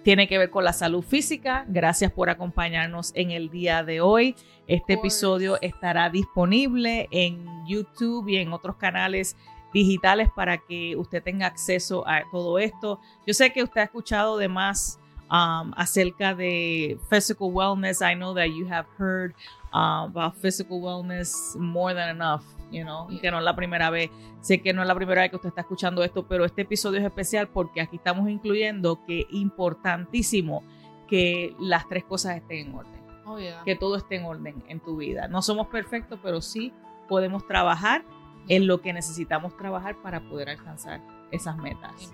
tiene 0.06 0.28
que 0.28 0.38
ver 0.38 0.52
con 0.52 0.64
la 0.64 0.72
salud 0.72 1.02
física. 1.02 1.66
Gracias 1.68 2.12
por 2.12 2.30
acompañarnos 2.30 3.12
en 3.16 3.32
el 3.32 3.50
día 3.50 3.84
de 3.84 4.02
hoy. 4.02 4.36
Este 4.68 4.94
episodio 4.94 5.60
estará 5.62 6.12
disponible 6.12 7.08
en 7.10 7.66
YouTube 7.66 8.30
y 8.30 8.38
en 8.38 8.54
otros 8.54 8.76
canales 8.76 9.36
digitales 9.74 10.30
para 10.36 10.60
que 10.60 10.96
usted 10.96 11.24
tenga 11.24 11.48
acceso 11.48 12.08
a 12.08 12.22
todo 12.32 12.60
esto. 12.60 13.00
Yo 13.26 13.34
sé 13.34 13.52
que 13.52 13.64
usted 13.64 13.82
ha 13.82 13.86
escuchado 13.86 14.38
de 14.38 14.48
más 14.48 15.00
um, 15.30 15.74
acerca 15.76 16.34
de 16.36 16.98
physical 17.10 17.52
wellness. 17.52 18.02
I 18.02 18.16
know 18.16 18.34
that 18.34 18.48
you 18.48 18.68
have 18.68 18.88
heard 18.98 19.34
uh, 19.74 20.06
about 20.06 20.36
physical 20.38 20.82
wellness 20.82 21.56
more 21.56 21.94
than 21.94 22.10
enough. 22.10 22.44
You 22.72 22.84
know, 22.84 23.08
que 23.22 23.30
no 23.32 23.38
es 23.38 23.44
la 23.44 23.56
primera 23.56 23.90
vez. 23.90 24.10
Sé 24.42 24.62
que 24.62 24.74
no 24.74 24.82
es 24.82 24.88
la 24.88 24.96
primera 24.96 25.22
vez 25.22 25.30
que 25.30 25.38
usted 25.38 25.50
está 25.50 25.62
escuchando 25.62 26.04
esto, 26.04 26.28
pero 26.28 26.46
este 26.46 26.64
episodio 26.64 27.00
es 27.00 27.06
especial 27.06 27.48
porque 27.48 27.82
aquí 27.82 27.98
estamos 27.98 28.30
incluyendo 28.30 29.04
que 29.06 29.26
importantísimo 29.32 30.64
que 31.08 31.56
las 31.60 31.88
tres 31.88 32.04
cosas 32.04 32.38
estén 32.38 32.68
en 32.68 32.76
orden. 32.76 33.06
Oh, 33.26 33.38
que 33.64 33.76
todo 33.76 33.96
esté 33.96 34.18
en 34.18 34.26
orden 34.26 34.64
en 34.68 34.80
tu 34.80 34.98
vida. 34.98 35.28
No 35.28 35.42
somos 35.42 35.68
perfectos, 35.68 36.20
pero 36.22 36.42
sí 36.42 36.74
podemos 37.08 37.46
trabajar 37.48 38.04
en 38.48 38.68
lo 38.68 38.82
que 38.82 38.94
necesitamos 38.94 39.56
trabajar 39.58 39.96
para 40.02 40.22
poder 40.22 40.50
alcanzar 40.50 41.02
esas 41.32 41.58
metas. 41.58 42.14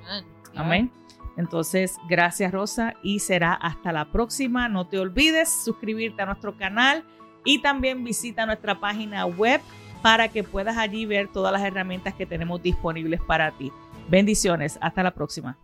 Amén. 0.55 0.91
Entonces, 1.37 1.97
gracias 2.09 2.51
Rosa 2.51 2.93
y 3.01 3.19
será 3.19 3.53
hasta 3.53 3.91
la 3.91 4.11
próxima. 4.11 4.67
No 4.67 4.87
te 4.87 4.99
olvides 4.99 5.63
suscribirte 5.63 6.21
a 6.21 6.25
nuestro 6.25 6.57
canal 6.57 7.03
y 7.45 7.61
también 7.61 8.03
visita 8.03 8.45
nuestra 8.45 8.79
página 8.79 9.25
web 9.25 9.61
para 10.01 10.27
que 10.27 10.43
puedas 10.43 10.77
allí 10.77 11.05
ver 11.05 11.27
todas 11.27 11.53
las 11.53 11.61
herramientas 11.61 12.13
que 12.13 12.25
tenemos 12.25 12.61
disponibles 12.61 13.21
para 13.21 13.51
ti. 13.51 13.71
Bendiciones, 14.09 14.77
hasta 14.81 15.03
la 15.03 15.11
próxima. 15.11 15.57